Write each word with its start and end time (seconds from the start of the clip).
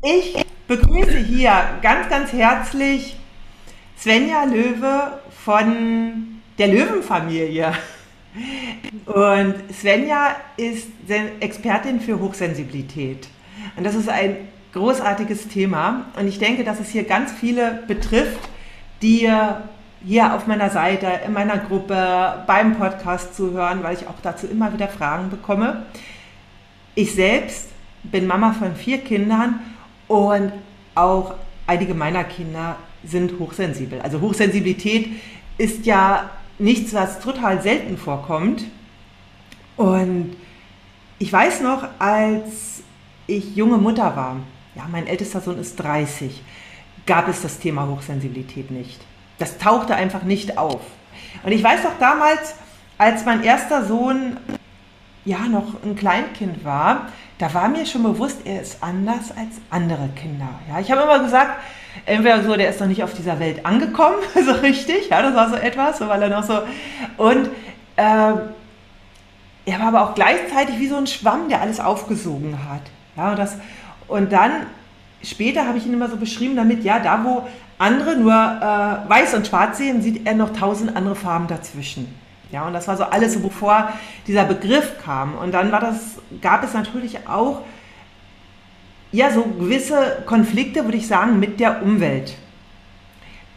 Ich 0.00 0.46
begrüße 0.68 1.18
hier 1.18 1.52
ganz, 1.82 2.08
ganz 2.08 2.32
herzlich 2.32 3.16
Svenja 3.98 4.44
Löwe 4.44 5.18
von 5.44 6.40
der 6.56 6.68
Löwenfamilie. 6.68 7.72
Und 9.06 9.54
Svenja 9.72 10.36
ist 10.56 10.86
Expertin 11.40 12.00
für 12.00 12.20
Hochsensibilität. 12.20 13.26
Und 13.76 13.84
das 13.84 13.96
ist 13.96 14.08
ein 14.08 14.36
großartiges 14.72 15.48
Thema. 15.48 16.04
Und 16.16 16.28
ich 16.28 16.38
denke, 16.38 16.62
dass 16.62 16.78
es 16.78 16.90
hier 16.90 17.02
ganz 17.02 17.32
viele 17.32 17.82
betrifft, 17.88 18.48
die 19.02 19.28
hier 20.04 20.34
auf 20.34 20.46
meiner 20.46 20.70
Seite, 20.70 21.08
in 21.26 21.32
meiner 21.32 21.58
Gruppe, 21.58 22.44
beim 22.46 22.76
Podcast 22.76 23.34
zuhören, 23.34 23.82
weil 23.82 23.96
ich 23.96 24.06
auch 24.06 24.20
dazu 24.22 24.46
immer 24.46 24.72
wieder 24.72 24.86
Fragen 24.86 25.28
bekomme. 25.28 25.86
Ich 26.94 27.16
selbst 27.16 27.70
bin 28.04 28.28
Mama 28.28 28.52
von 28.52 28.76
vier 28.76 28.98
Kindern 28.98 29.58
und 30.08 30.52
auch 30.94 31.34
einige 31.66 31.94
meiner 31.94 32.24
Kinder 32.24 32.76
sind 33.04 33.38
hochsensibel. 33.38 34.00
Also 34.00 34.20
Hochsensibilität 34.20 35.10
ist 35.58 35.86
ja 35.86 36.30
nichts, 36.58 36.92
was 36.94 37.20
total 37.20 37.62
selten 37.62 37.96
vorkommt. 37.96 38.64
Und 39.76 40.34
ich 41.18 41.32
weiß 41.32 41.60
noch, 41.60 41.86
als 41.98 42.82
ich 43.26 43.54
junge 43.54 43.78
Mutter 43.78 44.16
war, 44.16 44.36
ja, 44.74 44.86
mein 44.90 45.06
ältester 45.06 45.40
Sohn 45.40 45.58
ist 45.58 45.76
30, 45.76 46.42
gab 47.06 47.28
es 47.28 47.42
das 47.42 47.58
Thema 47.58 47.86
Hochsensibilität 47.86 48.70
nicht. 48.70 49.00
Das 49.38 49.58
tauchte 49.58 49.94
einfach 49.94 50.22
nicht 50.22 50.58
auf. 50.58 50.80
Und 51.44 51.52
ich 51.52 51.62
weiß 51.62 51.84
noch 51.84 51.98
damals, 52.00 52.54
als 52.96 53.24
mein 53.24 53.42
erster 53.42 53.84
Sohn 53.84 54.38
ja 55.24 55.40
noch 55.40 55.82
ein 55.84 55.94
Kleinkind 55.94 56.64
war, 56.64 57.08
da 57.38 57.54
war 57.54 57.68
mir 57.68 57.86
schon 57.86 58.02
bewusst, 58.02 58.40
er 58.44 58.62
ist 58.62 58.82
anders 58.82 59.30
als 59.30 59.56
andere 59.70 60.08
Kinder. 60.16 60.48
Ja, 60.68 60.80
ich 60.80 60.90
habe 60.90 61.02
immer 61.02 61.20
gesagt, 61.20 61.60
entweder 62.04 62.42
so, 62.42 62.56
der 62.56 62.70
ist 62.70 62.80
noch 62.80 62.88
nicht 62.88 63.02
auf 63.02 63.14
dieser 63.14 63.38
Welt 63.38 63.64
angekommen, 63.64 64.16
so 64.34 64.52
richtig, 64.52 65.08
ja, 65.08 65.22
das 65.22 65.34
war 65.34 65.48
so 65.48 65.56
etwas, 65.56 65.98
so, 65.98 66.08
weil 66.08 66.22
er 66.22 66.28
noch 66.28 66.42
so, 66.42 66.60
und 67.16 67.48
äh, 67.96 68.32
er 69.66 69.80
war 69.80 69.88
aber 69.88 70.02
auch 70.02 70.14
gleichzeitig 70.14 70.78
wie 70.78 70.88
so 70.88 70.96
ein 70.96 71.06
Schwamm, 71.06 71.48
der 71.48 71.60
alles 71.60 71.78
aufgesogen 71.78 72.58
hat. 72.68 72.82
Ja, 73.16 73.30
und, 73.30 73.38
das, 73.38 73.56
und 74.08 74.32
dann, 74.32 74.66
später 75.22 75.66
habe 75.66 75.78
ich 75.78 75.86
ihn 75.86 75.92
immer 75.92 76.08
so 76.08 76.16
beschrieben 76.16 76.56
damit, 76.56 76.84
ja, 76.84 76.98
da 76.98 77.22
wo 77.22 77.46
andere 77.78 78.16
nur 78.16 78.32
äh, 78.32 79.08
weiß 79.08 79.34
und 79.34 79.46
schwarz 79.46 79.78
sehen, 79.78 80.02
sieht 80.02 80.26
er 80.26 80.34
noch 80.34 80.52
tausend 80.52 80.96
andere 80.96 81.14
Farben 81.14 81.46
dazwischen. 81.46 82.12
Ja, 82.50 82.66
und 82.66 82.72
das 82.72 82.88
war 82.88 82.96
so 82.96 83.04
alles, 83.04 83.34
so 83.34 83.40
bevor 83.40 83.92
dieser 84.26 84.44
Begriff 84.44 84.94
kam. 85.04 85.36
Und 85.36 85.52
dann 85.52 85.70
war 85.70 85.80
das, 85.80 86.18
gab 86.40 86.64
es 86.64 86.72
natürlich 86.72 87.28
auch 87.28 87.62
ja, 89.12 89.30
so 89.30 89.42
gewisse 89.42 90.22
Konflikte, 90.26 90.84
würde 90.84 90.98
ich 90.98 91.06
sagen, 91.06 91.38
mit 91.38 91.60
der 91.60 91.82
Umwelt, 91.82 92.34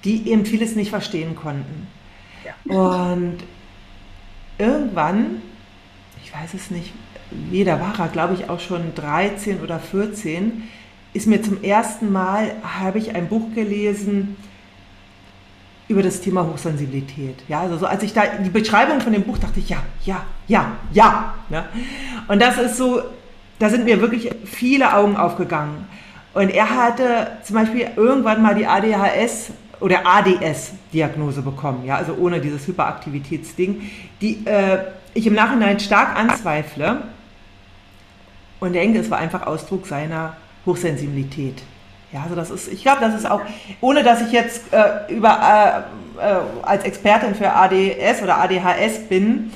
die 0.03 0.29
eben 0.29 0.45
vieles 0.45 0.75
nicht 0.75 0.89
verstehen 0.89 1.35
konnten. 1.35 1.87
Ja. 2.45 2.75
Und 2.75 3.37
irgendwann, 4.57 5.41
ich 6.23 6.33
weiß 6.33 6.53
es 6.53 6.71
nicht, 6.71 6.93
wie, 7.31 7.63
da 7.63 7.79
war 7.79 7.97
er, 7.99 8.07
glaube 8.07 8.33
ich, 8.33 8.49
auch 8.49 8.59
schon 8.59 8.93
13 8.95 9.61
oder 9.61 9.79
14, 9.79 10.63
ist 11.13 11.27
mir 11.27 11.41
zum 11.41 11.63
ersten 11.63 12.11
Mal, 12.11 12.55
habe 12.63 12.97
ich 12.97 13.15
ein 13.15 13.27
Buch 13.27 13.53
gelesen, 13.53 14.37
über 15.91 16.01
das 16.01 16.21
Thema 16.21 16.45
Hochsensibilität. 16.47 17.35
Ja, 17.47 17.61
also 17.61 17.77
so, 17.77 17.85
als 17.85 18.01
ich 18.01 18.13
da 18.13 18.23
die 18.43 18.49
Beschreibung 18.49 19.01
von 19.01 19.13
dem 19.13 19.23
Buch 19.23 19.37
dachte 19.37 19.59
ich, 19.59 19.69
ja, 19.69 19.83
ja, 20.05 20.23
ja, 20.47 20.71
ja. 20.93 21.33
ja. 21.49 21.65
Und 22.27 22.41
das 22.41 22.57
ist 22.57 22.77
so, 22.77 23.01
da 23.59 23.69
sind 23.69 23.85
mir 23.85 24.01
wirklich 24.01 24.31
viele 24.45 24.93
Augen 24.93 25.17
aufgegangen. 25.17 25.85
Und 26.33 26.49
er 26.49 26.69
hatte 26.69 27.27
zum 27.43 27.57
Beispiel 27.57 27.89
irgendwann 27.95 28.41
mal 28.41 28.55
die 28.55 28.65
ADHS 28.65 29.51
oder 29.81 30.05
ADS-Diagnose 30.05 31.41
bekommen, 31.41 31.85
ja, 31.85 31.97
also 31.97 32.13
ohne 32.13 32.39
dieses 32.39 32.67
Hyperaktivitätsding, 32.67 33.81
die 34.21 34.45
äh, 34.45 34.77
ich 35.13 35.27
im 35.27 35.33
Nachhinein 35.33 35.79
stark 35.79 36.17
anzweifle 36.17 37.03
und 38.59 38.73
denke, 38.73 38.99
es 38.99 39.09
war 39.09 39.17
einfach 39.17 39.45
Ausdruck 39.45 39.87
seiner 39.87 40.37
Hochsensibilität. 40.65 41.63
Ja, 42.11 42.23
also 42.23 42.35
das 42.35 42.51
ist, 42.51 42.71
ich 42.71 42.81
glaube, 42.81 42.99
das 43.01 43.15
ist 43.15 43.29
auch, 43.29 43.41
ohne 43.79 44.03
dass 44.03 44.21
ich 44.21 44.31
jetzt 44.31 44.73
äh, 44.73 45.13
über, 45.13 45.85
äh, 46.19 46.21
äh, 46.21 46.41
als 46.61 46.83
Expertin 46.83 47.35
für 47.35 47.53
ADS 47.53 48.21
oder 48.21 48.37
ADHS 48.37 49.07
bin, 49.07 49.51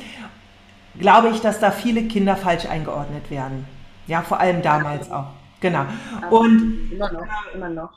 glaube 0.99 1.29
ich, 1.29 1.41
dass 1.41 1.59
da 1.59 1.71
viele 1.71 2.03
Kinder 2.03 2.37
falsch 2.37 2.65
eingeordnet 2.65 3.29
werden. 3.29 3.65
Ja, 4.07 4.21
vor 4.21 4.39
allem 4.39 4.61
damals 4.61 5.11
auch. 5.11 5.27
Genau. 5.59 5.85
Und 6.29 6.91
immer 6.91 7.11
noch, 7.11 7.25
immer 7.53 7.69
noch. 7.69 7.89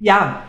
Ja, 0.00 0.40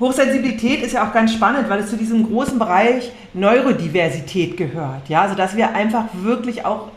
Hochsensibilität 0.00 0.82
ist 0.82 0.92
ja 0.92 1.06
auch 1.06 1.12
ganz 1.12 1.32
spannend, 1.32 1.68
weil 1.68 1.80
es 1.80 1.90
zu 1.90 1.96
diesem 1.96 2.26
großen 2.26 2.58
Bereich 2.58 3.12
Neurodiversität 3.34 4.56
gehört. 4.56 5.08
Ja, 5.08 5.22
also 5.22 5.34
dass 5.34 5.56
wir 5.56 5.74
einfach 5.74 6.06
wirklich 6.14 6.64
auch 6.64 6.88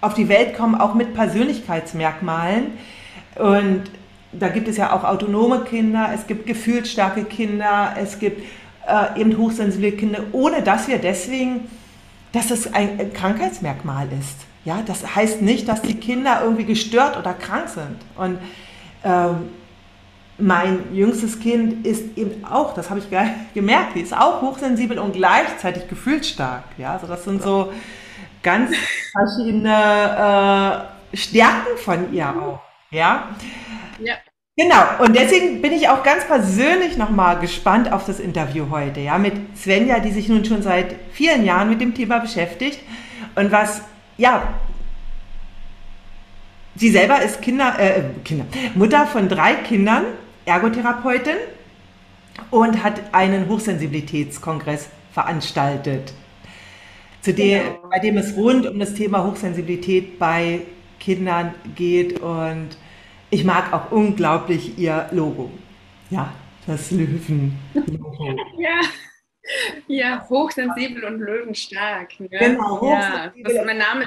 auf 0.00 0.14
die 0.14 0.28
Welt 0.28 0.56
kommen, 0.56 0.74
auch 0.74 0.94
mit 0.94 1.14
Persönlichkeitsmerkmalen. 1.14 2.72
Und 3.36 3.84
da 4.32 4.48
gibt 4.48 4.68
es 4.68 4.76
ja 4.76 4.94
auch 4.94 5.04
autonome 5.04 5.60
Kinder, 5.60 6.10
es 6.14 6.26
gibt 6.26 6.46
gefühlsstarke 6.46 7.24
Kinder, 7.24 7.94
es 8.00 8.18
gibt 8.18 8.42
äh, 8.86 9.20
eben 9.20 9.36
hochsensible 9.36 9.92
Kinder, 9.92 10.20
ohne 10.32 10.62
dass 10.62 10.88
wir 10.88 10.98
deswegen, 10.98 11.68
dass 12.32 12.50
es 12.50 12.72
ein 12.72 13.12
Krankheitsmerkmal 13.12 14.08
ist. 14.18 14.36
Ja, 14.64 14.82
das 14.84 15.16
heißt 15.16 15.40
nicht, 15.40 15.68
dass 15.68 15.82
die 15.82 15.94
Kinder 15.94 16.40
irgendwie 16.42 16.64
gestört 16.64 17.16
oder 17.16 17.32
krank 17.32 17.68
sind. 17.68 17.96
Und 18.16 18.38
ähm, 19.02 19.48
mein 20.36 20.94
jüngstes 20.94 21.40
Kind 21.40 21.86
ist 21.86 22.16
eben 22.16 22.44
auch, 22.44 22.74
das 22.74 22.90
habe 22.90 23.00
ich 23.00 23.06
gemerkt, 23.54 23.94
die 23.94 24.00
ist 24.00 24.14
auch 24.14 24.42
hochsensibel 24.42 24.98
und 24.98 25.14
gleichzeitig 25.14 25.88
gefühlsstark. 25.88 26.64
Ja, 26.76 26.92
also 26.92 27.06
das 27.06 27.24
sind 27.24 27.42
so 27.42 27.72
ganz 28.42 28.70
verschiedene 29.12 30.86
äh, 31.12 31.16
Stärken 31.16 31.78
von 31.78 32.12
ihr 32.12 32.28
auch. 32.28 32.67
Ja. 32.90 33.36
Ja. 33.98 34.14
Genau, 34.56 35.04
und 35.04 35.14
deswegen 35.14 35.62
bin 35.62 35.72
ich 35.72 35.88
auch 35.88 36.02
ganz 36.02 36.24
persönlich 36.24 36.96
nochmal 36.96 37.38
gespannt 37.38 37.92
auf 37.92 38.04
das 38.06 38.18
Interview 38.18 38.70
heute, 38.70 38.98
ja, 38.98 39.16
mit 39.16 39.56
Svenja, 39.56 40.00
die 40.00 40.10
sich 40.10 40.28
nun 40.28 40.44
schon 40.44 40.62
seit 40.62 40.96
vielen 41.12 41.44
Jahren 41.44 41.70
mit 41.70 41.80
dem 41.80 41.94
Thema 41.94 42.18
beschäftigt 42.18 42.80
und 43.36 43.52
was, 43.52 43.82
ja, 44.16 44.42
sie 46.74 46.90
selber 46.90 47.22
ist 47.22 47.40
Kinder, 47.40 47.78
äh, 47.78 48.02
Kinder, 48.24 48.46
Mutter 48.74 49.06
von 49.06 49.28
drei 49.28 49.54
Kindern, 49.54 50.06
Ergotherapeutin 50.44 51.36
und 52.50 52.82
hat 52.82 53.00
einen 53.12 53.48
Hochsensibilitätskongress 53.48 54.88
veranstaltet, 55.12 56.12
zu 57.20 57.32
dem, 57.32 57.62
genau. 57.62 57.88
bei 57.90 58.00
dem 58.00 58.16
es 58.16 58.36
rund 58.36 58.66
um 58.66 58.80
das 58.80 58.94
Thema 58.94 59.24
Hochsensibilität 59.24 60.18
bei 60.18 60.62
Kindern 61.08 61.54
geht 61.74 62.20
und 62.20 62.76
ich 63.30 63.42
mag 63.42 63.72
auch 63.72 63.90
unglaublich 63.90 64.76
ihr 64.78 65.08
Logo. 65.10 65.50
Ja, 66.10 66.34
das 66.66 66.90
Löwen. 66.90 67.58
ja. 68.58 68.80
Ja, 69.86 70.26
hochsensibel 70.28 71.04
und 71.04 71.20
löwenstark. 71.20 72.20
Ne? 72.20 72.28
Genau, 72.28 72.78
hochsensibel. 72.82 73.52
Ja, 73.54 73.58
das 73.58 73.64
mein 73.64 73.78
Name 73.78 74.04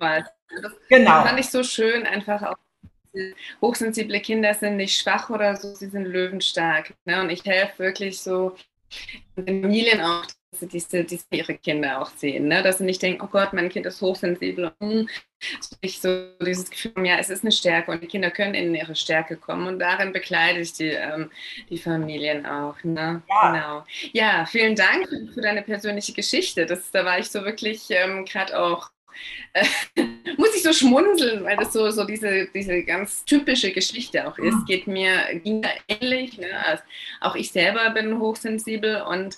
was. 0.00 0.24
Das 0.60 0.72
genau. 0.88 1.22
fand 1.22 1.38
ich 1.38 1.48
so 1.48 1.62
schön, 1.62 2.04
einfach 2.06 2.42
auch. 2.42 2.56
Hochsensible 3.60 4.18
Kinder 4.18 4.52
sind 4.54 4.78
nicht 4.78 5.00
schwach 5.00 5.30
oder 5.30 5.54
so, 5.54 5.76
sie 5.76 5.90
sind 5.90 6.06
löwenstark. 6.06 6.92
Ne? 7.04 7.20
Und 7.20 7.30
ich 7.30 7.44
helfe 7.44 7.84
wirklich 7.84 8.20
so 8.20 8.56
den 9.36 9.62
Familien 9.62 10.00
auch, 10.00 10.26
dass 10.50 10.68
diese, 10.68 11.04
diese 11.04 11.24
ihre 11.30 11.54
Kinder 11.54 12.02
auch 12.02 12.10
sehen. 12.10 12.48
Ne? 12.48 12.64
Dass 12.64 12.78
sie 12.78 12.84
nicht 12.84 13.00
denken, 13.00 13.22
oh 13.22 13.28
Gott, 13.30 13.52
mein 13.52 13.68
Kind 13.68 13.86
ist 13.86 14.00
hochsensibel. 14.00 14.72
Und 14.80 14.90
hm, 14.90 15.08
ich 15.80 16.00
so 16.00 16.26
dieses 16.40 16.70
Gefühl, 16.70 16.92
ja, 17.04 17.16
es 17.18 17.30
ist 17.30 17.42
eine 17.42 17.52
Stärke 17.52 17.90
und 17.90 18.02
die 18.02 18.06
Kinder 18.06 18.30
können 18.30 18.54
in 18.54 18.74
ihre 18.74 18.94
Stärke 18.94 19.36
kommen. 19.36 19.66
Und 19.66 19.78
darin 19.78 20.12
begleite 20.12 20.60
ich 20.60 20.72
die, 20.72 20.88
ähm, 20.88 21.30
die 21.70 21.78
Familien 21.78 22.46
auch. 22.46 22.76
Ne? 22.82 23.22
Ja. 23.28 23.52
Genau. 23.52 23.84
Ja, 24.12 24.46
vielen 24.46 24.76
Dank 24.76 25.08
für 25.34 25.40
deine 25.40 25.62
persönliche 25.62 26.12
Geschichte. 26.12 26.66
Das, 26.66 26.90
da 26.90 27.04
war 27.04 27.18
ich 27.18 27.30
so 27.30 27.44
wirklich 27.44 27.86
ähm, 27.90 28.24
gerade 28.24 28.58
auch 28.58 28.90
äh, 29.52 29.64
muss 30.36 30.54
ich 30.54 30.62
so 30.62 30.72
schmunzeln, 30.72 31.44
weil 31.44 31.56
das 31.56 31.72
so, 31.72 31.90
so 31.90 32.04
diese, 32.04 32.46
diese 32.54 32.82
ganz 32.84 33.24
typische 33.24 33.72
Geschichte 33.72 34.26
auch 34.26 34.38
ist. 34.38 34.66
Geht 34.66 34.86
mir 34.86 35.40
ging 35.42 35.64
ähnlich. 35.88 36.38
Ne? 36.38 36.48
Also 36.64 36.82
auch 37.20 37.34
ich 37.34 37.52
selber 37.52 37.90
bin 37.90 38.18
hochsensibel 38.18 39.02
und 39.02 39.36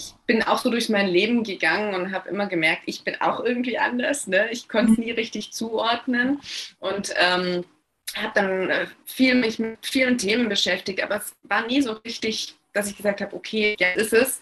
ich 0.00 0.14
bin 0.26 0.42
auch 0.42 0.58
so 0.58 0.70
durch 0.70 0.88
mein 0.88 1.08
Leben 1.08 1.44
gegangen 1.44 1.94
und 1.94 2.12
habe 2.12 2.28
immer 2.30 2.46
gemerkt, 2.46 2.82
ich 2.86 3.04
bin 3.04 3.20
auch 3.20 3.40
irgendwie 3.40 3.78
anders. 3.78 4.26
Ne? 4.26 4.50
Ich 4.50 4.68
konnte 4.68 4.92
es 4.92 4.98
nie 4.98 5.10
richtig 5.10 5.52
zuordnen 5.52 6.40
und 6.78 7.12
ähm, 7.16 7.64
habe 8.16 8.32
dann 8.34 8.70
äh, 8.70 8.86
viel 9.04 9.34
mich 9.34 9.58
mit 9.58 9.78
vielen 9.82 10.16
Themen 10.16 10.48
beschäftigt, 10.48 11.02
aber 11.02 11.16
es 11.16 11.34
war 11.42 11.66
nie 11.66 11.82
so 11.82 11.92
richtig, 11.92 12.56
dass 12.72 12.88
ich 12.88 12.96
gesagt 12.96 13.20
habe, 13.20 13.36
okay, 13.36 13.76
jetzt 13.78 13.96
ist 13.96 14.12
es. 14.12 14.40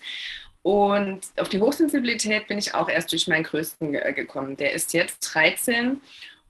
Und 0.63 1.27
auf 1.37 1.49
die 1.49 1.61
Hochsensibilität 1.61 2.47
bin 2.47 2.59
ich 2.59 2.75
auch 2.75 2.89
erst 2.89 3.11
durch 3.13 3.27
meinen 3.27 3.45
Größten 3.45 3.93
gekommen. 3.93 4.57
Der 4.57 4.73
ist 4.73 4.93
jetzt 4.93 5.21
13 5.35 6.01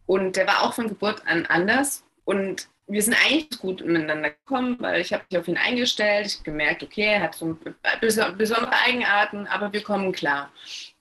und 0.06 0.36
der 0.36 0.46
war 0.46 0.62
auch 0.62 0.74
von 0.74 0.88
Geburt 0.88 1.22
an 1.26 1.46
anders. 1.46 2.04
Und 2.24 2.68
wir 2.88 3.02
sind 3.02 3.14
eigentlich 3.14 3.58
gut 3.58 3.84
miteinander 3.84 4.30
gekommen, 4.30 4.76
weil 4.80 5.00
ich 5.00 5.12
habe 5.12 5.24
mich 5.30 5.38
auf 5.38 5.46
ihn 5.46 5.58
eingestellt. 5.58 6.26
Ich 6.26 6.34
habe 6.36 6.44
gemerkt, 6.44 6.82
okay, 6.82 7.04
er 7.04 7.22
hat 7.22 7.34
so 7.34 7.56
besondere 8.00 8.72
Eigenarten, 8.86 9.46
aber 9.46 9.72
wir 9.72 9.82
kommen 9.82 10.12
klar. 10.12 10.50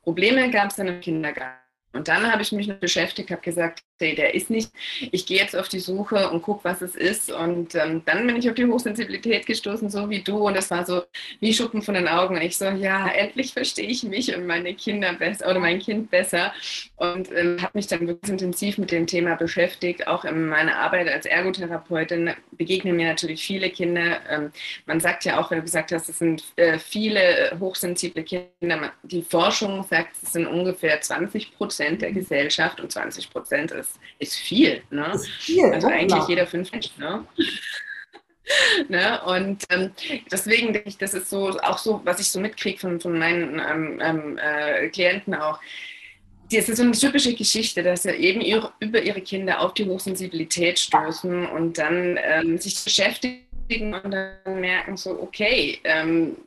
Probleme 0.03 0.51
gab 0.51 0.69
es 0.69 0.75
dann 0.75 0.87
im 0.87 1.01
Kindergarten. 1.01 1.57
Und 1.93 2.07
dann 2.07 2.31
habe 2.31 2.41
ich 2.41 2.51
mich 2.51 2.71
beschäftigt, 2.79 3.31
habe 3.31 3.41
gesagt, 3.41 3.83
der 3.99 4.35
ist 4.35 4.49
nicht. 4.49 4.71
Ich 5.11 5.25
gehe 5.25 5.39
jetzt 5.39 5.55
auf 5.55 5.67
die 5.67 5.79
Suche 5.79 6.29
und 6.29 6.41
gucke, 6.41 6.63
was 6.63 6.81
es 6.81 6.95
ist. 6.95 7.31
Und 7.31 7.75
ähm, 7.75 8.03
dann 8.05 8.27
bin 8.27 8.35
ich 8.35 8.49
auf 8.49 8.55
die 8.55 8.65
Hochsensibilität 8.65 9.45
gestoßen, 9.45 9.89
so 9.89 10.09
wie 10.09 10.21
du. 10.21 10.47
Und 10.47 10.55
das 10.55 10.69
war 10.69 10.85
so 10.85 11.03
wie 11.39 11.53
Schuppen 11.53 11.81
von 11.81 11.95
den 11.95 12.07
Augen. 12.07 12.35
Und 12.35 12.41
ich 12.41 12.57
so, 12.57 12.65
ja, 12.65 13.07
endlich 13.07 13.53
verstehe 13.53 13.87
ich 13.87 14.03
mich 14.03 14.35
und 14.35 14.45
meine 14.45 14.73
Kinder 14.75 15.13
besser 15.13 15.49
oder 15.49 15.59
mein 15.59 15.79
Kind 15.79 16.11
besser. 16.11 16.53
Und 16.95 17.31
ähm, 17.31 17.61
habe 17.61 17.71
mich 17.73 17.87
dann 17.87 18.07
wirklich 18.07 18.31
intensiv 18.31 18.77
mit 18.77 18.91
dem 18.91 19.07
Thema 19.07 19.35
beschäftigt. 19.35 20.07
Auch 20.07 20.25
in 20.25 20.47
meiner 20.47 20.77
Arbeit 20.77 21.07
als 21.09 21.25
Ergotherapeutin 21.25 22.31
begegnen 22.51 22.95
mir 22.95 23.07
natürlich 23.07 23.43
viele 23.43 23.69
Kinder. 23.69 24.19
Ähm, 24.29 24.51
man 24.85 24.99
sagt 24.99 25.25
ja 25.25 25.39
auch, 25.39 25.49
wenn 25.51 25.59
du 25.59 25.63
gesagt 25.63 25.91
hast, 25.91 26.09
es 26.09 26.19
sind 26.19 26.43
äh, 26.55 26.77
viele 26.77 27.57
hochsensible 27.59 28.23
Kinder. 28.23 28.91
Die 29.03 29.23
Forschung 29.23 29.83
sagt, 29.83 30.15
es 30.21 30.33
sind 30.33 30.47
ungefähr 30.47 30.99
20 31.01 31.55
Prozent 31.55 32.01
der 32.01 32.11
Gesellschaft 32.11 32.79
und 32.79 32.91
20 32.91 33.29
Prozent 33.29 33.71
ist 33.71 33.86
ist, 33.87 33.99
ist 34.19 34.35
viel. 34.35 34.81
Ne? 34.89 35.11
Ist 35.13 35.27
viel 35.27 35.65
also 35.65 35.87
eigentlich 35.87 36.27
jeder 36.27 36.47
fünf 36.47 36.71
Menschen. 36.71 36.99
Ne? 36.99 37.25
ne? 38.89 39.21
Und 39.23 39.63
ähm, 39.69 39.91
deswegen 40.31 40.73
denke 40.73 40.89
ich, 40.89 40.97
das 40.97 41.13
ist 41.13 41.29
so 41.29 41.49
auch 41.59 41.77
so, 41.77 42.01
was 42.03 42.19
ich 42.19 42.31
so 42.31 42.39
mitkriege 42.39 42.79
von, 42.79 42.99
von 42.99 43.17
meinen 43.17 43.59
ähm, 43.59 43.99
ähm, 44.01 44.37
äh, 44.37 44.89
Klienten 44.89 45.35
auch. 45.35 45.59
Das 46.51 46.69
ist 46.69 46.77
so 46.77 46.83
eine 46.83 46.93
typische 46.93 47.33
Geschichte, 47.33 47.83
dass 47.83 48.03
sie 48.03 48.11
eben 48.11 48.39
ihre, 48.39 48.71
über 48.79 49.01
ihre 49.01 49.19
Kinder 49.21 49.59
auf 49.59 49.73
die 49.73 49.85
Hochsensibilität 49.85 50.79
stoßen 50.79 51.45
und 51.45 51.77
dann 51.77 52.17
ähm, 52.21 52.57
sich 52.57 52.81
beschäftigen 52.81 53.93
und 53.93 54.11
dann 54.11 54.61
merken 54.61 54.95
so, 54.95 55.21
okay, 55.21 55.79
ähm, 55.83 56.37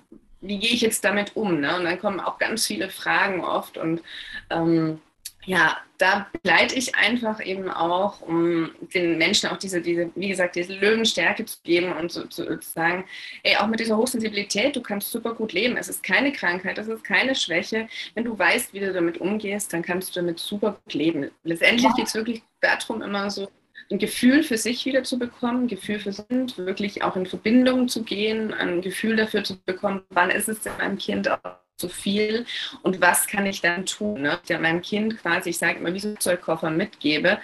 wie 0.41 0.59
gehe 0.59 0.71
ich 0.71 0.81
jetzt 0.81 1.05
damit 1.05 1.37
um? 1.37 1.61
Ne? 1.61 1.77
Und 1.77 1.85
dann 1.85 2.01
kommen 2.01 2.19
auch 2.19 2.39
ganz 2.39 2.67
viele 2.67 2.89
Fragen 2.89 3.45
oft 3.45 3.77
und 3.77 4.01
ähm, 4.49 5.03
ja, 5.45 5.77
da 6.01 6.27
begleite 6.33 6.75
ich 6.77 6.95
einfach 6.95 7.45
eben 7.45 7.69
auch, 7.69 8.23
um 8.23 8.71
den 8.95 9.19
Menschen 9.19 9.51
auch 9.51 9.59
diese, 9.59 9.83
diese 9.83 10.11
wie 10.15 10.29
gesagt, 10.29 10.57
diese 10.57 10.75
Löwenstärke 10.75 11.45
zu 11.45 11.59
geben 11.63 11.93
und 11.93 12.11
so, 12.11 12.25
zu, 12.25 12.59
zu 12.59 12.71
sagen, 12.71 13.05
ey, 13.43 13.57
auch 13.57 13.67
mit 13.67 13.81
dieser 13.81 13.99
Hochsensibilität, 13.99 14.75
du 14.75 14.81
kannst 14.81 15.11
super 15.11 15.35
gut 15.35 15.53
leben. 15.53 15.77
Es 15.77 15.89
ist 15.89 16.03
keine 16.03 16.33
Krankheit, 16.33 16.79
es 16.79 16.89
ist 16.89 17.05
keine 17.05 17.35
Schwäche. 17.35 17.87
Wenn 18.15 18.25
du 18.25 18.39
weißt, 18.39 18.73
wie 18.73 18.81
du 18.81 18.93
damit 18.93 19.19
umgehst, 19.19 19.73
dann 19.73 19.83
kannst 19.83 20.17
du 20.17 20.21
damit 20.21 20.39
super 20.39 20.79
gut 20.85 20.95
leben. 20.95 21.31
Letztendlich 21.45 21.93
geht 21.95 22.07
es 22.07 22.15
wirklich 22.15 22.43
darum, 22.61 23.03
immer 23.03 23.29
so 23.29 23.49
ein 23.91 23.99
Gefühl 23.99 24.43
für 24.43 24.57
sich 24.57 24.87
wieder 24.87 25.03
zu 25.03 25.19
bekommen, 25.19 25.65
ein 25.65 25.69
Gefühl 25.69 25.99
für 25.99 26.13
sich, 26.13 26.27
wirklich 26.57 27.03
auch 27.03 27.17
in 27.17 27.27
Verbindung 27.27 27.89
zu 27.89 28.05
gehen, 28.05 28.55
ein 28.55 28.81
Gefühl 28.81 29.17
dafür 29.17 29.45
zu 29.45 29.59
bekommen, 29.67 30.03
wann 30.11 30.31
ist 30.31 30.49
es 30.49 30.61
denn 30.61 30.73
meinem 30.79 30.97
Kind 30.97 31.29
auch 31.31 31.39
zu 31.81 31.89
viel 31.89 32.45
und 32.83 33.01
was 33.01 33.27
kann 33.27 33.47
ich 33.47 33.61
dann 33.61 33.87
tun? 33.87 34.23
Ne? 34.23 34.39
Ich 34.49 34.59
meinem 34.59 34.83
Kind 34.83 35.19
quasi, 35.19 35.51
ich 35.51 35.59
sage 35.59 35.79
immer, 35.79 35.93
wie 35.95 35.99
so 36.01 36.09
ein 36.09 36.21
Zeugkoffer 36.21 36.71
mitgebe, 36.71 37.39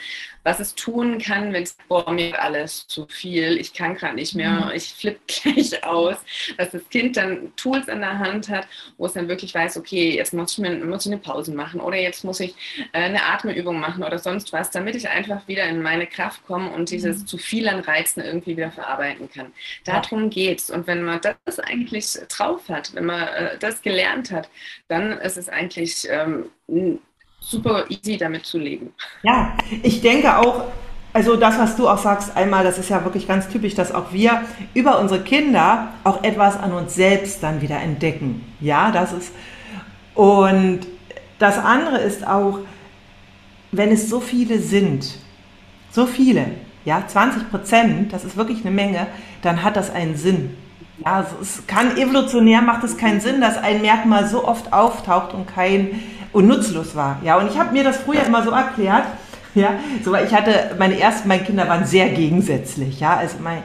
was 0.46 0.60
es 0.60 0.76
tun 0.76 1.18
kann, 1.18 1.52
wenn 1.52 1.64
es, 1.64 1.76
boah, 1.88 2.12
mir 2.12 2.40
alles 2.40 2.86
zu 2.86 3.08
viel, 3.08 3.58
ich 3.58 3.74
kann 3.74 3.96
gerade 3.96 4.14
nicht 4.14 4.36
mehr, 4.36 4.66
mhm. 4.66 4.70
ich 4.74 4.94
flippe 4.94 5.18
gleich 5.26 5.82
aus, 5.82 6.18
dass 6.56 6.70
das 6.70 6.88
Kind 6.88 7.16
dann 7.16 7.52
Tools 7.56 7.88
in 7.88 7.98
der 7.98 8.20
Hand 8.20 8.48
hat, 8.48 8.68
wo 8.96 9.06
es 9.06 9.14
dann 9.14 9.26
wirklich 9.26 9.52
weiß, 9.52 9.76
okay, 9.76 10.14
jetzt 10.14 10.32
muss 10.32 10.52
ich, 10.52 10.58
mir, 10.58 10.76
muss 10.84 11.04
ich 11.04 11.10
eine 11.10 11.20
Pause 11.20 11.52
machen 11.52 11.80
oder 11.80 11.96
jetzt 11.96 12.22
muss 12.22 12.38
ich 12.38 12.54
äh, 12.92 12.98
eine 12.98 13.24
Atemübung 13.24 13.80
machen 13.80 14.04
oder 14.04 14.20
sonst 14.20 14.52
was, 14.52 14.70
damit 14.70 14.94
ich 14.94 15.08
einfach 15.08 15.48
wieder 15.48 15.64
in 15.64 15.82
meine 15.82 16.06
Kraft 16.06 16.46
komme 16.46 16.70
und 16.70 16.90
dieses 16.90 17.22
mhm. 17.22 17.26
zu 17.26 17.38
viel 17.38 17.68
an 17.68 17.80
Reizen 17.80 18.22
irgendwie 18.22 18.56
wieder 18.56 18.70
verarbeiten 18.70 19.28
kann. 19.28 19.52
Darum 19.82 20.30
ja. 20.30 20.52
es. 20.52 20.70
Und 20.70 20.86
wenn 20.86 21.02
man 21.02 21.20
das 21.44 21.58
eigentlich 21.58 22.12
drauf 22.28 22.68
hat, 22.68 22.94
wenn 22.94 23.06
man 23.06 23.26
äh, 23.26 23.58
das 23.58 23.82
gelernt 23.82 24.30
hat, 24.30 24.48
dann 24.86 25.10
ist 25.10 25.38
es 25.38 25.48
eigentlich 25.48 26.06
ähm, 26.08 26.50
super 27.40 27.84
easy 27.88 28.16
damit 28.16 28.46
zu 28.46 28.58
leben. 28.58 28.92
Ja, 29.22 29.56
ich 29.82 30.00
denke 30.00 30.36
auch, 30.38 30.64
also 31.12 31.36
das, 31.36 31.58
was 31.58 31.76
du 31.76 31.88
auch 31.88 31.98
sagst, 31.98 32.36
einmal, 32.36 32.62
das 32.62 32.76
ist 32.76 32.90
ja 32.90 33.02
wirklich 33.02 33.26
ganz 33.26 33.48
typisch, 33.48 33.74
dass 33.74 33.90
auch 33.90 34.12
wir 34.12 34.42
über 34.74 34.98
unsere 34.98 35.22
Kinder 35.22 35.88
auch 36.04 36.22
etwas 36.22 36.58
an 36.58 36.72
uns 36.72 36.94
selbst 36.94 37.42
dann 37.42 37.62
wieder 37.62 37.80
entdecken. 37.80 38.44
Ja, 38.60 38.90
das 38.90 39.12
ist. 39.12 39.32
Und 40.14 40.80
das 41.38 41.58
andere 41.58 41.98
ist 41.98 42.26
auch, 42.26 42.58
wenn 43.72 43.90
es 43.92 44.10
so 44.10 44.20
viele 44.20 44.58
sind, 44.58 45.14
so 45.90 46.06
viele, 46.06 46.46
ja, 46.84 47.02
20 47.06 47.50
Prozent, 47.50 48.12
das 48.12 48.24
ist 48.24 48.36
wirklich 48.36 48.60
eine 48.60 48.74
Menge, 48.74 49.06
dann 49.40 49.62
hat 49.62 49.76
das 49.76 49.90
einen 49.90 50.16
Sinn. 50.16 50.56
Ja, 51.04 51.26
es 51.40 51.66
kann 51.66 51.96
evolutionär 51.96 52.62
macht 52.62 52.84
es 52.84 52.96
keinen 52.96 53.20
Sinn, 53.20 53.40
dass 53.40 53.56
ein 53.58 53.82
Merkmal 53.82 54.26
so 54.26 54.46
oft 54.46 54.72
auftaucht 54.72 55.34
und 55.34 55.46
kein 55.46 56.02
und 56.36 56.46
nutzlos 56.46 56.94
war. 56.94 57.18
Ja, 57.24 57.38
und 57.38 57.50
ich 57.50 57.58
habe 57.58 57.72
mir 57.72 57.82
das 57.82 57.96
früher 57.96 58.22
immer 58.24 58.42
so 58.42 58.50
erklärt. 58.50 59.04
Ja, 59.54 59.70
so 60.04 60.12
weil 60.12 60.26
ich 60.26 60.34
hatte 60.34 60.76
meine 60.78 61.00
ersten, 61.00 61.28
meine 61.28 61.42
Kinder 61.42 61.66
waren 61.66 61.86
sehr 61.86 62.10
gegensätzlich. 62.10 63.00
Ja, 63.00 63.16
also 63.16 63.36
mein 63.42 63.62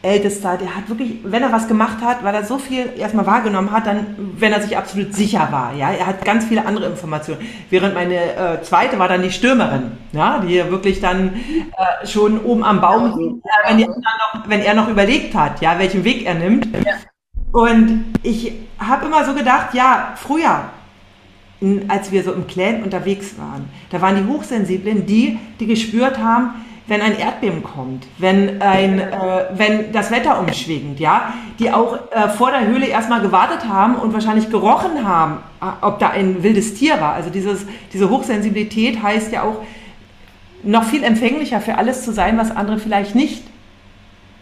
Ältester, 0.00 0.56
der 0.56 0.76
hat 0.76 0.88
wirklich, 0.88 1.16
wenn 1.24 1.42
er 1.42 1.50
was 1.50 1.66
gemacht 1.66 1.96
hat, 2.00 2.22
weil 2.22 2.32
er 2.32 2.44
so 2.44 2.58
viel 2.58 2.90
erstmal 2.96 3.26
wahrgenommen 3.26 3.72
hat, 3.72 3.88
dann, 3.88 4.14
wenn 4.38 4.52
er 4.52 4.62
sich 4.62 4.78
absolut 4.78 5.12
sicher 5.16 5.48
war. 5.50 5.74
Ja, 5.74 5.90
er 5.90 6.06
hat 6.06 6.24
ganz 6.24 6.44
viele 6.44 6.64
andere 6.64 6.86
Informationen. 6.86 7.40
Während 7.70 7.92
meine 7.92 8.14
äh, 8.14 8.62
zweite 8.62 9.00
war 9.00 9.08
dann 9.08 9.22
die 9.22 9.32
Stürmerin, 9.32 9.90
ja, 10.12 10.38
die 10.38 10.70
wirklich 10.70 11.00
dann 11.00 11.34
äh, 11.34 12.06
schon 12.06 12.38
oben 12.44 12.62
am 12.62 12.80
Baum, 12.80 13.42
ja, 13.44 13.68
wenn, 13.68 13.80
noch, 13.80 14.48
wenn, 14.48 14.60
er 14.60 14.74
noch 14.74 14.86
überlegt 14.86 15.34
hat, 15.34 15.60
ja, 15.60 15.76
welchen 15.76 16.04
Weg 16.04 16.24
er 16.24 16.34
nimmt. 16.34 16.68
Ja. 16.86 16.92
Und 17.50 18.14
ich 18.22 18.52
habe 18.78 19.06
immer 19.06 19.24
so 19.24 19.34
gedacht, 19.34 19.74
ja, 19.74 20.12
früher, 20.14 20.70
als 21.88 22.12
wir 22.12 22.22
so 22.22 22.32
im 22.32 22.46
Clan 22.46 22.82
unterwegs 22.82 23.38
waren. 23.38 23.68
Da 23.90 24.00
waren 24.00 24.16
die 24.16 24.32
Hochsensiblen 24.32 25.06
die, 25.06 25.38
die 25.60 25.66
gespürt 25.66 26.18
haben, 26.18 26.54
wenn 26.88 27.00
ein 27.00 27.16
Erdbeben 27.16 27.62
kommt, 27.62 28.06
wenn, 28.18 28.60
ein, 28.60 28.98
äh, 28.98 29.46
wenn 29.52 29.92
das 29.92 30.10
Wetter 30.10 30.40
umschwingt, 30.40 30.98
ja, 30.98 31.32
die 31.58 31.70
auch 31.70 32.10
äh, 32.10 32.28
vor 32.28 32.50
der 32.50 32.66
Höhle 32.66 32.86
erstmal 32.86 33.20
gewartet 33.20 33.68
haben 33.68 33.94
und 33.94 34.12
wahrscheinlich 34.12 34.50
gerochen 34.50 35.06
haben, 35.06 35.38
äh, 35.60 35.66
ob 35.86 36.00
da 36.00 36.10
ein 36.10 36.42
wildes 36.42 36.74
Tier 36.74 37.00
war. 37.00 37.14
Also 37.14 37.30
dieses, 37.30 37.66
diese 37.92 38.10
Hochsensibilität 38.10 39.02
heißt 39.02 39.32
ja 39.32 39.42
auch, 39.42 39.62
noch 40.64 40.84
viel 40.84 41.02
empfänglicher 41.02 41.60
für 41.60 41.76
alles 41.76 42.04
zu 42.04 42.12
sein, 42.12 42.38
was 42.38 42.50
andere 42.50 42.78
vielleicht 42.78 43.14
nicht 43.14 43.44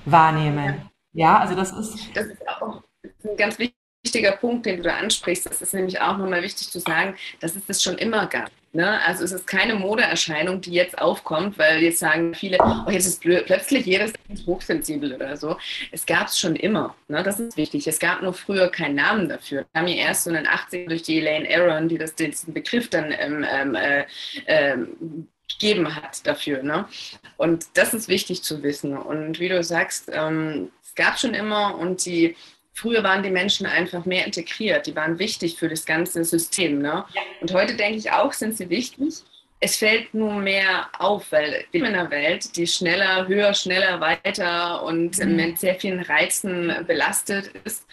wahrnehmen. 0.04 0.74
Ja, 1.12 1.38
also 1.38 1.54
das 1.54 1.72
ist. 1.72 2.14
Das 2.14 2.26
ist 2.26 2.48
auch 2.48 2.82
ein 3.02 3.36
ganz 3.36 3.58
wichtiger 3.58 3.79
wichtiger 4.02 4.32
Punkt, 4.32 4.66
den 4.66 4.78
du 4.78 4.82
da 4.84 4.96
ansprichst. 4.96 5.46
Das 5.46 5.60
ist 5.60 5.74
nämlich 5.74 6.00
auch 6.00 6.16
nochmal 6.16 6.42
wichtig 6.42 6.70
zu 6.70 6.80
sagen, 6.80 7.16
dass 7.40 7.56
es 7.56 7.66
das 7.66 7.82
schon 7.82 7.98
immer 7.98 8.26
gab. 8.26 8.50
Ne? 8.72 9.00
Also 9.04 9.24
es 9.24 9.32
ist 9.32 9.46
keine 9.46 9.74
Modeerscheinung, 9.74 10.60
die 10.60 10.72
jetzt 10.72 10.96
aufkommt, 10.98 11.58
weil 11.58 11.82
jetzt 11.82 11.98
sagen 11.98 12.34
viele, 12.34 12.58
oh, 12.60 12.88
jetzt 12.90 13.06
ist 13.06 13.20
plötzlich 13.20 13.84
jedes 13.84 14.12
hochsensibel 14.46 15.12
oder 15.14 15.36
so. 15.36 15.56
Es 15.90 16.06
gab 16.06 16.28
es 16.28 16.38
schon 16.38 16.54
immer. 16.56 16.94
Ne? 17.08 17.22
Das 17.22 17.40
ist 17.40 17.56
wichtig. 17.56 17.86
Es 17.86 17.98
gab 17.98 18.22
nur 18.22 18.32
früher 18.32 18.68
keinen 18.68 18.94
Namen 18.94 19.28
dafür. 19.28 19.66
Wir 19.72 19.80
haben 19.80 19.88
ja 19.88 19.96
erst 19.96 20.24
so 20.24 20.30
in 20.30 20.36
den 20.36 20.46
80ern 20.46 20.88
durch 20.88 21.02
die 21.02 21.18
Elaine 21.18 21.48
Aaron, 21.48 21.88
die 21.88 21.98
das, 21.98 22.14
diesen 22.14 22.54
Begriff 22.54 22.88
dann 22.88 23.12
ähm, 23.18 23.44
ähm 23.50 23.74
äh, 23.74 24.04
ähm, 24.46 25.28
gegeben 25.48 25.94
hat 25.94 26.24
dafür. 26.26 26.62
Ne? 26.62 26.86
Und 27.36 27.66
das 27.74 27.92
ist 27.92 28.08
wichtig 28.08 28.44
zu 28.44 28.62
wissen. 28.62 28.96
Und 28.96 29.40
wie 29.40 29.48
du 29.48 29.62
sagst, 29.64 30.10
ähm, 30.12 30.70
es 30.82 30.94
gab 30.94 31.18
schon 31.18 31.34
immer 31.34 31.76
und 31.76 32.06
die 32.06 32.36
früher 32.80 33.04
waren 33.04 33.22
die 33.22 33.30
Menschen 33.30 33.66
einfach 33.66 34.06
mehr 34.06 34.24
integriert, 34.24 34.86
die 34.86 34.96
waren 34.96 35.18
wichtig 35.18 35.58
für 35.58 35.68
das 35.68 35.84
ganze 35.84 36.24
System. 36.24 36.78
Ne? 36.78 37.04
Ja. 37.14 37.22
Und 37.40 37.52
heute 37.52 37.74
denke 37.74 37.98
ich 37.98 38.10
auch, 38.10 38.32
sind 38.32 38.56
sie 38.56 38.70
wichtig. 38.70 39.14
Es 39.62 39.76
fällt 39.76 40.14
nur 40.14 40.36
mehr 40.36 40.88
auf, 40.98 41.30
weil 41.32 41.64
in 41.72 41.84
einer 41.84 42.10
Welt, 42.10 42.56
die 42.56 42.66
schneller, 42.66 43.28
höher, 43.28 43.52
schneller, 43.52 44.00
weiter 44.00 44.82
und 44.82 45.18
mhm. 45.18 45.36
mit 45.36 45.58
sehr 45.58 45.74
vielen 45.74 46.00
Reizen 46.00 46.74
belastet 46.86 47.50
ist 47.64 47.86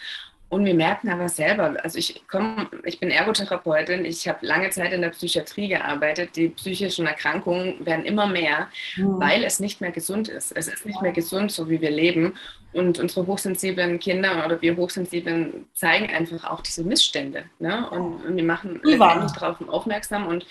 und 0.50 0.64
wir 0.64 0.74
merken 0.74 1.10
aber 1.10 1.28
selber, 1.28 1.76
also 1.82 1.98
ich 1.98 2.26
komme, 2.26 2.68
ich 2.84 2.98
bin 2.98 3.10
Ergotherapeutin, 3.10 4.06
ich 4.06 4.26
habe 4.26 4.46
lange 4.46 4.70
Zeit 4.70 4.92
in 4.94 5.02
der 5.02 5.10
Psychiatrie 5.10 5.68
gearbeitet. 5.68 6.36
Die 6.36 6.48
psychischen 6.48 7.06
Erkrankungen 7.06 7.84
werden 7.84 8.06
immer 8.06 8.26
mehr, 8.26 8.68
mhm. 8.96 9.20
weil 9.20 9.44
es 9.44 9.60
nicht 9.60 9.82
mehr 9.82 9.92
gesund 9.92 10.28
ist. 10.28 10.52
Es 10.56 10.68
ist 10.68 10.86
nicht 10.86 11.02
mehr 11.02 11.12
gesund, 11.12 11.52
so 11.52 11.68
wie 11.68 11.82
wir 11.82 11.90
leben. 11.90 12.34
Und 12.72 12.98
unsere 12.98 13.26
hochsensiblen 13.26 13.98
Kinder 13.98 14.44
oder 14.46 14.60
wir 14.62 14.76
Hochsensiblen 14.76 15.66
zeigen 15.74 16.08
einfach 16.14 16.50
auch 16.50 16.62
diese 16.62 16.82
Missstände. 16.82 17.44
Ne? 17.58 17.88
Und 17.90 18.34
wir 18.34 18.44
machen 18.44 18.80
letztendlich 18.82 19.32
darauf 19.32 19.68
aufmerksam. 19.68 20.26
Und 20.26 20.46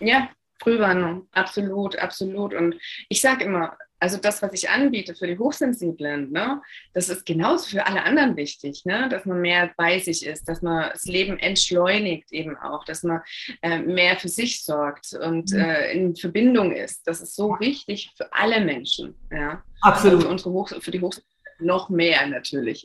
ja, 0.00 0.28
Frühwarnung, 0.62 1.26
absolut, 1.32 1.98
absolut. 1.98 2.54
Und 2.54 2.76
ich 3.10 3.20
sage 3.20 3.44
immer, 3.44 3.76
Also 4.02 4.16
das, 4.16 4.42
was 4.42 4.52
ich 4.52 4.68
anbiete 4.68 5.14
für 5.14 5.28
die 5.28 5.38
Hochsensiblen, 5.38 6.32
ne, 6.32 6.60
das 6.92 7.08
ist 7.08 7.24
genauso 7.24 7.68
für 7.68 7.86
alle 7.86 8.02
anderen 8.02 8.36
wichtig, 8.36 8.84
ne, 8.84 9.08
dass 9.08 9.26
man 9.26 9.40
mehr 9.40 9.70
bei 9.76 10.00
sich 10.00 10.26
ist, 10.26 10.48
dass 10.48 10.60
man 10.60 10.90
das 10.92 11.04
Leben 11.04 11.38
entschleunigt 11.38 12.32
eben 12.32 12.56
auch, 12.56 12.84
dass 12.84 13.04
man 13.04 13.20
äh, 13.62 13.78
mehr 13.78 14.16
für 14.16 14.28
sich 14.28 14.64
sorgt 14.64 15.12
und 15.12 15.52
mhm. 15.52 15.60
äh, 15.60 15.92
in 15.92 16.16
Verbindung 16.16 16.72
ist. 16.72 17.06
Das 17.06 17.20
ist 17.20 17.36
so 17.36 17.56
wichtig 17.60 18.10
für 18.16 18.26
alle 18.32 18.60
Menschen. 18.60 19.14
Ja. 19.30 19.62
Absolut. 19.82 20.16
Also 20.16 20.26
für, 20.26 20.32
unsere 20.32 20.50
Hoch 20.50 20.68
für 20.80 20.90
die 20.90 21.00
Hochsensiblen 21.00 21.32
noch 21.60 21.88
mehr 21.88 22.26
natürlich. 22.26 22.84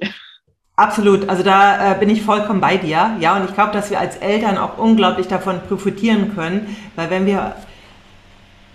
Absolut, 0.76 1.28
also 1.28 1.42
da 1.42 1.94
äh, 1.94 2.00
bin 2.00 2.12
ich 2.12 2.22
vollkommen 2.22 2.62
bei 2.62 2.78
dir. 2.78 3.18
Ja, 3.20 3.38
und 3.38 3.46
ich 3.50 3.56
glaube, 3.56 3.74
dass 3.74 3.90
wir 3.90 4.00
als 4.00 4.18
Eltern 4.18 4.60
auch 4.60 4.78
unglaublich 4.78 5.28
davon 5.28 5.60
profitieren 5.68 6.36
können, 6.36 6.78
weil 6.96 7.10
wenn 7.10 7.26
wir 7.26 7.56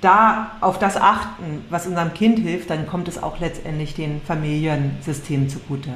da 0.03 0.51
auf 0.61 0.79
das 0.79 0.97
achten, 0.97 1.65
was 1.71 1.87
unserem 1.87 2.13
Kind 2.13 2.39
hilft, 2.41 2.69
dann 2.69 2.87
kommt 2.87 3.09
es 3.09 3.23
auch 3.23 3.41
letztendlich 3.41 3.95
den 3.95 4.21
Familiensystemen 4.21 5.49
zugute. 5.49 5.91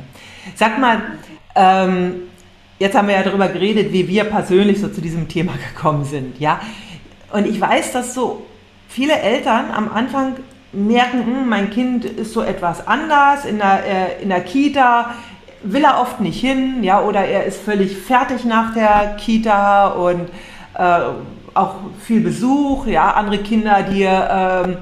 Sag 0.55 0.79
mal, 0.79 1.03
ähm, 1.55 2.15
jetzt 2.79 2.97
haben 2.97 3.09
wir 3.09 3.17
ja 3.17 3.23
darüber 3.23 3.49
geredet, 3.49 3.93
wie 3.93 4.09
wir 4.09 4.25
persönlich 4.25 4.81
so 4.81 4.89
zu 4.89 5.01
diesem 5.01 5.29
Thema 5.29 5.53
gekommen 5.75 6.05
sind, 6.05 6.39
ja. 6.41 6.61
Und 7.33 7.47
ich 7.47 7.61
weiß, 7.61 7.93
dass 7.93 8.15
so 8.15 8.47
viele 8.89 9.19
Eltern 9.19 9.73
am 9.73 9.91
Anfang 9.93 10.37
merken, 10.73 11.27
hm, 11.27 11.49
mein 11.49 11.71
Kind 11.71 12.05
ist 12.05 12.33
so 12.33 12.43
etwas 12.43 12.87
anders 12.87 13.45
in 13.45 13.59
der, 13.59 13.85
äh, 13.85 14.23
in 14.23 14.29
der 14.29 14.41
Kita, 14.41 15.15
will 15.63 15.85
er 15.85 16.01
oft 16.01 16.21
nicht 16.21 16.41
hin, 16.41 16.85
ja, 16.85 17.03
oder 17.03 17.25
er 17.25 17.45
ist 17.45 17.61
völlig 17.61 17.97
fertig 17.97 18.45
nach 18.45 18.73
der 18.73 19.17
Kita 19.19 19.89
und 19.89 20.29
äh, 20.79 21.01
auch 21.57 21.77
viel 22.01 22.21
Besuch, 22.21 22.87
ja, 22.87 23.13
andere 23.13 23.39
Kinder, 23.39 23.83
die, 23.83 24.03
ähm, 24.03 24.79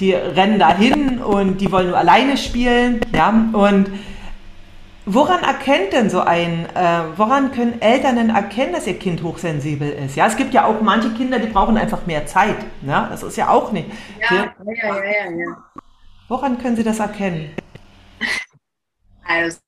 die 0.00 0.12
rennen 0.12 0.58
dahin 0.58 1.18
und 1.22 1.60
die 1.60 1.70
wollen 1.70 1.88
nur 1.88 1.98
alleine 1.98 2.36
spielen, 2.36 3.00
ja, 3.14 3.32
und 3.52 3.90
Woran 5.08 5.44
erkennt 5.44 5.92
denn 5.92 6.10
so 6.10 6.18
ein, 6.18 6.66
äh, 6.74 7.02
woran 7.14 7.52
können 7.52 7.80
Eltern 7.80 8.16
denn 8.16 8.30
erkennen, 8.30 8.72
dass 8.72 8.88
ihr 8.88 8.98
Kind 8.98 9.22
hochsensibel 9.22 9.88
ist? 9.88 10.16
Ja, 10.16 10.26
es 10.26 10.36
gibt 10.36 10.52
ja 10.52 10.66
auch 10.66 10.80
manche 10.80 11.10
Kinder, 11.10 11.38
die 11.38 11.46
brauchen 11.46 11.76
einfach 11.76 12.06
mehr 12.06 12.26
Zeit. 12.26 12.56
Ne? 12.82 13.06
Das 13.08 13.22
ist 13.22 13.36
ja 13.36 13.48
auch 13.48 13.70
nicht. 13.70 13.88
Ja, 14.20 14.34
ja, 14.36 14.54
ja, 14.64 15.04
ja, 15.04 15.30
ja. 15.30 15.64
Woran 16.26 16.58
können 16.58 16.74
sie 16.74 16.82
das 16.82 16.98
erkennen? 16.98 17.54
Also, 19.24 19.58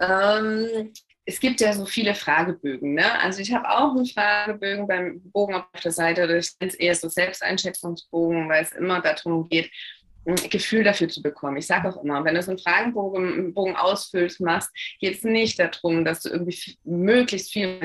ähm, 0.00 0.92
es 1.30 1.38
gibt 1.38 1.60
ja 1.60 1.72
so 1.72 1.86
viele 1.86 2.16
Fragebögen. 2.16 2.94
Ne? 2.94 3.20
Also 3.20 3.40
ich 3.40 3.54
habe 3.54 3.68
auch 3.70 3.94
einen 3.94 4.06
Fragebögen 4.06 4.88
beim 4.88 5.20
Bogen 5.30 5.54
auf 5.54 5.80
der 5.82 5.92
Seite, 5.92 6.26
das 6.26 6.56
ist 6.58 6.74
eher 6.74 6.94
so 6.96 7.08
Selbsteinschätzungsbogen, 7.08 8.48
weil 8.48 8.64
es 8.64 8.72
immer 8.72 9.00
darum 9.00 9.48
geht, 9.48 9.70
ein 10.26 10.34
Gefühl 10.34 10.82
dafür 10.82 11.08
zu 11.08 11.22
bekommen. 11.22 11.56
Ich 11.56 11.68
sage 11.68 11.88
auch 11.88 12.02
immer, 12.02 12.24
wenn 12.24 12.34
du 12.34 12.42
so 12.42 12.50
einen 12.50 12.58
Fragenbogen 12.58 13.54
Bogen 13.54 13.76
ausfüllst, 13.76 14.40
machst, 14.40 14.70
geht 14.98 15.18
es 15.18 15.22
nicht 15.22 15.58
darum, 15.58 16.04
dass 16.04 16.22
du 16.22 16.30
irgendwie 16.30 16.76
möglichst 16.82 17.52
viel 17.52 17.80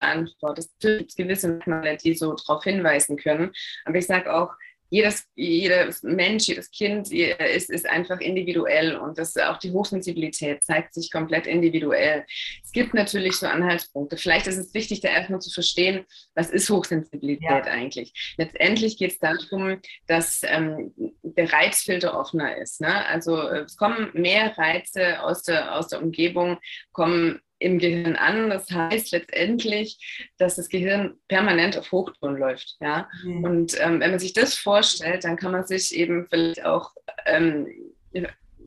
beantwortest. 0.00 0.70
Es 0.78 0.98
gibt 0.98 1.16
gewisse 1.16 1.48
Merkmale, 1.48 1.96
die 1.96 2.14
so 2.14 2.34
darauf 2.34 2.62
hinweisen 2.62 3.16
können. 3.16 3.52
Aber 3.86 3.96
ich 3.96 4.06
sage 4.06 4.32
auch, 4.32 4.50
jedes, 4.92 5.24
jedes 5.34 6.02
Mensch, 6.02 6.48
jedes 6.48 6.70
Kind 6.70 7.10
ist, 7.10 7.70
ist 7.70 7.88
einfach 7.88 8.20
individuell 8.20 8.96
und 8.96 9.16
das, 9.16 9.34
auch 9.38 9.56
die 9.56 9.70
Hochsensibilität 9.70 10.62
zeigt 10.62 10.92
sich 10.92 11.10
komplett 11.10 11.46
individuell. 11.46 12.26
Es 12.62 12.72
gibt 12.72 12.92
natürlich 12.92 13.36
so 13.36 13.46
Anhaltspunkte. 13.46 14.18
Vielleicht 14.18 14.46
ist 14.48 14.58
es 14.58 14.74
wichtig, 14.74 15.00
da 15.00 15.08
erstmal 15.08 15.40
zu 15.40 15.50
verstehen, 15.50 16.04
was 16.34 16.50
ist 16.50 16.68
Hochsensibilität 16.68 17.64
ja. 17.64 17.72
eigentlich. 17.72 18.34
Letztendlich 18.36 18.98
geht 18.98 19.12
es 19.12 19.18
darum, 19.18 19.80
dass 20.08 20.42
ähm, 20.44 20.92
der 21.22 21.50
Reizfilter 21.50 22.14
offener 22.14 22.58
ist. 22.58 22.82
Ne? 22.82 23.06
Also 23.06 23.40
es 23.48 23.78
kommen 23.78 24.10
mehr 24.12 24.52
Reize 24.58 25.22
aus 25.22 25.42
der, 25.42 25.74
aus 25.74 25.88
der 25.88 26.02
Umgebung, 26.02 26.58
kommen 26.92 27.40
im 27.62 27.78
Gehirn 27.78 28.16
an. 28.16 28.50
Das 28.50 28.70
heißt 28.70 29.12
letztendlich, 29.12 30.28
dass 30.38 30.56
das 30.56 30.68
Gehirn 30.68 31.14
permanent 31.28 31.78
auf 31.78 31.90
Hochtouren 31.92 32.36
läuft. 32.36 32.76
Ja? 32.80 33.08
Mhm. 33.24 33.44
Und 33.44 33.80
ähm, 33.80 34.00
wenn 34.00 34.10
man 34.10 34.18
sich 34.18 34.32
das 34.32 34.54
vorstellt, 34.54 35.24
dann 35.24 35.36
kann 35.36 35.52
man 35.52 35.66
sich 35.66 35.94
eben 35.94 36.26
vielleicht 36.28 36.64
auch 36.64 36.92
ähm, 37.26 37.68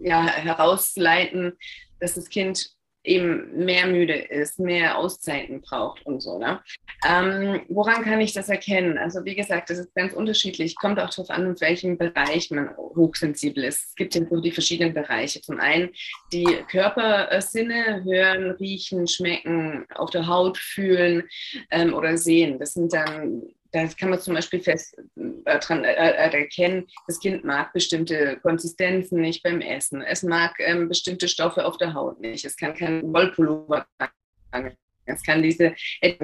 ja, 0.02 0.26
herausleiten, 0.28 1.54
dass 2.00 2.16
das 2.16 2.30
Kind 2.30 2.75
eben 3.06 3.66
mehr 3.66 3.88
müde 3.88 4.14
ist, 4.14 4.60
mehr 4.60 4.98
Auszeiten 4.98 5.62
braucht 5.62 6.06
und 6.06 6.22
so. 6.22 6.40
Ne? 6.40 6.60
Ähm, 7.08 7.62
woran 7.70 8.04
kann 8.04 8.22
ich 8.22 8.34
das 8.34 8.50
erkennen? 8.50 8.98
Also 8.98 9.24
wie 9.26 9.36
gesagt, 9.36 9.70
das 9.70 9.80
ist 9.80 9.96
ganz 9.96 10.14
unterschiedlich. 10.14 10.76
Kommt 10.76 11.00
auch 11.00 11.10
darauf 11.10 11.30
an, 11.30 11.46
in 11.46 11.62
welchem 11.62 11.98
Bereich 11.98 12.52
man 12.52 12.76
hochsensibel 12.78 13.64
ist. 13.64 13.90
Es 13.90 13.96
gibt 13.96 14.16
ja 14.16 14.22
so 14.30 14.42
die 14.42 14.52
verschiedenen 14.52 14.94
Bereiche. 14.94 15.42
Zum 15.42 15.60
einen 15.60 15.90
die 16.32 16.46
Körpersinne, 16.70 18.04
hören, 18.04 18.52
riechen, 18.52 19.08
schmecken, 19.08 19.86
auf 19.96 20.10
der 20.10 20.28
Haut 20.28 20.58
fühlen 20.58 21.24
ähm, 21.72 21.94
oder 21.94 22.18
sehen. 22.18 22.60
Das 22.60 22.74
sind 22.74 22.94
dann 22.94 23.44
da 23.76 23.86
kann 23.88 24.10
man 24.10 24.20
zum 24.20 24.36
Beispiel 24.36 24.62
fest 24.62 24.98
äh, 25.18 25.60
dran 25.60 25.84
äh, 25.84 25.92
äh, 25.92 26.42
erkennen, 26.42 26.88
das 27.08 27.20
Kind 27.20 27.44
mag 27.44 27.74
bestimmte 27.74 28.40
Konsistenzen 28.42 29.20
nicht 29.20 29.44
beim 29.44 29.60
Essen. 29.60 30.02
Es 30.02 30.24
mag 30.24 30.56
ähm, 30.60 30.88
bestimmte 30.88 31.28
Stoffe 31.28 31.66
auf 31.66 31.78
der 31.78 31.94
Haut 31.94 32.22
nicht. 32.22 32.46
Es 32.46 32.56
kann 32.56 32.74
keinen 32.74 33.14
Wollpullover 33.14 33.86
tragen. 34.00 34.78
Es 35.08 35.22
kann 35.24 35.44
diese 35.44 35.76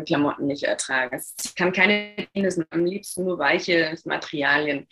Klamotten 0.06 0.48
nicht 0.48 0.64
ertragen. 0.64 1.16
Es 1.16 1.54
kann 1.54 1.74
keine 1.74 2.16
Penis, 2.34 2.60
am 2.72 2.86
liebsten 2.86 3.26
nur 3.26 3.38
weiche 3.38 3.96
Materialien. 4.06 4.88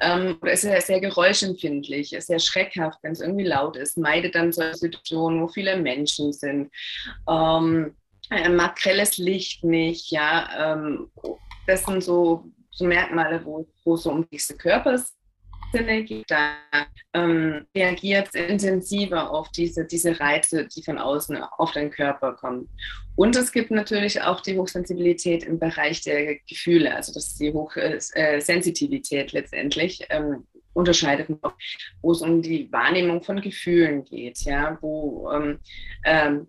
Ähm, 0.00 0.38
es 0.46 0.64
ist 0.64 0.86
sehr 0.86 1.00
geräuschempfindlich, 1.00 2.14
ist 2.14 2.26
sehr 2.28 2.40
schreckhaft, 2.40 2.98
wenn 3.02 3.12
es 3.12 3.20
irgendwie 3.20 3.44
laut 3.44 3.76
ist, 3.76 3.98
meidet 3.98 4.34
dann 4.34 4.52
solche 4.52 4.78
Situationen, 4.78 5.42
wo 5.42 5.48
viele 5.48 5.76
Menschen 5.76 6.32
sind. 6.32 6.72
Ähm, 7.28 7.94
mag 8.30 8.76
grelles 8.76 9.18
Licht 9.18 9.62
nicht, 9.62 10.10
ja, 10.10 10.72
ähm, 10.74 11.10
das 11.68 11.84
sind 11.84 12.02
so, 12.02 12.50
so 12.70 12.86
Merkmale, 12.86 13.44
wo, 13.44 13.68
wo 13.84 13.94
es 13.94 14.02
so 14.02 14.10
um 14.10 14.26
diese 14.30 14.56
Körpersinne 14.56 16.02
geht. 16.04 16.24
Da 16.28 16.54
ähm, 17.12 17.66
reagiert 17.76 18.28
es 18.28 18.34
intensiver 18.34 19.30
auf 19.30 19.50
diese, 19.50 19.84
diese 19.84 20.18
Reize, 20.18 20.66
die 20.66 20.82
von 20.82 20.98
außen 20.98 21.36
auf 21.58 21.72
den 21.72 21.90
Körper 21.90 22.32
kommen. 22.32 22.70
Und 23.16 23.36
es 23.36 23.52
gibt 23.52 23.70
natürlich 23.70 24.22
auch 24.22 24.40
die 24.40 24.58
Hochsensibilität 24.58 25.44
im 25.44 25.58
Bereich 25.58 26.00
der 26.02 26.36
Gefühle, 26.48 26.94
also 26.94 27.12
das 27.12 27.28
ist 27.28 27.40
die 27.40 27.52
Hochsensitivität 27.52 29.34
äh, 29.34 29.38
letztendlich. 29.38 30.06
Ähm, 30.08 30.46
unterscheidet 30.74 31.28
wo 32.02 32.12
es 32.12 32.22
um 32.22 32.40
die 32.40 32.70
Wahrnehmung 32.70 33.24
von 33.24 33.40
Gefühlen 33.40 34.04
geht, 34.04 34.42
ja, 34.42 34.78
wo 34.80 35.28
ähm, 35.32 35.58
ähm 36.04 36.46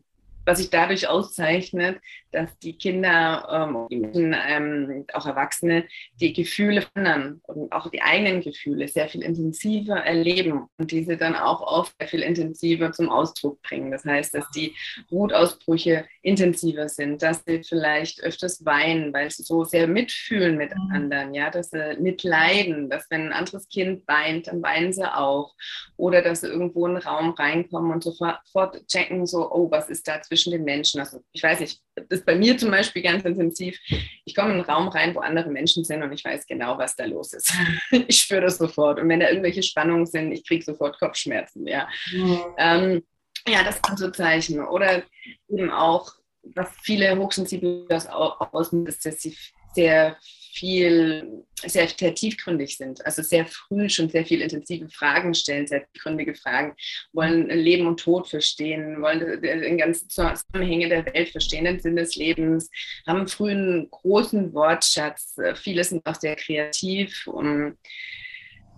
was 0.49 0.57
sich 0.57 0.69
dadurch 0.69 1.07
auszeichnet, 1.07 2.01
dass 2.31 2.57
die 2.59 2.77
Kinder, 2.77 3.47
ähm, 3.51 3.87
die 3.89 3.97
Menschen, 3.97 4.35
ähm, 4.47 5.05
auch 5.13 5.25
Erwachsene, 5.25 5.85
die 6.19 6.33
Gefühle 6.33 6.81
verändern 6.81 7.41
und 7.43 7.71
auch 7.71 7.89
die 7.89 8.01
eigenen 8.01 8.41
Gefühle 8.41 8.87
sehr 8.87 9.09
viel 9.09 9.23
intensiver 9.23 9.97
erleben 9.97 10.67
und 10.77 10.91
diese 10.91 11.17
dann 11.17 11.35
auch 11.35 11.61
oft 11.61 11.95
sehr 11.99 12.07
viel 12.07 12.21
intensiver 12.21 12.91
zum 12.91 13.09
Ausdruck 13.09 13.61
bringen. 13.61 13.91
Das 13.91 14.05
heißt, 14.05 14.33
dass 14.33 14.49
die 14.51 14.75
Wutausbrüche 15.09 16.05
intensiver 16.21 16.89
sind, 16.89 17.21
dass 17.21 17.43
sie 17.45 17.63
vielleicht 17.63 18.21
öfters 18.21 18.65
weinen, 18.65 19.13
weil 19.13 19.29
sie 19.31 19.43
so 19.43 19.63
sehr 19.63 19.87
mitfühlen 19.87 20.57
mit 20.57 20.75
mhm. 20.75 20.91
anderen, 20.93 21.33
ja, 21.33 21.49
dass 21.49 21.71
sie 21.71 21.97
mitleiden, 21.99 22.89
dass 22.89 23.09
wenn 23.09 23.27
ein 23.27 23.33
anderes 23.33 23.67
Kind 23.69 24.07
weint, 24.07 24.47
dann 24.47 24.61
weinen 24.61 24.93
sie 24.93 25.11
auch. 25.11 25.55
Oder 25.97 26.21
dass 26.21 26.41
sie 26.41 26.47
irgendwo 26.47 26.85
in 26.85 26.95
einen 26.95 27.03
Raum 27.03 27.31
reinkommen 27.31 27.91
und 27.91 28.03
sofort 28.03 28.39
checken, 28.87 29.25
so, 29.25 29.51
oh, 29.51 29.69
was 29.71 29.89
ist 29.89 30.07
da 30.07 30.21
zwischen 30.21 30.51
den 30.51 30.63
Menschen? 30.63 30.99
Also 30.99 31.19
ich 31.31 31.43
weiß 31.43 31.59
nicht, 31.59 31.81
das 32.07 32.19
ist 32.19 32.25
bei 32.25 32.35
mir 32.35 32.57
zum 32.57 32.71
Beispiel 32.71 33.01
ganz 33.01 33.23
intensiv. 33.25 33.79
Ich 34.25 34.35
komme 34.35 34.49
in 34.49 34.55
einen 34.55 34.65
Raum 34.65 34.87
rein, 34.87 35.15
wo 35.15 35.19
andere 35.19 35.49
Menschen 35.49 35.83
sind 35.83 36.03
und 36.03 36.11
ich 36.11 36.23
weiß 36.23 36.45
genau, 36.45 36.77
was 36.77 36.95
da 36.95 37.05
los 37.05 37.33
ist. 37.33 37.53
ich 38.07 38.21
spüre 38.21 38.41
das 38.41 38.57
sofort. 38.57 38.99
Und 38.99 39.09
wenn 39.09 39.19
da 39.19 39.29
irgendwelche 39.29 39.63
Spannungen 39.63 40.05
sind, 40.05 40.31
ich 40.31 40.47
kriege 40.47 40.63
sofort 40.63 40.99
Kopfschmerzen. 40.99 41.67
Ja. 41.67 41.87
Mhm. 42.11 42.41
Ähm, 42.57 43.03
ja, 43.47 43.63
das 43.63 43.79
sind 43.85 43.99
so 43.99 44.11
Zeichen. 44.11 44.59
Oder 44.65 45.03
eben 45.49 45.71
auch, 45.71 46.13
was 46.43 46.69
viele 46.81 47.17
Hochsensible 47.17 47.87
ausmachen, 47.89 48.85
ist, 48.87 49.05
dass 49.05 49.21
sie 49.21 49.35
sehr 49.73 50.17
viel, 50.59 51.45
sehr, 51.65 51.87
sehr 51.87 52.13
tiefgründig 52.13 52.75
sind, 52.77 53.05
also 53.05 53.21
sehr 53.21 53.45
früh 53.45 53.89
schon 53.89 54.09
sehr 54.09 54.25
viel 54.25 54.41
intensive 54.41 54.89
Fragen 54.89 55.33
stellen, 55.33 55.67
sehr 55.67 55.85
tiefgründige 55.87 56.35
Fragen, 56.35 56.75
wollen 57.13 57.47
Leben 57.47 57.87
und 57.87 57.99
Tod 57.99 58.27
verstehen, 58.27 59.01
wollen 59.01 59.41
den 59.41 59.77
ganzen 59.77 60.09
Zusammenhänge 60.09 60.89
der 60.89 61.05
Welt 61.05 61.29
verstehen, 61.29 61.63
den 61.63 61.79
Sinn 61.79 61.95
des 61.95 62.15
Lebens, 62.15 62.69
haben 63.07 63.27
früh 63.27 63.51
einen 63.51 63.89
großen 63.89 64.53
Wortschatz, 64.53 65.37
viele 65.55 65.83
sind 65.85 66.05
auch 66.05 66.15
sehr 66.15 66.35
kreativ 66.35 67.25
und 67.27 67.77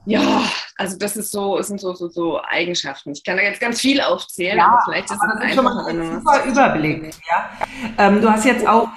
ja, 0.05 0.43
also 0.77 0.97
das 0.97 1.15
ist 1.15 1.31
so, 1.31 1.61
sind 1.61 1.79
so, 1.79 1.93
so, 1.93 2.09
so 2.09 2.41
Eigenschaften. 2.41 3.11
Ich 3.11 3.23
kann 3.23 3.37
da 3.37 3.43
jetzt 3.43 3.61
ganz 3.61 3.79
viel 3.79 4.01
aufzählen, 4.01 4.57
ja, 4.57 4.67
aber 4.67 4.81
vielleicht 4.85 5.11
ist 5.11 5.17
es 5.17 5.21
einfach 5.21 5.53
schon 5.53 5.63
mal 5.63 5.85
ein 5.85 6.21
super 6.21 6.45
Überblick. 6.45 7.13
Ja. 7.29 7.51
Ähm, 7.99 8.19
du 8.19 8.27
hast 8.27 8.45
jetzt 8.45 8.67
auch 8.67 8.89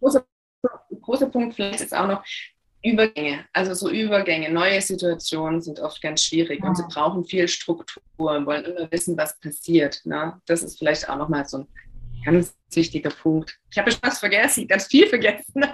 großer 0.00 0.24
großer 1.08 1.26
Punkt 1.26 1.54
vielleicht 1.54 1.80
ist 1.80 1.96
auch 1.96 2.06
noch, 2.06 2.22
Übergänge, 2.84 3.44
also 3.52 3.74
so 3.74 3.90
Übergänge, 3.90 4.50
neue 4.50 4.80
Situationen 4.80 5.60
sind 5.60 5.80
oft 5.80 6.00
ganz 6.00 6.22
schwierig 6.22 6.60
ja. 6.62 6.68
und 6.68 6.76
sie 6.76 6.84
brauchen 6.88 7.24
viel 7.24 7.48
Struktur 7.48 8.00
und 8.18 8.46
wollen 8.46 8.64
immer 8.64 8.90
wissen, 8.92 9.16
was 9.16 9.38
passiert. 9.40 10.00
Ne? 10.04 10.40
Das 10.46 10.62
ist 10.62 10.78
vielleicht 10.78 11.08
auch 11.08 11.16
nochmal 11.16 11.44
so 11.44 11.58
ein 11.58 11.66
ganz 12.24 12.54
wichtiger 12.72 13.10
Punkt. 13.10 13.58
Ich 13.70 13.78
habe 13.78 13.90
schon 13.90 14.00
was 14.02 14.20
vergessen, 14.20 14.68
ganz 14.68 14.86
viel 14.86 15.08
vergessen. 15.08 15.54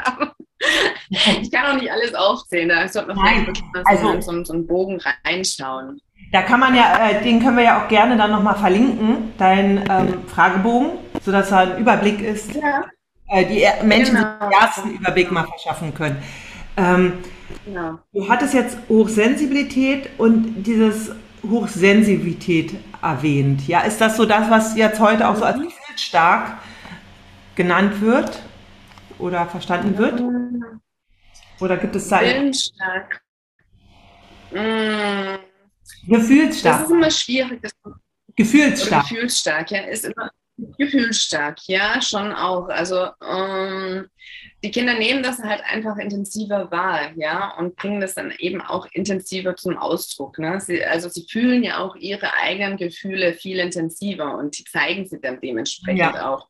ich 1.11 1.51
kann 1.53 1.77
auch 1.77 1.81
nicht 1.81 1.93
alles 1.93 2.15
aufzählen, 2.15 2.71
da 2.71 2.89
sollte 2.89 3.09
man 3.09 3.19
vielleicht 3.19 3.47
wirklich 3.49 3.65
mal 3.75 3.83
also, 3.85 4.21
so, 4.23 4.45
so 4.45 4.53
einen 4.55 4.67
Bogen 4.67 4.99
reinschauen. 5.25 6.01
Da 6.33 6.41
kann 6.41 6.59
man 6.59 6.75
ja, 6.75 7.11
äh, 7.11 7.23
den 7.23 7.41
können 7.41 7.59
wir 7.59 7.65
ja 7.65 7.85
auch 7.85 7.89
gerne 7.89 8.17
dann 8.17 8.31
nochmal 8.31 8.57
verlinken, 8.57 9.35
deinen 9.37 9.85
ähm, 9.91 10.27
Fragebogen, 10.27 10.93
sodass 11.23 11.51
da 11.51 11.61
ein 11.61 11.79
Überblick 11.79 12.23
ist, 12.23 12.55
ja. 12.55 12.85
Äh, 13.29 13.45
die 13.47 13.87
Menschen 13.87 14.17
genau. 14.17 14.39
den 14.39 14.53
ersten 14.53 14.91
Überblick 14.91 15.31
mal 15.31 15.47
verschaffen 15.47 15.95
können. 15.95 16.23
Ähm, 16.77 17.15
genau. 17.65 17.99
Du 18.13 18.29
hattest 18.29 18.55
jetzt 18.55 18.77
Hochsensibilität 18.89 20.11
und 20.19 20.65
dieses 20.65 21.13
Hochsensibilität 21.49 22.75
erwähnt. 23.03 23.67
Ja, 23.69 23.81
ist 23.81 24.01
das 24.01 24.17
so 24.17 24.25
das, 24.25 24.51
was 24.51 24.77
jetzt 24.77 25.01
heute 25.01 25.29
auch 25.29 25.37
so 25.37 25.45
als 25.45 25.59
mhm. 25.59 25.65
gefühlsstark 25.65 26.59
genannt 27.55 28.01
wird 28.01 28.43
oder 29.19 29.47
verstanden 29.47 29.97
wird? 29.99 30.23
Oder 31.61 31.77
gibt 31.77 31.95
es 31.97 32.09
da... 32.09 32.21
Willensstark. 32.21 33.21
Mmh. 34.51 35.39
Gefühlsstark. 36.07 36.79
Das 36.79 36.87
ist 36.87 36.93
immer 36.93 37.11
schwierig. 37.11 37.63
Das 37.63 37.73
gefühlsstark. 38.37 39.09
gefühlsstark, 39.09 39.71
ja, 39.71 39.81
ist 39.83 40.05
immer 40.05 40.31
gefühlsstark, 40.57 41.59
ja, 41.67 42.01
schon 42.01 42.33
auch. 42.33 42.69
Also 42.69 43.09
ähm, 43.23 44.07
die 44.63 44.71
Kinder 44.71 44.95
nehmen 44.99 45.23
das 45.23 45.39
halt 45.41 45.63
einfach 45.65 45.97
intensiver 45.97 46.71
wahr, 46.71 47.13
ja, 47.17 47.57
und 47.59 47.77
bringen 47.77 48.01
das 48.01 48.15
dann 48.15 48.33
eben 48.39 48.61
auch 48.61 48.87
intensiver 48.93 49.57
zum 49.57 49.77
Ausdruck. 49.77 50.39
Ne? 50.39 50.61
Sie, 50.61 50.85
also 50.85 51.09
sie 51.09 51.27
fühlen 51.29 51.63
ja 51.63 51.79
auch 51.79 51.97
ihre 51.97 52.33
eigenen 52.35 52.77
Gefühle 52.77 53.35
viel 53.35 53.59
intensiver 53.59 54.37
und 54.39 54.59
die 54.59 54.65
zeigen 54.65 55.07
sie 55.07 55.21
dann 55.21 55.41
dementsprechend 55.41 55.99
ja. 55.99 56.33
auch. 56.33 56.49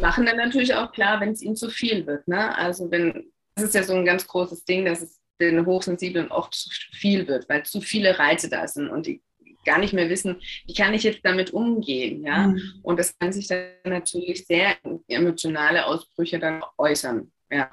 Machen 0.00 0.26
dann 0.26 0.36
natürlich 0.36 0.74
auch 0.74 0.92
klar, 0.92 1.20
wenn 1.20 1.30
es 1.30 1.42
ihnen 1.42 1.56
zu 1.56 1.70
viel 1.70 2.06
wird. 2.06 2.28
Ne? 2.28 2.56
Also 2.56 2.90
wenn, 2.90 3.32
das 3.54 3.66
ist 3.66 3.74
ja 3.74 3.82
so 3.82 3.94
ein 3.94 4.04
ganz 4.04 4.26
großes 4.26 4.64
Ding, 4.64 4.84
dass 4.84 5.02
es 5.02 5.20
den 5.40 5.66
Hochsensiblen 5.66 6.30
oft 6.30 6.54
zu 6.54 6.70
viel 6.92 7.26
wird, 7.26 7.48
weil 7.48 7.64
zu 7.64 7.80
viele 7.80 8.18
Reize 8.18 8.48
da 8.48 8.68
sind 8.68 8.88
und 8.88 9.06
die 9.06 9.22
gar 9.64 9.78
nicht 9.78 9.92
mehr 9.92 10.08
wissen, 10.08 10.40
wie 10.66 10.74
kann 10.74 10.94
ich 10.94 11.02
jetzt 11.02 11.20
damit 11.24 11.52
umgehen, 11.52 12.24
ja. 12.24 12.48
Mhm. 12.48 12.60
Und 12.82 12.98
das 12.98 13.18
kann 13.18 13.32
sich 13.32 13.46
dann 13.48 13.66
natürlich 13.84 14.46
sehr 14.46 14.76
emotionale 15.08 15.86
Ausbrüche 15.86 16.38
dann 16.38 16.62
äußern, 16.78 17.30
ja. 17.50 17.70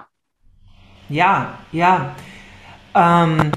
Ja, 1.09 1.59
ja. 1.71 2.15
Ähm, 2.95 3.51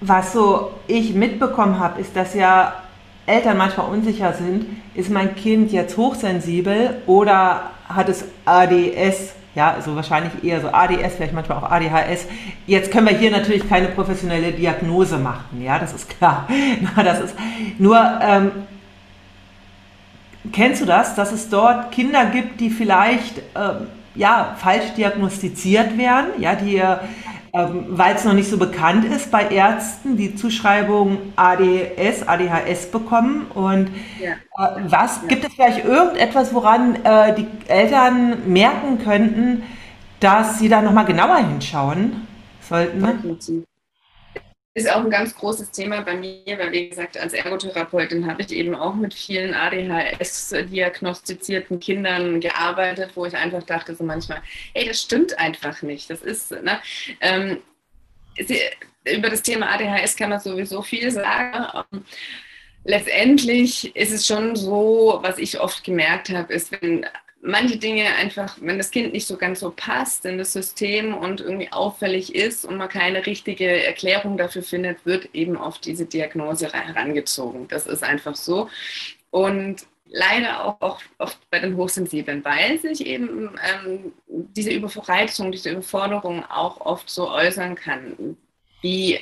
was 0.00 0.32
so 0.32 0.72
ich 0.86 1.14
mitbekommen 1.14 1.78
habe, 1.78 2.00
ist, 2.00 2.14
dass 2.14 2.34
ja 2.34 2.82
Eltern 3.26 3.56
manchmal 3.56 3.90
unsicher 3.90 4.32
sind, 4.32 4.66
ist 4.94 5.10
mein 5.10 5.34
Kind 5.34 5.72
jetzt 5.72 5.96
hochsensibel 5.96 7.02
oder 7.06 7.72
hat 7.88 8.08
es 8.08 8.24
ADS 8.44 9.34
ja, 9.54 9.72
also 9.72 9.96
wahrscheinlich 9.96 10.44
eher 10.44 10.60
so 10.60 10.68
ADS, 10.68 11.16
vielleicht 11.16 11.34
manchmal 11.34 11.58
auch 11.58 11.70
ADHS. 11.70 12.26
Jetzt 12.66 12.90
können 12.90 13.08
wir 13.08 13.16
hier 13.16 13.30
natürlich 13.30 13.68
keine 13.68 13.88
professionelle 13.88 14.52
Diagnose 14.52 15.18
machen, 15.18 15.62
ja, 15.62 15.78
das 15.78 15.92
ist 15.92 16.08
klar. 16.08 16.48
das 16.96 17.20
ist 17.20 17.34
nur, 17.78 17.98
ähm, 18.22 18.50
kennst 20.52 20.82
du 20.82 20.86
das, 20.86 21.14
dass 21.14 21.32
es 21.32 21.48
dort 21.48 21.92
Kinder 21.92 22.26
gibt, 22.26 22.60
die 22.60 22.70
vielleicht 22.70 23.38
ähm, 23.56 23.88
ja, 24.14 24.56
falsch 24.58 24.92
diagnostiziert 24.96 25.96
werden, 25.96 26.26
ja, 26.38 26.54
die 26.54 26.82
ähm, 27.58 27.86
weil 27.88 28.14
es 28.14 28.24
noch 28.24 28.34
nicht 28.34 28.48
so 28.48 28.56
bekannt 28.56 29.04
ist 29.04 29.32
bei 29.32 29.48
Ärzten, 29.48 30.16
die 30.16 30.36
Zuschreibung 30.36 31.18
ADS, 31.34 32.22
ADHS 32.26 32.86
bekommen. 32.92 33.46
Und 33.52 33.90
ja. 34.20 34.32
äh, 34.32 34.80
was 34.88 35.22
ja. 35.22 35.28
gibt 35.28 35.44
es 35.44 35.54
vielleicht 35.54 35.84
irgendetwas, 35.84 36.54
woran 36.54 37.04
äh, 37.04 37.34
die 37.34 37.48
Eltern 37.66 38.48
merken 38.52 38.98
könnten, 39.02 39.64
dass 40.20 40.60
sie 40.60 40.68
da 40.68 40.82
nochmal 40.82 41.04
genauer 41.04 41.38
hinschauen 41.38 42.28
sollten? 42.60 43.67
Ist 44.78 44.90
auch 44.90 45.04
ein 45.04 45.10
ganz 45.10 45.34
großes 45.34 45.70
Thema 45.70 46.00
bei 46.02 46.14
mir, 46.14 46.58
weil 46.58 46.72
wie 46.72 46.88
gesagt, 46.88 47.18
als 47.18 47.32
Ergotherapeutin 47.32 48.26
habe 48.26 48.42
ich 48.42 48.50
eben 48.52 48.74
auch 48.74 48.94
mit 48.94 49.14
vielen 49.14 49.54
ADHS-diagnostizierten 49.54 51.78
Kindern 51.80 52.40
gearbeitet, 52.40 53.12
wo 53.14 53.24
ich 53.26 53.36
einfach 53.36 53.62
dachte 53.62 53.94
so 53.94 54.04
manchmal, 54.04 54.42
hey, 54.74 54.88
das 54.88 55.02
stimmt 55.02 55.38
einfach 55.38 55.82
nicht. 55.82 56.10
Das 56.10 56.22
ist, 56.22 56.50
ne? 56.50 56.80
Ähm, 57.20 57.58
sie, 58.38 58.60
über 59.04 59.30
das 59.30 59.42
Thema 59.42 59.70
ADHS 59.70 60.16
kann 60.16 60.30
man 60.30 60.40
sowieso 60.40 60.82
viel 60.82 61.10
sagen. 61.10 62.04
Letztendlich 62.84 63.94
ist 63.96 64.12
es 64.12 64.26
schon 64.26 64.56
so, 64.56 65.18
was 65.22 65.38
ich 65.38 65.60
oft 65.60 65.84
gemerkt 65.84 66.30
habe, 66.30 66.52
ist, 66.52 66.72
wenn 66.72 67.06
manche 67.40 67.76
Dinge 67.76 68.06
einfach, 68.16 68.56
wenn 68.60 68.78
das 68.78 68.90
Kind 68.90 69.12
nicht 69.12 69.26
so 69.26 69.36
ganz 69.36 69.60
so 69.60 69.72
passt 69.74 70.24
in 70.24 70.38
das 70.38 70.52
System 70.52 71.14
und 71.14 71.40
irgendwie 71.40 71.70
auffällig 71.70 72.34
ist 72.34 72.64
und 72.64 72.76
man 72.76 72.88
keine 72.88 73.26
richtige 73.26 73.84
Erklärung 73.84 74.36
dafür 74.36 74.62
findet, 74.62 75.04
wird 75.06 75.34
eben 75.34 75.56
auf 75.56 75.78
diese 75.78 76.06
Diagnose 76.06 76.72
herangezogen. 76.72 77.68
Das 77.68 77.86
ist 77.86 78.02
einfach 78.02 78.34
so. 78.34 78.68
Und 79.30 79.86
leider 80.06 80.64
auch, 80.80 81.00
oft 81.18 81.38
bei 81.50 81.60
den 81.60 81.76
Hochsensiblen, 81.76 82.44
weil 82.44 82.78
sich 82.78 83.06
eben 83.06 83.58
ähm, 83.70 84.12
diese 84.26 84.70
Überreizung, 84.70 85.52
diese 85.52 85.70
Überforderung 85.70 86.44
auch 86.46 86.80
oft 86.80 87.08
so 87.08 87.30
äußern 87.30 87.74
kann, 87.74 88.36
wie 88.80 89.20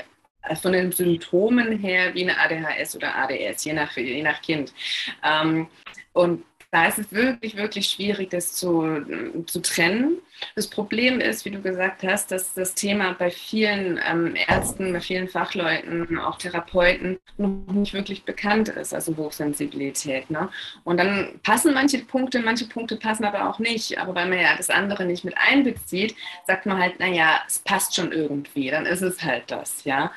von 0.63 0.73
den 0.73 0.93
Symptomen 0.93 1.79
her 1.79 2.15
wie 2.15 2.23
eine 2.23 2.39
ADHS 2.39 2.95
oder 2.95 3.17
ADS, 3.17 3.65
je 3.65 3.73
nach, 3.73 3.97
je 3.97 4.23
nach 4.23 4.41
Kind. 4.41 4.73
Ähm, 5.25 5.67
und 6.13 6.45
da 6.71 6.87
ist 6.87 6.99
es 6.99 7.13
wirklich, 7.13 7.57
wirklich 7.57 7.89
schwierig, 7.89 8.31
das 8.31 8.53
zu, 8.53 9.45
zu 9.47 9.61
trennen. 9.63 10.19
Das 10.55 10.67
Problem 10.67 11.21
ist, 11.21 11.45
wie 11.45 11.51
du 11.51 11.63
gesagt 11.63 12.03
hast, 12.03 12.31
dass 12.31 12.55
das 12.55 12.75
Thema 12.75 13.15
bei 13.15 13.31
vielen 13.31 13.99
ähm, 14.07 14.35
Ärzten, 14.49 14.93
bei 14.93 15.01
vielen 15.01 15.29
Fachleuten, 15.29 16.19
auch 16.19 16.39
Therapeuten 16.39 17.19
noch 17.39 17.73
nicht 17.73 17.95
wirklich 17.95 18.25
bekannt 18.25 18.69
ist, 18.69 18.93
also 18.93 19.17
Hochsensibilität. 19.17 20.29
Ne? 20.31 20.49
Und 20.85 20.99
dann 20.99 21.41
passen 21.43 21.73
manche 21.73 21.99
Punkte, 21.99 22.41
manche 22.41 22.67
Punkte 22.67 22.97
passen 22.97 23.25
aber 23.25 23.49
auch 23.49 23.59
nicht. 23.59 23.99
Aber 23.99 24.15
weil 24.15 24.29
man 24.29 24.39
ja 24.39 24.57
das 24.57 24.69
andere 24.69 25.07
nicht 25.07 25.25
mit 25.25 25.37
einbezieht, 25.39 26.15
sagt 26.47 26.67
man 26.67 26.79
halt, 26.79 26.99
naja, 27.01 27.41
es 27.47 27.61
passt 27.61 27.95
schon 27.95 28.13
irgendwie, 28.13 28.71
dann 28.71 28.87
ist 28.87 29.03
es 29.03 29.23
halt 29.23 29.45
das. 29.51 29.85
Ja? 29.85 30.13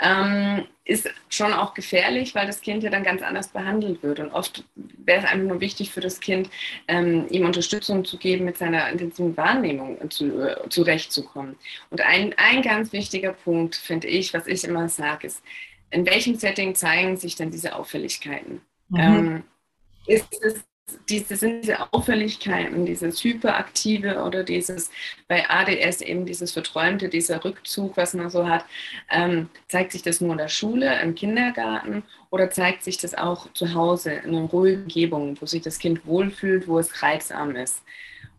Ähm, 0.00 0.64
ist 0.84 1.10
schon 1.28 1.52
auch 1.52 1.74
gefährlich, 1.74 2.34
weil 2.34 2.46
das 2.46 2.60
Kind 2.60 2.82
ja 2.82 2.90
dann 2.90 3.02
ganz 3.02 3.22
anders 3.22 3.48
behandelt 3.48 4.02
wird. 4.02 4.20
Und 4.20 4.30
oft 4.32 4.64
wäre 4.74 5.20
es 5.20 5.24
einfach 5.24 5.46
nur 5.46 5.60
wichtig 5.60 5.90
für 5.90 6.00
das 6.00 6.20
Kind, 6.20 6.48
ähm, 6.86 7.26
ihm 7.30 7.44
Unterstützung 7.44 8.04
zu 8.04 8.16
geben, 8.16 8.44
mit 8.44 8.56
seiner 8.56 8.88
intensiven 8.88 9.36
Wahrnehmung 9.36 10.10
zu, 10.10 10.40
äh, 10.40 10.68
zurechtzukommen. 10.68 11.56
Und 11.90 12.00
ein, 12.00 12.34
ein 12.38 12.62
ganz 12.62 12.92
wichtiger 12.92 13.32
Punkt, 13.32 13.76
finde 13.76 14.08
ich, 14.08 14.32
was 14.32 14.46
ich 14.46 14.64
immer 14.64 14.88
sage, 14.88 15.26
ist, 15.26 15.42
in 15.90 16.06
welchem 16.06 16.36
Setting 16.36 16.74
zeigen 16.74 17.16
sich 17.16 17.36
denn 17.36 17.50
diese 17.50 17.74
Auffälligkeiten? 17.74 18.60
Mhm. 18.88 18.98
Ähm, 18.98 19.44
ist 20.06 20.42
es 20.42 20.64
diese, 21.08 21.36
sind 21.36 21.62
diese 21.62 21.92
Auffälligkeiten, 21.92 22.86
dieses 22.86 23.22
Hyperaktive 23.22 24.22
oder 24.22 24.44
dieses 24.44 24.90
bei 25.26 25.48
ADS 25.48 26.00
eben 26.00 26.26
dieses 26.26 26.52
Verträumte, 26.52 27.08
dieser 27.08 27.44
Rückzug, 27.44 27.96
was 27.96 28.14
man 28.14 28.30
so 28.30 28.48
hat, 28.48 28.64
ähm, 29.10 29.48
zeigt 29.68 29.92
sich 29.92 30.02
das 30.02 30.20
nur 30.20 30.32
in 30.32 30.38
der 30.38 30.48
Schule, 30.48 31.00
im 31.00 31.14
Kindergarten 31.14 32.02
oder 32.30 32.50
zeigt 32.50 32.84
sich 32.84 32.98
das 32.98 33.14
auch 33.14 33.52
zu 33.52 33.74
Hause 33.74 34.12
in 34.12 34.34
einer 34.34 34.46
ruhigen 34.48 34.82
Umgebung, 34.82 35.36
wo 35.40 35.46
sich 35.46 35.62
das 35.62 35.78
Kind 35.78 36.06
wohlfühlt, 36.06 36.68
wo 36.68 36.78
es 36.78 37.02
reizarm 37.02 37.56
ist? 37.56 37.82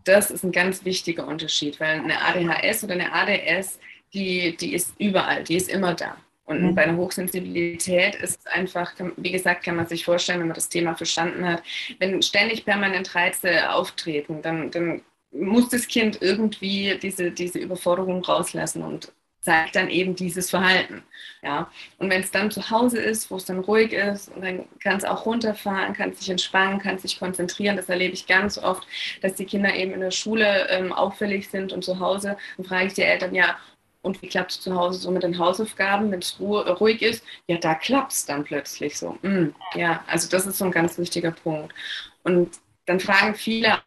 Das 0.03 0.31
ist 0.31 0.43
ein 0.43 0.51
ganz 0.51 0.85
wichtiger 0.85 1.27
Unterschied, 1.27 1.79
weil 1.79 1.99
eine 1.99 2.21
ADHS 2.21 2.83
oder 2.83 2.93
eine 2.93 3.11
ADS, 3.13 3.79
die, 4.13 4.55
die 4.57 4.73
ist 4.73 4.93
überall, 4.97 5.43
die 5.43 5.55
ist 5.55 5.69
immer 5.69 5.93
da. 5.93 6.17
Und 6.49 6.63
mhm. 6.63 6.75
bei 6.75 6.81
einer 6.81 6.97
Hochsensibilität 6.97 8.15
ist 8.15 8.39
es 8.39 8.47
einfach, 8.47 8.91
wie 9.17 9.31
gesagt, 9.31 9.63
kann 9.63 9.75
man 9.75 9.85
sich 9.85 10.03
vorstellen, 10.03 10.39
wenn 10.39 10.47
man 10.47 10.55
das 10.55 10.67
Thema 10.67 10.95
verstanden 10.95 11.47
hat, 11.47 11.61
wenn 11.99 12.23
ständig 12.23 12.65
permanent 12.65 13.13
Reize 13.13 13.71
auftreten, 13.71 14.41
dann, 14.41 14.71
dann 14.71 15.03
muss 15.31 15.69
das 15.69 15.87
Kind 15.87 16.23
irgendwie 16.23 16.97
diese, 16.99 17.29
diese 17.29 17.59
Überforderung 17.59 18.23
rauslassen 18.23 18.81
und 18.81 19.11
zeigt 19.41 19.75
dann 19.75 19.91
eben 19.91 20.15
dieses 20.15 20.49
Verhalten. 20.49 21.03
Ja? 21.43 21.71
Und 21.99 22.09
wenn 22.09 22.21
es 22.21 22.31
dann 22.31 22.49
zu 22.49 22.71
Hause 22.71 22.97
ist, 22.97 23.29
wo 23.29 23.35
es 23.35 23.45
dann 23.45 23.59
ruhig 23.59 23.93
ist, 23.93 24.29
und 24.29 24.43
dann 24.43 24.65
kann 24.81 24.97
es 24.97 25.05
auch 25.05 25.27
runterfahren, 25.27 25.93
kann 25.93 26.15
sich 26.15 26.31
entspannen, 26.31 26.79
kann 26.79 26.97
sich 26.97 27.19
konzentrieren. 27.19 27.77
Das 27.77 27.89
erlebe 27.89 28.15
ich 28.15 28.25
ganz 28.25 28.57
oft, 28.57 28.87
dass 29.21 29.35
die 29.35 29.45
Kinder 29.45 29.75
eben 29.75 29.93
in 29.93 29.99
der 29.99 30.09
Schule 30.09 30.67
ähm, 30.69 30.93
auffällig 30.93 31.47
sind 31.49 31.73
und 31.73 31.83
zu 31.83 31.99
Hause. 31.99 32.37
Dann 32.57 32.65
frage 32.65 32.87
ich 32.87 32.93
die 32.93 33.03
Eltern, 33.03 33.35
ja, 33.35 33.55
und 34.01 34.21
wie 34.21 34.27
klappt 34.27 34.51
es 34.51 34.61
zu 34.61 34.75
Hause 34.75 34.99
so 34.99 35.11
mit 35.11 35.23
den 35.23 35.37
Hausaufgaben, 35.37 36.11
wenn 36.11 36.19
es 36.19 36.39
ruhig 36.39 37.01
ist? 37.01 37.23
Ja, 37.47 37.57
da 37.57 37.75
klappt 37.75 38.13
es 38.13 38.25
dann 38.25 38.43
plötzlich 38.43 38.97
so. 38.97 39.17
Mm, 39.21 39.53
ja, 39.75 40.03
also 40.07 40.29
das 40.29 40.47
ist 40.47 40.57
so 40.57 40.65
ein 40.65 40.71
ganz 40.71 40.97
wichtiger 40.97 41.31
Punkt. 41.31 41.73
Und 42.23 42.59
dann 42.85 42.99
fragen 42.99 43.35
viele 43.35 43.81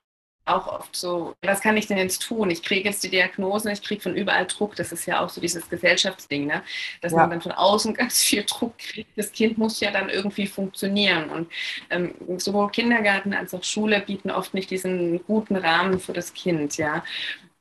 auch 0.44 0.66
oft 0.66 0.96
so, 0.96 1.34
was 1.42 1.60
kann 1.60 1.76
ich 1.76 1.86
denn 1.86 1.98
jetzt 1.98 2.22
tun? 2.22 2.50
Ich 2.50 2.62
kriege 2.62 2.88
jetzt 2.88 3.02
die 3.04 3.10
Diagnose, 3.10 3.70
ich 3.70 3.82
kriege 3.82 4.00
von 4.00 4.16
überall 4.16 4.46
Druck. 4.46 4.74
Das 4.74 4.90
ist 4.90 5.06
ja 5.06 5.20
auch 5.20 5.28
so 5.28 5.40
dieses 5.40 5.68
Gesellschaftsding, 5.68 6.46
ne? 6.46 6.62
dass 7.00 7.12
ja. 7.12 7.18
man 7.18 7.30
dann 7.30 7.40
von 7.40 7.52
außen 7.52 7.94
ganz 7.94 8.22
viel 8.22 8.44
Druck 8.44 8.76
kriegt. 8.78 9.16
Das 9.16 9.32
Kind 9.32 9.56
muss 9.56 9.80
ja 9.80 9.90
dann 9.92 10.08
irgendwie 10.08 10.46
funktionieren. 10.46 11.30
Und 11.30 11.50
ähm, 11.90 12.14
sowohl 12.38 12.70
Kindergarten 12.70 13.34
als 13.34 13.54
auch 13.54 13.62
Schule 13.62 14.00
bieten 14.00 14.30
oft 14.30 14.52
nicht 14.52 14.70
diesen 14.70 15.24
guten 15.24 15.56
Rahmen 15.56 16.00
für 16.00 16.12
das 16.12 16.34
Kind. 16.34 16.76
Ja? 16.76 17.04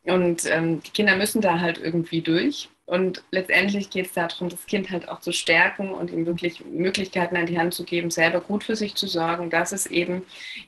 Und 0.06 0.46
ähm, 0.46 0.82
die 0.82 0.92
Kinder 0.92 1.16
müssen 1.16 1.42
da 1.42 1.60
halt 1.60 1.78
irgendwie 1.78 2.22
durch. 2.22 2.70
Und 2.86 3.24
letztendlich 3.32 3.90
geht 3.90 4.08
es 4.08 4.14
darum, 4.14 4.50
das 4.50 4.66
Kind 4.66 4.90
halt 4.90 5.08
auch 5.08 5.22
zu 5.22 5.32
stärken 5.32 5.92
und 5.92 6.12
ihm 6.12 6.26
wirklich 6.26 6.66
Möglichkeiten 6.66 7.38
an 7.38 7.46
die 7.46 7.58
Hand 7.58 7.74
zu 7.74 7.86
geben, 7.86 8.12
selber 8.12 8.42
gut 8.42 8.64
für 8.64 8.76
sich 8.76 8.96
zu 8.96 9.08
sorgen, 9.08 9.50
dass 9.50 9.72
es 9.72 9.86
eben 9.86 10.24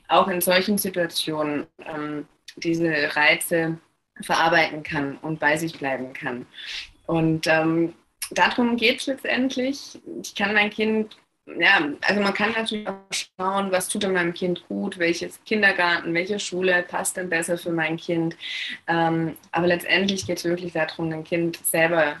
auch 0.08 0.28
in 0.28 0.40
solchen 0.40 0.78
Situationen 0.78 1.66
ähm, 1.84 2.26
diese 2.56 3.14
Reize 3.14 3.78
verarbeiten 4.22 4.82
kann 4.82 5.18
und 5.18 5.40
bei 5.40 5.56
sich 5.56 5.78
bleiben 5.78 6.12
kann. 6.12 6.46
Und 7.06 7.46
ähm, 7.46 7.94
darum 8.30 8.76
geht 8.76 9.00
es 9.00 9.06
letztendlich. 9.06 10.00
Ich 10.22 10.34
kann 10.34 10.54
mein 10.54 10.70
Kind 10.70 11.18
ja, 11.46 11.88
also 12.00 12.20
man 12.20 12.34
kann 12.34 12.52
natürlich 12.52 12.88
auch 12.88 12.94
schauen, 13.10 13.70
was 13.70 13.88
tut 13.88 14.04
meinem 14.08 14.32
Kind 14.32 14.66
gut, 14.68 14.98
welches 14.98 15.42
Kindergarten, 15.44 16.14
welche 16.14 16.38
Schule 16.38 16.84
passt 16.88 17.16
denn 17.16 17.28
besser 17.28 17.58
für 17.58 17.70
mein 17.70 17.96
Kind. 17.96 18.36
Ähm, 18.86 19.36
aber 19.52 19.66
letztendlich 19.66 20.26
geht 20.26 20.38
es 20.38 20.44
wirklich 20.44 20.72
darum, 20.72 21.10
dem 21.10 21.24
Kind 21.24 21.58
selber 21.64 22.16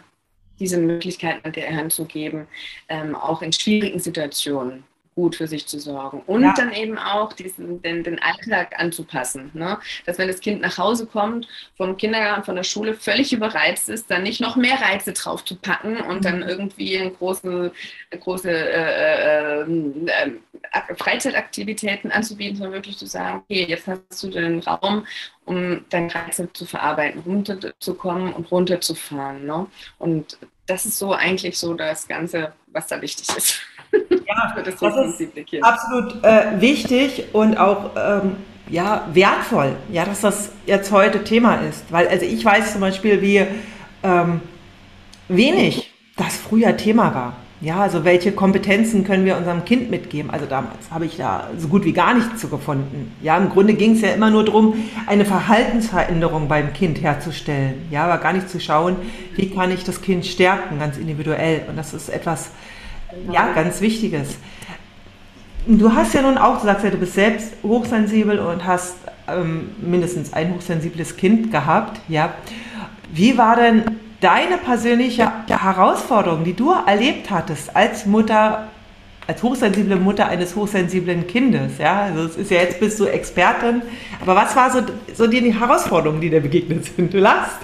diese 0.58 0.78
Möglichkeiten 0.78 1.44
an 1.44 1.52
die 1.52 1.64
Hand 1.64 1.92
zu 1.92 2.04
geben, 2.04 2.46
ähm, 2.88 3.16
auch 3.16 3.42
in 3.42 3.52
schwierigen 3.52 3.98
Situationen 3.98 4.84
gut 5.14 5.36
für 5.36 5.46
sich 5.46 5.66
zu 5.66 5.78
sorgen. 5.78 6.22
Und 6.26 6.42
ja. 6.42 6.54
dann 6.56 6.72
eben 6.72 6.98
auch 6.98 7.32
diesen, 7.32 7.80
den, 7.82 8.02
den 8.02 8.20
Alltag 8.20 8.78
anzupassen. 8.78 9.50
Ne? 9.54 9.78
Dass 10.06 10.18
wenn 10.18 10.28
das 10.28 10.40
Kind 10.40 10.60
nach 10.60 10.78
Hause 10.78 11.06
kommt, 11.06 11.48
vom 11.76 11.96
Kindergarten, 11.96 12.44
von 12.44 12.56
der 12.56 12.64
Schule 12.64 12.94
völlig 12.94 13.32
überreizt 13.32 13.88
ist, 13.88 14.10
dann 14.10 14.22
nicht 14.22 14.40
noch 14.40 14.56
mehr 14.56 14.80
Reize 14.80 15.12
drauf 15.12 15.44
zu 15.44 15.56
packen 15.56 15.98
und 15.98 16.18
mhm. 16.18 16.22
dann 16.22 16.42
irgendwie 16.42 16.98
eine 16.98 17.10
große, 17.10 17.72
große 18.18 18.50
äh, 18.50 19.60
äh, 19.60 19.66
äh, 20.06 20.94
Freizeitaktivitäten 20.96 22.10
anzubieten, 22.10 22.56
sondern 22.56 22.74
wirklich 22.74 22.98
zu 22.98 23.06
sagen, 23.06 23.42
okay, 23.44 23.66
jetzt 23.68 23.86
hast 23.86 24.22
du 24.22 24.28
den 24.28 24.60
Raum, 24.60 25.06
um 25.44 25.84
deine 25.90 26.14
Reize 26.14 26.52
zu 26.52 26.66
verarbeiten, 26.66 27.20
runterzukommen 27.20 28.32
und 28.32 28.50
runterzufahren. 28.50 29.46
Ne? 29.46 29.66
Und 29.98 30.38
das 30.66 30.86
ist 30.86 30.98
so 30.98 31.12
eigentlich 31.12 31.58
so 31.58 31.74
das 31.74 32.08
Ganze, 32.08 32.52
was 32.68 32.86
da 32.86 33.00
wichtig 33.00 33.28
ist. 33.36 33.60
Ja, 34.36 34.62
das, 34.62 34.76
das 34.76 35.20
ist 35.20 35.62
absolut 35.62 36.24
äh, 36.24 36.60
wichtig 36.60 37.24
und 37.32 37.56
auch 37.56 37.90
ähm, 37.96 38.36
ja, 38.68 39.06
wertvoll, 39.12 39.76
ja, 39.90 40.04
dass 40.04 40.20
das 40.20 40.50
jetzt 40.66 40.90
heute 40.90 41.24
Thema 41.24 41.56
ist. 41.56 41.84
Weil, 41.90 42.08
also 42.08 42.24
ich 42.24 42.44
weiß 42.44 42.72
zum 42.72 42.80
Beispiel, 42.80 43.20
wie 43.20 43.46
ähm, 44.02 44.40
wenig 45.28 45.90
das 46.16 46.36
früher 46.36 46.76
Thema 46.76 47.14
war. 47.14 47.36
Ja, 47.60 47.80
also 47.80 48.04
welche 48.04 48.32
Kompetenzen 48.32 49.04
können 49.04 49.24
wir 49.24 49.38
unserem 49.38 49.64
Kind 49.64 49.90
mitgeben? 49.90 50.30
Also 50.30 50.44
damals 50.44 50.90
habe 50.90 51.06
ich 51.06 51.16
da 51.16 51.48
so 51.56 51.68
gut 51.68 51.84
wie 51.84 51.92
gar 51.92 52.12
nichts 52.12 52.40
zu 52.40 52.48
gefunden. 52.48 53.12
Ja, 53.22 53.38
im 53.38 53.48
Grunde 53.48 53.72
ging 53.72 53.92
es 53.92 54.02
ja 54.02 54.10
immer 54.10 54.28
nur 54.28 54.44
darum, 54.44 54.74
eine 55.06 55.24
Verhaltensveränderung 55.24 56.46
beim 56.46 56.74
Kind 56.74 57.00
herzustellen. 57.00 57.86
Ja, 57.90 58.04
aber 58.04 58.18
gar 58.18 58.34
nicht 58.34 58.50
zu 58.50 58.60
schauen, 58.60 58.96
wie 59.36 59.48
kann 59.48 59.70
ich 59.70 59.82
das 59.82 60.02
Kind 60.02 60.26
stärken, 60.26 60.78
ganz 60.78 60.98
individuell. 60.98 61.62
Und 61.66 61.76
das 61.76 61.94
ist 61.94 62.10
etwas, 62.10 62.50
ja, 63.30 63.52
ganz 63.52 63.80
Wichtiges. 63.80 64.36
Du 65.66 65.94
hast 65.94 66.12
ja 66.14 66.22
nun 66.22 66.36
auch, 66.36 66.60
du 66.60 66.66
sagst 66.66 66.84
ja, 66.84 66.90
du 66.90 66.98
bist 66.98 67.14
selbst 67.14 67.54
hochsensibel 67.62 68.38
und 68.38 68.66
hast 68.66 68.96
ähm, 69.28 69.70
mindestens 69.80 70.32
ein 70.32 70.54
hochsensibles 70.54 71.16
Kind 71.16 71.50
gehabt. 71.50 72.00
Ja. 72.08 72.34
Wie 73.12 73.38
war 73.38 73.56
denn 73.56 73.82
deine 74.20 74.58
persönliche 74.58 75.30
Herausforderung, 75.48 76.44
die 76.44 76.54
du 76.54 76.72
erlebt 76.72 77.30
hattest 77.30 77.74
als 77.74 78.04
Mutter, 78.04 78.68
als 79.26 79.42
hochsensible 79.42 79.96
Mutter 79.96 80.28
eines 80.28 80.54
hochsensiblen 80.54 81.26
Kindes? 81.26 81.78
Ja, 81.78 82.02
also 82.02 82.24
es 82.24 82.36
ist 82.36 82.50
ja 82.50 82.58
jetzt 82.58 82.80
bist 82.80 83.00
du 83.00 83.06
Expertin, 83.06 83.82
aber 84.20 84.36
was 84.36 84.54
war 84.54 84.70
so, 84.70 84.80
so 85.14 85.26
die 85.26 85.52
Herausforderungen, 85.52 86.20
die 86.20 86.28
dir 86.30 86.40
begegnet 86.40 86.84
sind? 86.84 87.12
Du 87.12 87.18
lachst. 87.18 87.58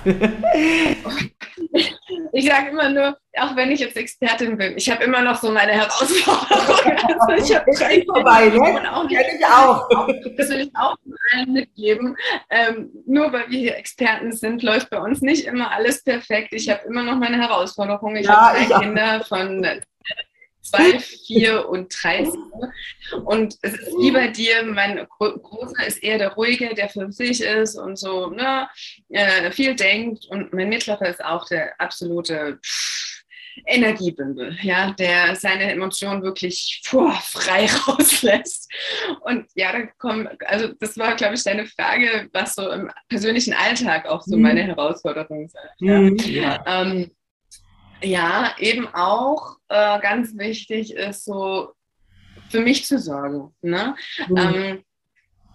Ich 2.33 2.47
sage 2.47 2.71
immer 2.71 2.89
nur, 2.89 3.17
auch 3.39 3.57
wenn 3.57 3.73
ich 3.73 3.81
jetzt 3.81 3.97
Expertin 3.97 4.57
bin, 4.57 4.77
ich 4.77 4.89
habe 4.89 5.03
immer 5.03 5.21
noch 5.21 5.41
so 5.41 5.51
meine 5.51 5.73
Herausforderungen. 5.73 6.47
Also 7.29 7.45
ich 7.45 7.55
habe 7.55 7.71
nicht 7.71 8.07
vorbei, 8.07 8.49
ne? 8.49 8.93
Auch 8.95 9.05
nicht, 9.05 9.21
ich 9.21 9.47
auch. 9.47 9.89
Das 10.37 10.49
will 10.49 10.61
ich 10.61 10.71
auch 10.75 10.97
allen 11.33 11.53
mitgeben. 11.53 12.17
Ähm, 12.51 12.91
nur 13.07 13.33
weil 13.33 13.51
wir 13.51 13.59
hier 13.59 13.77
Experten 13.77 14.33
sind, 14.33 14.63
läuft 14.63 14.91
bei 14.91 14.99
uns 14.99 15.21
nicht 15.21 15.47
immer 15.47 15.71
alles 15.71 16.03
perfekt. 16.03 16.53
Ich 16.53 16.69
habe 16.69 16.87
immer 16.87 17.03
noch 17.03 17.17
meine 17.17 17.39
Herausforderungen. 17.39 18.17
Ich 18.17 18.27
ja, 18.27 18.53
habe 18.53 18.67
drei 18.67 18.81
Kinder 18.81 19.25
von 19.25 19.63
zwei, 20.63 20.99
vier 20.99 21.69
und 21.69 21.95
drei. 22.03 22.29
Und 23.25 23.57
es 23.63 23.75
ist 23.75 23.93
wie 23.99 24.11
bei 24.11 24.29
dir, 24.29 24.63
mein 24.65 25.07
Großer 25.19 25.87
ist 25.87 26.03
eher 26.03 26.19
der 26.19 26.35
Ruhige, 26.35 26.75
der 26.75 26.89
für 26.89 27.11
sich 27.11 27.43
ist 27.43 27.77
und 27.77 27.99
so 27.99 28.31
ne, 28.31 28.69
äh, 29.09 29.51
viel 29.51 29.75
denkt. 29.75 30.27
Und 30.27 30.53
mein 30.53 30.69
Mittlerer 30.69 31.09
ist 31.09 31.25
auch 31.25 31.47
der 31.47 31.81
absolute 31.81 32.61
Energiebündel, 33.67 34.57
ja, 34.63 34.93
der 34.93 35.35
seine 35.37 35.71
Emotionen 35.71 36.23
wirklich 36.23 36.83
puh, 36.89 37.11
frei 37.23 37.67
rauslässt. 37.87 38.71
Und 39.23 39.47
ja, 39.55 39.73
da 39.73 39.87
kommen, 39.99 40.29
also 40.47 40.69
das 40.81 40.97
war, 40.97 41.17
glaube 41.17 41.35
ich, 41.35 41.45
deine 41.45 41.67
Frage, 41.67 42.29
was 42.33 42.55
so 42.55 42.71
im 42.71 42.91
persönlichen 43.09 43.53
Alltag 43.53 44.07
auch 44.07 44.23
so 44.23 44.37
mhm. 44.37 44.43
meine 44.43 44.63
Herausforderungen 44.63 45.49
sind. 45.49 45.89
Ja. 45.89 46.01
Mhm, 46.01 46.17
ja. 46.19 46.65
Ähm, 46.67 47.11
ja, 48.03 48.55
eben 48.59 48.89
auch 48.89 49.57
äh, 49.69 50.01
ganz 50.01 50.37
wichtig 50.37 50.95
ist 50.95 51.25
so 51.25 51.73
für 52.49 52.61
mich 52.61 52.85
zu 52.85 52.99
sorgen. 52.99 53.55
Ne? 53.63 53.95
Mhm. 54.29 54.37
Ähm, 54.37 54.85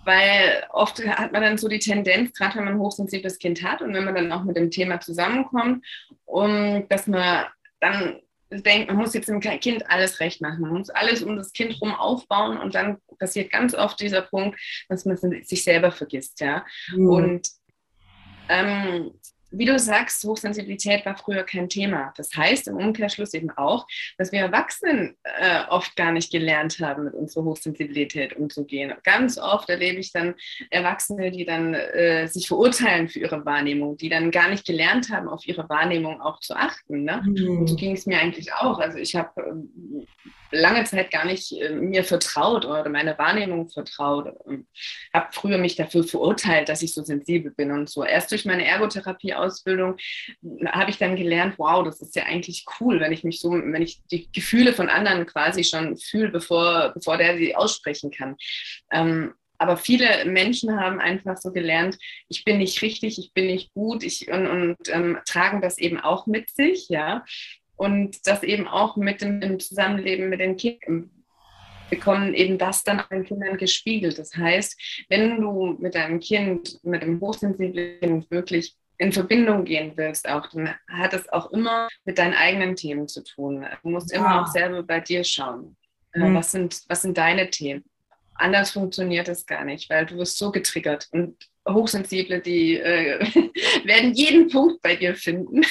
weil 0.06 0.64
oft 0.70 1.04
hat 1.06 1.32
man 1.32 1.42
dann 1.42 1.58
so 1.58 1.68
die 1.68 1.80
Tendenz, 1.80 2.34
gerade 2.34 2.58
wenn 2.58 2.66
man 2.66 2.74
ein 2.76 2.80
hochsensibles 2.80 3.40
Kind 3.40 3.64
hat 3.64 3.82
und 3.82 3.94
wenn 3.94 4.06
man 4.06 4.16
dann 4.16 4.32
auch 4.32 4.44
mit 4.44 4.56
dem 4.56 4.70
Thema 4.70 5.00
zusammenkommt, 5.00 5.84
um, 6.26 6.88
dass 6.90 7.08
man 7.08 7.46
dann 7.80 8.20
denkt, 8.52 8.88
man 8.88 8.98
muss 8.98 9.16
jetzt 9.16 9.28
dem 9.28 9.40
Kind 9.40 9.90
alles 9.90 10.20
recht 10.20 10.42
machen, 10.42 10.62
man 10.62 10.74
muss 10.74 10.92
alles 10.92 11.24
um 11.24 11.36
das 11.36 11.52
Kind 11.54 11.82
rum 11.82 11.94
aufbauen 11.96 12.58
und 12.58 12.76
dann 12.76 12.98
passiert 13.18 13.52
ganz 13.52 13.74
oft 13.74 14.00
dieser 14.00 14.22
Punkt, 14.22 14.60
dass 14.90 15.06
man 15.06 15.18
sich 15.18 15.64
selber 15.64 15.92
vergisst. 15.92 16.40
Ja? 16.40 16.64
Mhm. 16.96 17.10
Und 17.10 17.50
ähm, 18.48 19.12
wie 19.58 19.66
du 19.66 19.78
sagst, 19.80 20.24
Hochsensibilität 20.24 21.06
war 21.06 21.18
früher 21.18 21.44
kein 21.44 21.70
Thema. 21.70 22.14
Das 22.18 22.30
heißt 22.36 22.68
im 22.68 22.78
Umkehrschluss 22.78 23.34
eben 23.34 23.52
auch, 23.52 23.88
dass 24.18 24.32
wir 24.32 24.40
Erwachsenen 24.40 25.16
äh, 25.24 25.62
oft 25.70 25.96
gar 25.96 26.12
nicht 26.12 26.32
gelernt 26.32 26.80
haben, 26.80 27.06
mit 27.06 27.14
unserer 27.14 27.46
Hochsensibilität 27.46 28.36
umzugehen. 28.36 28.94
Ganz 29.04 29.38
oft 29.38 29.70
erlebe 29.70 30.00
ich 30.00 30.12
dann 30.12 30.36
Erwachsene, 30.70 31.32
die 31.32 31.46
dann 31.46 31.74
äh, 31.74 32.28
sich 32.28 32.48
verurteilen 32.48 33.10
für 33.10 33.20
ihre 33.20 33.46
Wahrnehmung, 33.46 33.98
die 33.98 34.10
dann 34.10 34.32
gar 34.32 34.50
nicht 34.50 34.66
gelernt 34.66 35.10
haben, 35.10 35.28
auf 35.28 35.46
ihre 35.48 35.68
Wahrnehmung 35.70 36.22
auch 36.22 36.40
zu 36.40 36.56
achten. 36.56 37.04
Ne? 37.04 37.22
Mhm. 37.26 37.60
Und 37.60 37.68
so 37.68 37.76
ging 37.76 37.94
es 37.94 38.06
mir 38.06 38.20
eigentlich 38.20 38.54
auch. 38.54 38.80
Also 38.80 38.98
ich 38.98 39.16
habe 39.16 39.42
ähm, 39.42 40.06
lange 40.56 40.84
Zeit 40.86 41.12
gar 41.12 41.26
nicht 41.26 41.52
äh, 41.52 41.70
mir 41.70 42.04
vertraut 42.04 42.66
oder 42.66 42.90
meine 42.90 43.18
Wahrnehmung 43.18 43.70
vertraut. 43.70 44.34
Habe 45.14 45.28
früher 45.32 45.58
mich 45.58 45.76
dafür 45.76 46.04
verurteilt, 46.04 46.70
dass 46.70 46.82
ich 46.82 46.94
so 46.94 47.04
sensibel 47.04 47.52
bin 47.52 47.72
und 47.72 47.90
so. 47.90 48.04
Erst 48.04 48.32
durch 48.32 48.46
meine 48.46 48.66
Ergotherapie-Ausbildung 48.66 49.98
habe 50.68 50.90
ich 50.90 50.98
dann 50.98 51.16
gelernt, 51.16 51.56
wow, 51.58 51.84
das 51.84 52.02
ist 52.02 52.16
ja 52.16 52.24
eigentlich 52.24 52.66
cool, 52.80 53.00
wenn 53.00 53.12
ich 53.12 53.24
mich 53.24 53.40
so, 53.40 53.52
wenn 53.52 53.82
ich 53.82 54.02
die 54.12 54.32
Gefühle 54.32 54.74
von 54.74 54.90
anderen 54.90 55.26
quasi 55.26 55.64
schon 55.64 55.98
fühle, 55.98 56.30
bevor, 56.30 56.92
bevor 56.94 57.18
der 57.18 57.38
sie 57.38 57.56
aussprechen 57.56 58.12
kann. 58.12 58.36
Ähm, 58.92 59.34
aber 59.58 59.78
viele 59.78 60.26
Menschen 60.26 60.78
haben 60.80 61.00
einfach 61.00 61.38
so 61.38 61.52
gelernt, 61.52 61.98
ich 62.28 62.44
bin 62.44 62.58
nicht 62.58 62.82
richtig, 62.82 63.18
ich 63.18 63.34
bin 63.34 63.48
nicht 63.48 63.74
gut, 63.74 64.04
ich 64.04 64.30
und, 64.30 64.48
und 64.48 64.78
ähm, 64.90 65.18
tragen 65.26 65.62
das 65.62 65.78
eben 65.78 66.00
auch 66.00 66.28
mit 66.28 66.50
sich, 66.50 66.90
ja 66.90 67.24
und 67.76 68.26
das 68.28 68.44
eben 68.44 68.68
auch 68.68 68.96
mit 68.96 69.22
dem 69.22 69.60
Zusammenleben 69.60 70.30
mit 70.30 70.40
den 70.40 70.58
Kindern 70.58 71.10
bekommen 71.90 72.34
eben 72.34 72.58
das 72.58 72.84
dann 72.84 73.00
auch 73.00 73.10
den 73.10 73.24
Kindern 73.24 73.58
gespiegelt. 73.58 74.18
Das 74.18 74.36
heißt, 74.36 75.06
wenn 75.10 75.40
du 75.40 75.76
mit 75.80 75.96
deinem 75.96 76.20
Kind, 76.20 76.80
mit 76.84 77.02
einem 77.04 77.20
hochsensiblen 77.22 78.00
Kind 78.00 78.32
wirklich 78.32 78.76
in 78.98 79.12
Verbindung 79.12 79.66
gehen 79.66 79.94
willst, 79.96 80.28
auch, 80.28 80.48
dann 80.50 80.74
hat 80.90 81.14
es 81.14 81.28
auch 81.30 81.52
immer 81.52 81.88
mit 82.06 82.18
deinen 82.18 82.34
eigenen 82.34 82.76
Themen 82.76 83.08
zu 83.08 83.24
tun. 83.24 83.66
Du 83.84 83.90
musst 83.90 84.12
ja. 84.12 84.20
immer 84.20 84.42
auch 84.42 84.48
selber 84.48 84.84
bei 84.84 85.00
dir 85.00 85.24
schauen. 85.24 85.76
Äh, 86.14 86.20
mhm. 86.20 86.36
Was, 86.36 86.52
sind, 86.52 86.82
was 86.88 87.02
sind 87.02 87.18
deine 87.18 87.50
Themen? 87.50 87.84
Anders 88.36 88.72
funktioniert 88.72 89.28
es 89.28 89.46
gar 89.46 89.66
nicht, 89.66 89.90
weil 89.90 90.06
du 90.06 90.18
wirst 90.18 90.38
so 90.38 90.52
getriggert 90.52 91.08
und 91.12 91.36
Hochsensible, 91.68 92.42
die 92.42 92.78
äh, 92.78 93.20
werden 93.84 94.14
jeden 94.14 94.50
Punkt 94.50 94.82
bei 94.82 94.96
dir 94.96 95.16
finden. 95.16 95.62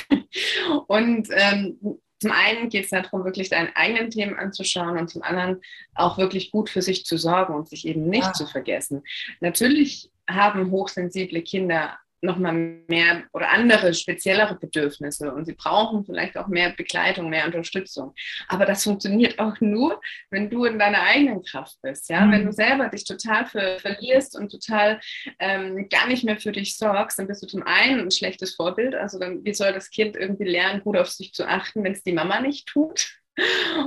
Und 0.86 1.28
ähm, 1.30 1.78
zum 2.20 2.32
einen 2.32 2.68
geht 2.68 2.84
es 2.84 2.90
darum, 2.90 3.24
wirklich 3.24 3.50
deine 3.50 3.76
eigenen 3.76 4.10
Themen 4.10 4.34
anzuschauen 4.36 4.98
und 4.98 5.10
zum 5.10 5.22
anderen 5.22 5.60
auch 5.94 6.16
wirklich 6.16 6.50
gut 6.50 6.70
für 6.70 6.80
sich 6.80 7.04
zu 7.04 7.18
sorgen 7.18 7.54
und 7.54 7.68
sich 7.68 7.86
eben 7.86 8.08
nicht 8.08 8.24
ja. 8.24 8.32
zu 8.32 8.46
vergessen. 8.46 9.02
Natürlich 9.40 10.10
haben 10.28 10.70
hochsensible 10.70 11.42
Kinder 11.42 11.98
nochmal 12.20 12.82
mehr 12.88 13.24
oder 13.32 13.50
andere 13.50 13.94
speziellere 13.94 14.56
Bedürfnisse 14.56 15.32
und 15.32 15.44
sie 15.44 15.54
brauchen 15.54 16.04
vielleicht 16.04 16.36
auch 16.36 16.48
mehr 16.48 16.70
Begleitung, 16.70 17.28
mehr 17.28 17.46
Unterstützung. 17.46 18.14
Aber 18.48 18.64
das 18.64 18.84
funktioniert 18.84 19.38
auch 19.38 19.60
nur, 19.60 20.00
wenn 20.30 20.50
du 20.50 20.64
in 20.64 20.78
deiner 20.78 21.02
eigenen 21.02 21.42
Kraft 21.42 21.76
bist. 21.82 22.08
Ja? 22.08 22.26
Mhm. 22.26 22.32
Wenn 22.32 22.46
du 22.46 22.52
selber 22.52 22.88
dich 22.88 23.04
total 23.04 23.46
für, 23.46 23.78
verlierst 23.78 24.36
und 24.36 24.50
total 24.50 25.00
ähm, 25.38 25.88
gar 25.88 26.08
nicht 26.08 26.24
mehr 26.24 26.38
für 26.38 26.52
dich 26.52 26.76
sorgst, 26.76 27.18
dann 27.18 27.26
bist 27.26 27.42
du 27.42 27.46
zum 27.46 27.62
einen 27.62 28.00
ein 28.00 28.10
schlechtes 28.10 28.54
Vorbild. 28.54 28.94
Also 28.94 29.18
dann, 29.18 29.44
wie 29.44 29.54
soll 29.54 29.72
das 29.72 29.90
Kind 29.90 30.16
irgendwie 30.16 30.48
lernen, 30.48 30.82
gut 30.82 30.96
auf 30.96 31.10
sich 31.10 31.32
zu 31.32 31.46
achten, 31.46 31.84
wenn 31.84 31.92
es 31.92 32.02
die 32.02 32.12
Mama 32.12 32.40
nicht 32.40 32.66
tut? 32.66 33.18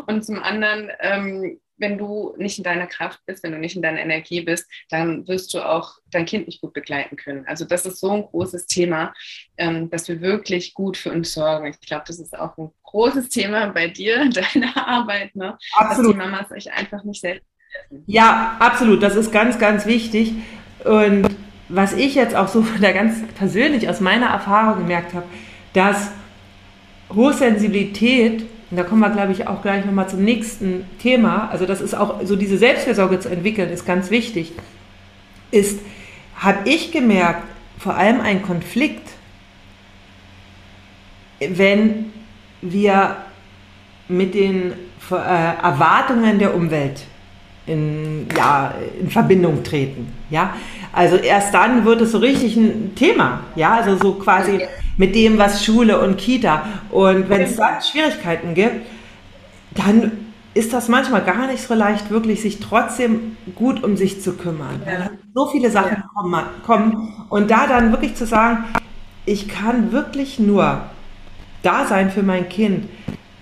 Und 0.07 0.25
zum 0.25 0.43
anderen 0.43 0.91
ähm, 0.99 1.59
wenn 1.77 1.97
du 1.97 2.33
nicht 2.37 2.57
in 2.57 2.63
deiner 2.63 2.87
Kraft 2.87 3.19
bist, 3.25 3.43
wenn 3.43 3.51
du 3.51 3.59
nicht 3.59 3.75
in 3.75 3.81
deiner 3.81 3.99
Energie 3.99 4.41
bist, 4.41 4.69
dann 4.89 5.27
wirst 5.27 5.53
du 5.53 5.61
auch 5.61 5.97
dein 6.11 6.25
Kind 6.25 6.47
nicht 6.47 6.61
gut 6.61 6.73
begleiten 6.73 7.15
können. 7.15 7.45
Also 7.47 7.65
das 7.65 7.85
ist 7.85 7.99
so 7.99 8.11
ein 8.11 8.23
großes 8.23 8.65
Thema, 8.65 9.13
ähm, 9.57 9.89
dass 9.89 10.07
wir 10.07 10.21
wirklich 10.21 10.73
gut 10.73 10.97
für 10.97 11.11
uns 11.11 11.33
sorgen. 11.33 11.67
Ich 11.67 11.79
glaube, 11.79 12.05
das 12.07 12.19
ist 12.19 12.37
auch 12.37 12.57
ein 12.57 12.71
großes 12.83 13.29
Thema 13.29 13.67
bei 13.67 13.87
dir, 13.87 14.29
deiner 14.53 14.87
Arbeit, 14.87 15.35
ne? 15.35 15.57
absolut. 15.73 16.15
dass 16.15 16.25
die 16.25 16.29
Mamas 16.29 16.49
sich 16.49 16.71
einfach 16.71 17.03
nicht 17.03 17.21
selbst. 17.21 17.47
Ja, 18.05 18.57
absolut. 18.59 19.03
Das 19.03 19.15
ist 19.15 19.31
ganz, 19.31 19.59
ganz 19.59 19.85
wichtig. 19.85 20.33
Und 20.83 21.27
was 21.69 21.93
ich 21.93 22.15
jetzt 22.15 22.35
auch 22.35 22.47
so 22.47 22.61
von 22.63 22.81
der 22.81 22.93
ganz 22.93 23.21
persönlich 23.35 23.89
aus 23.89 23.99
meiner 23.99 24.27
Erfahrung 24.27 24.79
gemerkt 24.79 25.13
habe, 25.13 25.27
dass 25.73 26.11
Hochsensibilität 27.13 28.45
und 28.69 28.77
da 28.77 28.83
kommen 28.83 29.01
wir, 29.01 29.09
glaube 29.09 29.31
ich, 29.31 29.47
auch 29.47 29.61
gleich 29.61 29.85
nochmal 29.85 30.09
zum 30.09 30.23
nächsten 30.23 30.85
Thema. 30.99 31.49
Also 31.51 31.65
das 31.65 31.79
ist 31.79 31.95
auch, 31.95 32.21
so 32.23 32.35
diese 32.35 32.57
Selbstfürsorge 32.57 33.19
zu 33.19 33.29
entwickeln, 33.29 33.69
ist 33.69 33.85
ganz 33.85 34.09
wichtig. 34.11 34.51
Ist, 35.51 35.79
habe 36.35 36.69
ich 36.69 36.91
gemerkt, 36.91 37.43
vor 37.79 37.95
allem 37.95 38.19
ein 38.19 38.41
Konflikt, 38.41 39.07
wenn 41.39 42.11
wir 42.61 43.17
mit 44.09 44.33
den 44.33 44.73
äh, 45.11 45.15
Erwartungen 45.15 46.39
der 46.39 46.55
Umwelt 46.55 47.03
in, 47.67 48.27
ja, 48.35 48.73
in 48.99 49.09
Verbindung 49.09 49.63
treten. 49.63 50.11
Ja? 50.29 50.53
Also 50.93 51.17
erst 51.17 51.53
dann 51.53 51.85
wird 51.85 52.01
es 52.01 52.11
so 52.11 52.17
richtig 52.17 52.55
ein 52.55 52.95
Thema. 52.95 53.41
Ja? 53.55 53.75
Also 53.75 53.97
so 53.97 54.13
quasi 54.13 54.61
mit 54.97 55.13
dem, 55.13 55.37
was 55.37 55.63
Schule 55.63 55.99
und 55.99 56.17
Kita. 56.17 56.65
Und 56.89 57.29
wenn 57.29 57.41
es 57.41 57.55
da 57.55 57.79
Schwierigkeiten 57.81 58.53
gibt, 58.53 58.87
dann 59.75 60.11
ist 60.53 60.73
das 60.73 60.87
manchmal 60.87 61.21
gar 61.21 61.45
nicht 61.47 61.61
so 61.61 61.75
leicht, 61.75 62.09
wirklich 62.09 62.41
sich 62.41 62.59
trotzdem 62.59 63.37
gut 63.53 63.83
um 63.83 63.95
sich 63.95 64.21
zu 64.21 64.33
kümmern. 64.33 64.81
Ja. 64.85 65.11
So 65.35 65.47
viele 65.47 65.69
Sachen 65.69 66.03
ja. 66.31 66.45
kommen. 66.65 67.13
Und 67.29 67.51
da 67.51 67.67
dann 67.67 67.91
wirklich 67.91 68.15
zu 68.15 68.25
sagen, 68.25 68.63
ich 69.25 69.47
kann 69.47 69.91
wirklich 69.91 70.39
nur 70.39 70.81
da 71.61 71.85
sein 71.85 72.09
für 72.09 72.23
mein 72.23 72.49
Kind, 72.49 72.87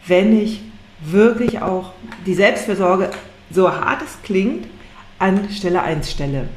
wenn 0.08 0.38
ich 0.38 0.62
wirklich 1.02 1.62
auch 1.62 1.92
die 2.26 2.34
Selbstfürsorge, 2.34 3.12
so 3.52 3.72
hart 3.72 4.02
es 4.02 4.22
klingt, 4.24 4.68
an 5.20 5.50
Stelle 5.50 5.82
1 5.82 6.12
stelle. 6.12 6.50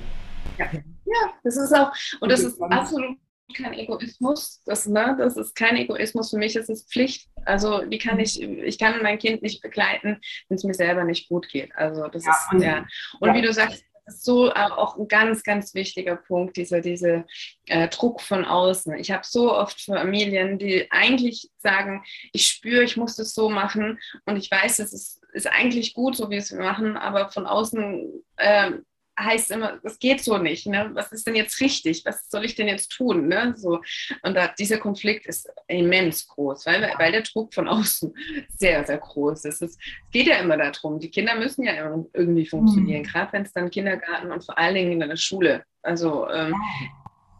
Ja. 0.59 0.67
ja, 0.73 1.33
das 1.45 1.57
ist 1.57 1.73
auch, 1.73 1.93
und 2.21 2.31
das 2.31 2.41
ist 2.41 2.61
absolut 2.61 3.17
kein 3.55 3.73
Egoismus. 3.73 4.63
Das, 4.67 4.87
ne, 4.87 5.17
das 5.19 5.37
ist 5.37 5.55
kein 5.55 5.77
Egoismus. 5.77 6.31
Für 6.31 6.39
mich 6.39 6.57
ist 6.57 6.69
es 6.69 6.85
Pflicht. 6.85 7.29
Also 7.45 7.85
die 7.85 7.99
kann 7.99 8.21
ich, 8.21 8.41
ich 8.43 8.79
kann 8.79 9.03
mein 9.03 9.19
Kind 9.19 9.43
nicht 9.43 9.63
begleiten, 9.63 10.21
wenn 10.49 10.57
es 10.57 10.65
mir 10.65 10.75
selber 10.75 11.05
nicht 11.05 11.29
gut 11.29 11.49
geht. 11.49 11.75
Also 11.75 12.09
das 12.09 12.25
ja, 12.25 12.33
ist 12.33 12.53
und, 12.53 12.63
ja. 12.63 12.87
Und 13.21 13.29
ja. 13.29 13.35
wie 13.35 13.43
du 13.43 13.53
sagst, 13.53 13.83
das 13.83 13.88
ist 14.09 14.25
so 14.25 14.53
auch 14.53 14.97
ein 14.97 15.09
ganz, 15.09 15.43
ganz 15.43 15.75
wichtiger 15.75 16.17
Punkt, 16.17 16.57
dieser 16.57 16.81
diese 16.81 17.25
äh, 17.67 17.89
Druck 17.89 18.21
von 18.21 18.45
außen. 18.45 18.95
Ich 18.95 19.11
habe 19.11 19.23
so 19.25 19.55
oft 19.55 19.81
Familien, 19.81 20.59
die 20.59 20.91
eigentlich 20.91 21.51
sagen, 21.59 22.03
ich 22.33 22.47
spüre, 22.47 22.85
ich 22.85 22.97
muss 22.97 23.17
das 23.17 23.35
so 23.35 23.49
machen 23.49 23.99
und 24.27 24.37
ich 24.37 24.51
weiß, 24.51 24.79
es 24.81 24.93
ist, 24.93 25.23
ist 25.33 25.47
eigentlich 25.47 25.95
gut, 25.95 26.17
so 26.17 26.31
wie 26.31 26.37
es 26.37 26.51
wir 26.51 26.61
machen, 26.61 26.97
aber 26.97 27.31
von 27.31 27.47
außen 27.47 28.25
äh, 28.37 28.73
heißt 29.19 29.51
immer, 29.51 29.79
das 29.83 29.99
geht 29.99 30.23
so 30.23 30.39
nicht. 30.39 30.67
Ne? 30.67 30.91
Was 30.95 31.13
ist 31.13 31.27
denn 31.27 31.35
jetzt 31.35 31.61
richtig? 31.61 32.05
Was 32.05 32.31
soll 32.31 32.45
ich 32.45 32.55
denn 32.55 32.69
jetzt 32.69 32.91
tun? 32.91 33.29
Ne? 33.29 33.55
So, 33.57 33.81
und 34.23 34.35
da, 34.35 34.49
dieser 34.49 34.79
Konflikt 34.79 35.27
ist 35.27 35.49
immens 35.67 36.27
groß, 36.29 36.67
weil, 36.67 36.93
weil 36.99 37.13
der 37.13 37.23
Druck 37.23 37.53
von 37.53 37.69
außen 37.69 38.15
sehr, 38.57 38.85
sehr 38.85 38.99
groß 38.99 39.45
ist. 39.47 39.63
Es, 39.63 39.79
geht 40.11 40.27
ja 40.27 40.37
immer 40.37 40.57
darum, 40.57 40.99
die 40.99 41.11
Kinder 41.11 41.35
müssen 41.35 41.65
ja 41.65 41.75
irgendwie 42.13 42.47
funktionieren, 42.47 43.03
mhm. 43.03 43.07
gerade 43.07 43.33
wenn 43.33 43.43
es 43.43 43.53
dann 43.53 43.71
Kindergarten 43.71 44.33
und 44.33 44.45
vor 44.45 44.59
allen 44.59 44.75
Dingen 44.75 45.01
in 45.01 45.09
der 45.09 45.17
Schule. 45.17 45.65
Also 45.83 46.29
ähm, 46.29 46.55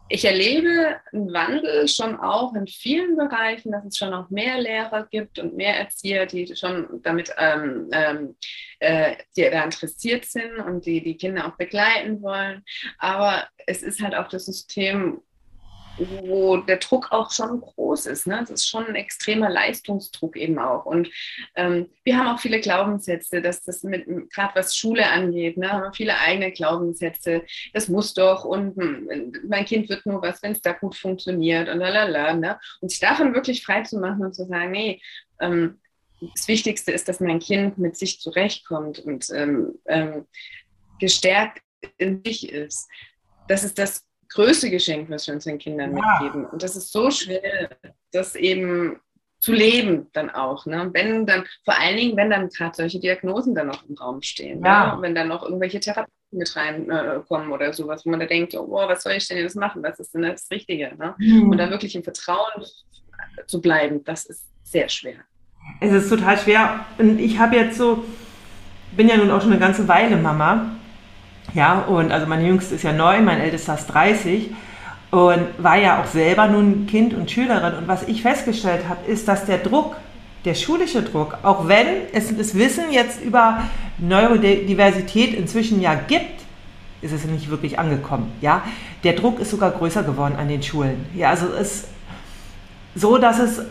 ich 0.09 0.25
erlebe 0.25 0.99
einen 1.13 1.31
Wandel 1.33 1.87
schon 1.87 2.19
auch 2.19 2.53
in 2.55 2.67
vielen 2.67 3.15
Bereichen, 3.15 3.71
dass 3.71 3.85
es 3.85 3.97
schon 3.97 4.13
auch 4.13 4.29
mehr 4.29 4.59
Lehrer 4.59 5.07
gibt 5.09 5.39
und 5.39 5.55
mehr 5.55 5.77
Erzieher, 5.77 6.25
die 6.25 6.55
schon 6.55 7.01
damit 7.03 7.31
ähm, 7.37 7.89
ähm, 7.91 8.35
äh, 8.79 9.15
die 9.37 9.49
da 9.49 9.63
interessiert 9.63 10.25
sind 10.25 10.57
und 10.57 10.85
die 10.85 11.03
die 11.03 11.17
Kinder 11.17 11.47
auch 11.47 11.57
begleiten 11.57 12.21
wollen. 12.21 12.63
Aber 12.97 13.47
es 13.67 13.83
ist 13.83 14.01
halt 14.01 14.15
auch 14.15 14.27
das 14.27 14.45
System 14.45 15.21
wo 15.99 16.57
der 16.57 16.77
Druck 16.77 17.11
auch 17.11 17.31
schon 17.31 17.61
groß 17.61 18.05
ist. 18.07 18.27
Ne? 18.27 18.37
Das 18.39 18.49
ist 18.49 18.67
schon 18.67 18.87
ein 18.87 18.95
extremer 18.95 19.49
Leistungsdruck 19.49 20.35
eben 20.35 20.59
auch. 20.59 20.85
Und 20.85 21.09
ähm, 21.55 21.89
wir 22.03 22.17
haben 22.17 22.27
auch 22.27 22.39
viele 22.39 22.59
Glaubenssätze, 22.59 23.41
dass 23.41 23.63
das 23.63 23.83
mit, 23.83 24.05
gerade 24.31 24.55
was 24.55 24.75
Schule 24.75 25.07
angeht, 25.09 25.57
ne, 25.57 25.71
haben 25.71 25.93
viele 25.93 26.17
eigene 26.17 26.51
Glaubenssätze. 26.51 27.43
Das 27.73 27.89
muss 27.89 28.13
doch 28.13 28.45
und 28.45 28.75
hm, 28.75 29.33
mein 29.47 29.65
Kind 29.65 29.89
wird 29.89 30.05
nur 30.05 30.21
was, 30.21 30.41
wenn 30.43 30.53
es 30.53 30.61
da 30.61 30.73
gut 30.73 30.95
funktioniert 30.95 31.69
und 31.69 31.79
lalala. 31.79 32.33
Ne? 32.33 32.59
Und 32.81 32.89
sich 32.89 32.99
davon 32.99 33.33
wirklich 33.33 33.63
frei 33.63 33.81
zu 33.81 33.99
machen 33.99 34.25
und 34.25 34.33
zu 34.33 34.45
sagen, 34.45 34.71
nee, 34.71 35.01
ähm, 35.39 35.79
das 36.35 36.47
Wichtigste 36.47 36.91
ist, 36.91 37.07
dass 37.07 37.21
mein 37.21 37.39
Kind 37.39 37.77
mit 37.77 37.95
sich 37.95 38.19
zurechtkommt 38.19 38.99
und 38.99 39.29
ähm, 39.31 39.75
ähm 39.85 40.25
gestärkt 40.99 41.61
in 41.97 42.21
sich 42.23 42.49
ist. 42.49 42.89
Das 43.47 43.63
ist 43.63 43.79
das 43.79 44.05
größte 44.29 44.69
Geschenk, 44.69 45.09
was 45.09 45.27
wir 45.27 45.33
unseren 45.33 45.57
Kindern 45.57 45.95
ja. 45.95 46.19
mitgeben. 46.21 46.45
Und 46.45 46.63
das 46.63 46.75
ist 46.75 46.91
so 46.91 47.11
schwer, 47.11 47.69
das 48.11 48.35
eben 48.35 48.99
zu 49.39 49.53
leben 49.53 50.07
dann 50.13 50.29
auch. 50.29 50.65
Ne? 50.65 50.89
Wenn 50.93 51.25
dann, 51.25 51.45
vor 51.63 51.79
allen 51.79 51.97
Dingen, 51.97 52.17
wenn 52.17 52.29
dann 52.29 52.49
gerade 52.49 52.75
solche 52.75 52.99
Diagnosen 52.99 53.55
dann 53.55 53.67
noch 53.67 53.87
im 53.87 53.95
Raum 53.95 54.21
stehen. 54.21 54.63
Ja. 54.63 54.95
Ne? 54.95 55.01
Wenn 55.01 55.15
dann 55.15 55.29
noch 55.29 55.43
irgendwelche 55.43 55.79
Therapien 55.79 56.13
mit 56.31 56.55
reinkommen 56.55 57.49
äh, 57.49 57.53
oder 57.53 57.73
sowas, 57.73 58.05
wo 58.05 58.09
man 58.09 58.19
da 58.19 58.25
denkt, 58.25 58.53
oh, 58.53 58.69
was 58.69 59.03
soll 59.03 59.13
ich 59.13 59.27
denn 59.27 59.37
jetzt 59.37 59.55
machen? 59.55 59.81
Was 59.81 59.99
ist 59.99 60.13
denn 60.13 60.23
das 60.23 60.49
Richtige? 60.51 60.93
Ne? 60.97 61.15
Mhm. 61.17 61.49
Und 61.49 61.57
da 61.57 61.69
wirklich 61.69 61.95
im 61.95 62.03
Vertrauen 62.03 62.63
zu 63.47 63.61
bleiben, 63.61 64.03
das 64.03 64.25
ist 64.25 64.45
sehr 64.63 64.89
schwer. 64.89 65.19
Es 65.79 65.91
ist 65.91 66.09
total 66.09 66.37
schwer. 66.37 66.85
Und 66.97 67.19
ich 67.19 67.39
habe 67.39 67.55
jetzt 67.55 67.77
so, 67.77 68.03
bin 68.95 69.07
ja 69.07 69.17
nun 69.17 69.31
auch 69.31 69.41
schon 69.41 69.51
eine 69.51 69.59
ganze 69.59 69.87
Weile 69.87 70.17
Mama. 70.17 70.75
Ja, 71.53 71.79
und 71.79 72.11
also 72.11 72.27
mein 72.27 72.45
Jüngster 72.45 72.75
ist 72.75 72.83
ja 72.83 72.93
neun, 72.93 73.25
mein 73.25 73.39
Ältester 73.39 73.75
ist 73.75 73.87
30 73.87 74.51
und 75.11 75.45
war 75.57 75.77
ja 75.77 76.01
auch 76.01 76.05
selber 76.05 76.47
nun 76.47 76.85
Kind 76.85 77.13
und 77.13 77.31
Schülerin. 77.31 77.73
Und 77.75 77.87
was 77.87 78.07
ich 78.07 78.21
festgestellt 78.21 78.87
habe, 78.87 79.09
ist, 79.09 79.27
dass 79.27 79.45
der 79.45 79.57
Druck, 79.57 79.95
der 80.45 80.53
schulische 80.53 81.01
Druck, 81.01 81.37
auch 81.43 81.67
wenn 81.67 81.87
es 82.13 82.35
das 82.35 82.55
Wissen 82.55 82.91
jetzt 82.91 83.21
über 83.21 83.63
Neurodiversität 83.97 85.33
inzwischen 85.33 85.81
ja 85.81 85.95
gibt, 85.95 86.41
ist 87.01 87.13
es 87.13 87.25
nicht 87.25 87.49
wirklich 87.49 87.79
angekommen. 87.79 88.31
Ja, 88.41 88.61
der 89.03 89.13
Druck 89.13 89.39
ist 89.39 89.51
sogar 89.51 89.71
größer 89.71 90.03
geworden 90.03 90.35
an 90.37 90.47
den 90.47 90.61
Schulen. 90.61 91.05
Ja, 91.15 91.29
also 91.29 91.47
es 91.59 91.71
ist 91.71 91.87
so, 92.95 93.17
dass 93.17 93.39
es, 93.39 93.61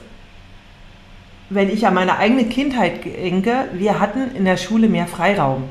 wenn 1.51 1.71
ich 1.71 1.87
an 1.87 1.95
meine 1.95 2.19
eigene 2.19 2.47
Kindheit 2.47 3.05
denke, 3.05 3.69
wir 3.75 4.01
hatten 4.01 4.35
in 4.35 4.45
der 4.45 4.57
Schule 4.57 4.89
mehr 4.89 5.07
Freiraum. 5.07 5.65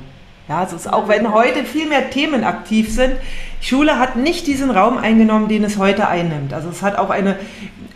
Ja, 0.47 0.60
also 0.60 0.75
es 0.75 0.88
auch 0.88 1.07
wenn 1.10 1.33
heute 1.33 1.65
viel 1.65 1.88
mehr 1.88 2.10
Themen 2.10 2.43
aktiv 2.43 2.93
sind, 2.93 3.13
Schule 3.60 3.99
hat 3.99 4.15
nicht 4.15 4.47
diesen 4.47 4.71
Raum 4.71 4.97
eingenommen, 4.97 5.47
den 5.49 5.63
es 5.63 5.77
heute 5.77 6.07
einnimmt. 6.07 6.53
Also 6.53 6.69
es 6.69 6.81
hat 6.81 6.97
auch 6.97 7.10
eine, 7.10 7.38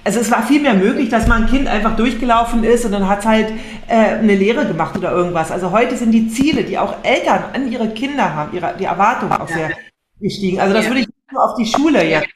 also 0.03 0.19
es 0.19 0.31
war 0.31 0.43
viel 0.43 0.61
mehr 0.61 0.73
möglich, 0.73 1.09
dass 1.09 1.27
mal 1.27 1.41
ein 1.41 1.47
Kind 1.47 1.67
einfach 1.67 1.95
durchgelaufen 1.95 2.63
ist 2.63 2.83
und 2.83 2.91
dann 2.91 3.07
hat 3.07 3.19
es 3.19 3.25
halt 3.25 3.53
äh, 3.87 3.93
eine 3.93 4.35
Lehre 4.35 4.65
gemacht 4.65 4.97
oder 4.97 5.11
irgendwas. 5.11 5.51
Also 5.51 5.71
heute 5.71 5.95
sind 5.95 6.11
die 6.11 6.27
Ziele, 6.27 6.63
die 6.63 6.77
auch 6.77 6.95
Eltern 7.03 7.43
an 7.53 7.71
ihre 7.71 7.89
Kinder 7.89 8.33
haben, 8.35 8.53
ihre, 8.53 8.73
die 8.77 8.85
Erwartungen 8.85 9.33
auch 9.33 9.47
sehr 9.47 9.71
gestiegen. 10.19 10.59
Also 10.59 10.73
das 10.73 10.87
würde 10.87 11.01
ich 11.01 11.07
nicht 11.07 11.31
nur 11.31 11.43
auf 11.43 11.55
die 11.55 11.65
Schule 11.65 12.03
jetzt 12.03 12.27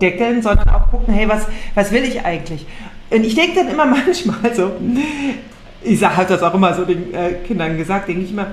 deckeln, 0.00 0.42
sondern 0.42 0.68
auch 0.70 0.90
gucken, 0.90 1.14
hey, 1.14 1.28
was, 1.28 1.46
was 1.74 1.92
will 1.92 2.04
ich 2.04 2.24
eigentlich? 2.24 2.66
Und 3.10 3.24
ich 3.24 3.34
denke 3.34 3.56
dann 3.56 3.68
immer 3.68 3.86
manchmal 4.06 4.54
so, 4.54 4.72
ich 5.82 6.04
halt 6.04 6.30
das 6.30 6.42
auch 6.42 6.54
immer 6.54 6.74
so 6.74 6.84
den 6.84 7.12
äh, 7.14 7.34
Kindern 7.46 7.76
gesagt, 7.76 8.08
denke 8.08 8.22
ich 8.22 8.30
immer, 8.30 8.48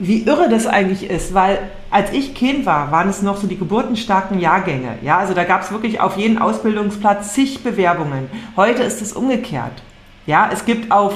wie 0.00 0.22
irre 0.22 0.48
das 0.48 0.66
eigentlich 0.66 1.08
ist, 1.08 1.34
weil 1.34 1.58
als 1.90 2.10
ich 2.12 2.34
Kind 2.34 2.64
war, 2.64 2.90
waren 2.90 3.08
es 3.10 3.20
noch 3.20 3.36
so 3.36 3.46
die 3.46 3.58
geburtenstarken 3.58 4.40
Jahrgänge. 4.40 4.98
Ja, 5.02 5.18
also 5.18 5.34
da 5.34 5.44
gab 5.44 5.62
es 5.62 5.70
wirklich 5.70 6.00
auf 6.00 6.16
jeden 6.16 6.38
Ausbildungsplatz 6.38 7.34
zig 7.34 7.62
Bewerbungen. 7.62 8.28
Heute 8.56 8.82
ist 8.82 9.02
es 9.02 9.12
umgekehrt. 9.12 9.82
Ja, 10.26 10.48
es 10.50 10.64
gibt 10.64 10.90
auf, 10.90 11.12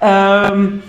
ähm, 0.00 0.82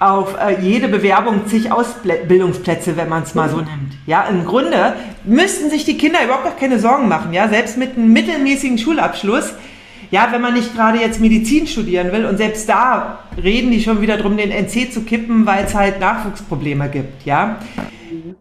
auf 0.00 0.36
äh, 0.38 0.60
jede 0.60 0.88
Bewerbung 0.88 1.46
zig 1.46 1.72
Ausbildungsplätze, 1.72 2.94
wenn 2.98 3.08
man 3.08 3.22
es 3.22 3.34
mal 3.34 3.48
so 3.48 3.56
nimmt. 3.56 3.96
Ja, 4.06 4.24
im 4.24 4.44
Grunde 4.44 4.94
müssten 5.24 5.70
sich 5.70 5.86
die 5.86 5.96
Kinder 5.96 6.22
überhaupt 6.22 6.44
gar 6.44 6.56
keine 6.56 6.78
Sorgen 6.78 7.08
machen. 7.08 7.32
Ja, 7.32 7.48
selbst 7.48 7.78
mit 7.78 7.96
einem 7.96 8.12
mittelmäßigen 8.12 8.76
Schulabschluss. 8.76 9.54
Ja, 10.12 10.28
wenn 10.30 10.42
man 10.42 10.52
nicht 10.52 10.74
gerade 10.76 11.00
jetzt 11.00 11.20
Medizin 11.20 11.66
studieren 11.66 12.12
will 12.12 12.26
und 12.26 12.36
selbst 12.36 12.68
da 12.68 13.20
reden 13.42 13.70
die 13.70 13.80
schon 13.80 14.02
wieder 14.02 14.18
drum, 14.18 14.36
den 14.36 14.50
NC 14.50 14.92
zu 14.92 15.04
kippen, 15.04 15.46
weil 15.46 15.64
es 15.64 15.74
halt 15.74 16.00
Nachwuchsprobleme 16.00 16.90
gibt. 16.90 17.24
Ja, 17.24 17.56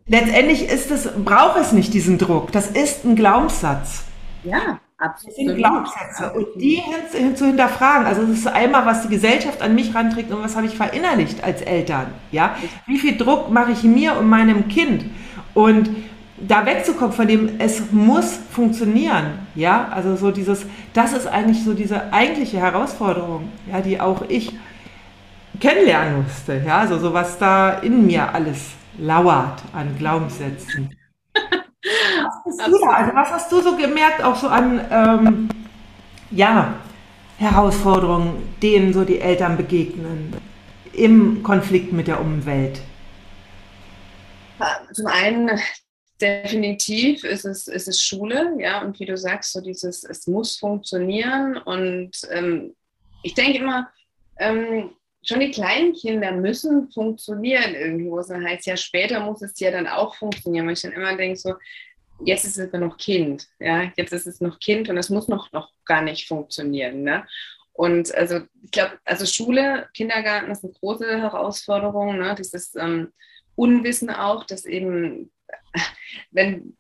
letztendlich 0.06 0.70
ist 0.70 0.92
es, 0.92 1.10
braucht 1.24 1.58
es 1.60 1.72
nicht 1.72 1.94
diesen 1.94 2.18
Druck. 2.18 2.52
Das 2.52 2.68
ist 2.68 3.06
ein 3.06 3.16
Glaubenssatz. 3.16 4.04
Ja. 4.44 4.80
Absolut. 4.98 5.30
Das 5.30 5.36
sind 5.36 5.56
Glaubenssätze. 5.56 6.32
Und 6.34 6.62
die 6.62 6.80
zu 7.34 7.46
hinterfragen. 7.48 8.06
Also, 8.06 8.22
das 8.22 8.38
ist 8.38 8.48
einmal, 8.48 8.86
was 8.86 9.02
die 9.02 9.10
Gesellschaft 9.10 9.60
an 9.64 9.74
mich 9.74 9.96
ranträgt 9.96 10.32
und 10.32 10.44
was 10.44 10.56
habe 10.56 10.68
ich 10.68 10.76
verinnerlicht 10.76 11.44
als 11.44 11.64
Eltern. 11.64 12.08
Ja? 12.32 12.56
Wie 12.86 13.00
viel 13.00 13.18
Druck 13.18 13.50
mache 13.50 13.72
ich 13.72 13.82
mir 13.82 14.16
und 14.18 14.30
meinem 14.30 14.68
Kind? 14.68 15.06
Und 15.56 15.90
da 16.48 16.66
wegzukommen 16.66 17.14
von 17.14 17.28
dem, 17.28 17.60
es 17.60 17.92
muss 17.92 18.40
funktionieren. 18.52 19.48
Ja, 19.56 19.88
also 19.90 20.16
so 20.16 20.32
dieses, 20.32 20.66
das 20.94 21.14
ist 21.14 21.28
eigentlich 21.28 21.64
so 21.64 21.74
diese 21.74 22.12
eigentliche 22.12 22.58
Herausforderung, 22.58 23.50
ja, 23.70 23.82
die 23.82 24.00
auch 24.00 24.24
ich 24.28 24.54
kennenlernen 25.60 26.24
musste. 26.24 26.62
Ja, 26.66 26.80
also 26.80 26.98
so 26.98 27.14
was 27.14 27.38
da 27.38 27.72
in 27.80 28.06
mir 28.06 28.34
alles 28.34 28.72
lauert 28.98 29.62
an 29.74 29.96
Glaubenssätzen. 29.98 30.96
Was, 32.24 32.44
bist 32.46 32.68
du 32.68 32.78
da? 32.80 32.92
Also 32.92 33.16
was 33.16 33.32
hast 33.32 33.52
du 33.52 33.62
so 33.62 33.76
gemerkt, 33.76 34.24
auch 34.24 34.36
so 34.36 34.48
an 34.48 34.82
ähm, 34.92 35.50
ja, 36.30 36.76
Herausforderungen, 37.38 38.54
denen 38.62 38.94
so 38.94 39.04
die 39.04 39.20
Eltern 39.20 39.58
begegnen 39.58 40.36
im 40.94 41.42
Konflikt 41.42 41.92
mit 41.92 42.08
der 42.08 42.22
Umwelt? 42.22 42.82
Zum 44.94 45.08
einen 45.08 45.50
definitiv 46.22 47.24
ist 47.24 47.46
es, 47.46 47.68
ist 47.68 47.88
es 47.88 48.02
Schule, 48.02 48.56
ja, 48.60 48.82
und 48.82 49.00
wie 49.00 49.06
du 49.06 49.18
sagst, 49.18 49.52
so 49.52 49.62
dieses, 49.62 50.04
es 50.04 50.28
muss 50.28 50.58
funktionieren. 50.58 51.58
Und 51.58 52.12
ähm, 52.32 52.76
ich 53.24 53.34
denke 53.34 53.60
immer, 53.60 53.90
ähm, 54.38 54.92
schon 55.24 55.40
die 55.40 55.52
kleinen 55.52 55.94
Kinder 55.94 56.32
müssen 56.32 56.92
funktionieren 56.92 57.76
irgendwo. 57.76 58.18
Das 58.18 58.30
heißt, 58.30 58.66
ja, 58.66 58.78
später 58.78 59.20
muss 59.20 59.42
es 59.42 59.60
ja 59.60 59.72
dann 59.72 59.88
auch 59.88 60.16
funktionieren. 60.16 60.66
Weil 60.66 60.74
ich 60.74 60.82
dann 60.82 60.94
immer 60.94 61.16
denke, 61.16 61.38
so, 61.38 61.54
jetzt 62.26 62.46
ist 62.46 62.58
es 62.58 62.72
noch 62.74 62.98
Kind, 62.98 63.48
ja, 63.60 63.92
jetzt 63.96 64.14
ist 64.14 64.28
es 64.28 64.42
noch 64.42 64.60
Kind 64.60 64.90
und 64.90 64.98
es 64.98 65.10
muss 65.10 65.28
noch, 65.28 65.52
noch 65.52 65.72
gar 65.86 66.02
nicht 66.02 66.28
funktionieren. 66.28 67.04
Ne? 67.04 67.26
Und 67.74 68.14
also 68.16 68.42
ich 68.64 68.72
glaube, 68.72 69.00
also 69.06 69.26
Schule, 69.26 69.90
Kindergarten 69.94 70.52
ist 70.52 70.64
eine 70.64 70.74
große 70.74 71.20
Herausforderung, 71.20 72.18
ne? 72.18 72.36
dieses 72.38 72.76
ähm, 72.76 73.12
Unwissen 73.56 74.10
auch, 74.10 74.46
dass 74.46 74.66
eben, 74.66 75.32
wenn 76.32 76.76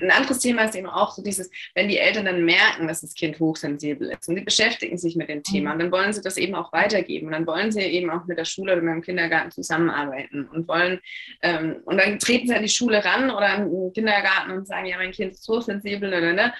ein 0.00 0.10
anderes 0.10 0.38
Thema 0.40 0.64
ist 0.64 0.74
eben 0.74 0.88
auch 0.88 1.12
so 1.12 1.22
dieses, 1.22 1.50
wenn 1.74 1.88
die 1.88 1.98
Eltern 1.98 2.24
dann 2.24 2.44
merken, 2.44 2.88
dass 2.88 3.02
das 3.02 3.14
Kind 3.14 3.38
hochsensibel 3.38 4.10
ist 4.10 4.28
und 4.28 4.36
sie 4.36 4.42
beschäftigen 4.42 4.98
sich 4.98 5.16
mit 5.16 5.28
dem 5.28 5.42
Thema, 5.42 5.72
und 5.72 5.76
mhm. 5.76 5.82
dann 5.82 5.92
wollen 5.92 6.12
sie 6.12 6.20
das 6.20 6.36
eben 6.36 6.54
auch 6.54 6.72
weitergeben. 6.72 7.26
Und 7.26 7.32
dann 7.32 7.46
wollen 7.46 7.70
sie 7.70 7.80
eben 7.80 8.10
auch 8.10 8.24
mit 8.26 8.38
der 8.38 8.44
Schule 8.44 8.72
oder 8.72 8.82
mit 8.82 8.94
dem 8.94 9.02
Kindergarten 9.02 9.50
zusammenarbeiten 9.50 10.48
und 10.48 10.68
wollen, 10.68 11.00
ähm, 11.42 11.76
und 11.84 11.98
dann 11.98 12.18
treten 12.18 12.48
sie 12.48 12.54
an 12.54 12.62
die 12.62 12.68
Schule 12.68 13.04
ran 13.04 13.30
oder 13.30 13.50
an 13.50 13.70
den 13.70 13.92
Kindergarten 13.92 14.50
und 14.52 14.66
sagen, 14.66 14.86
ja, 14.86 14.96
mein 14.96 15.12
Kind 15.12 15.32
ist 15.32 15.48
hochsensibel 15.48 16.08
oder 16.08 16.32
ne. 16.32 16.54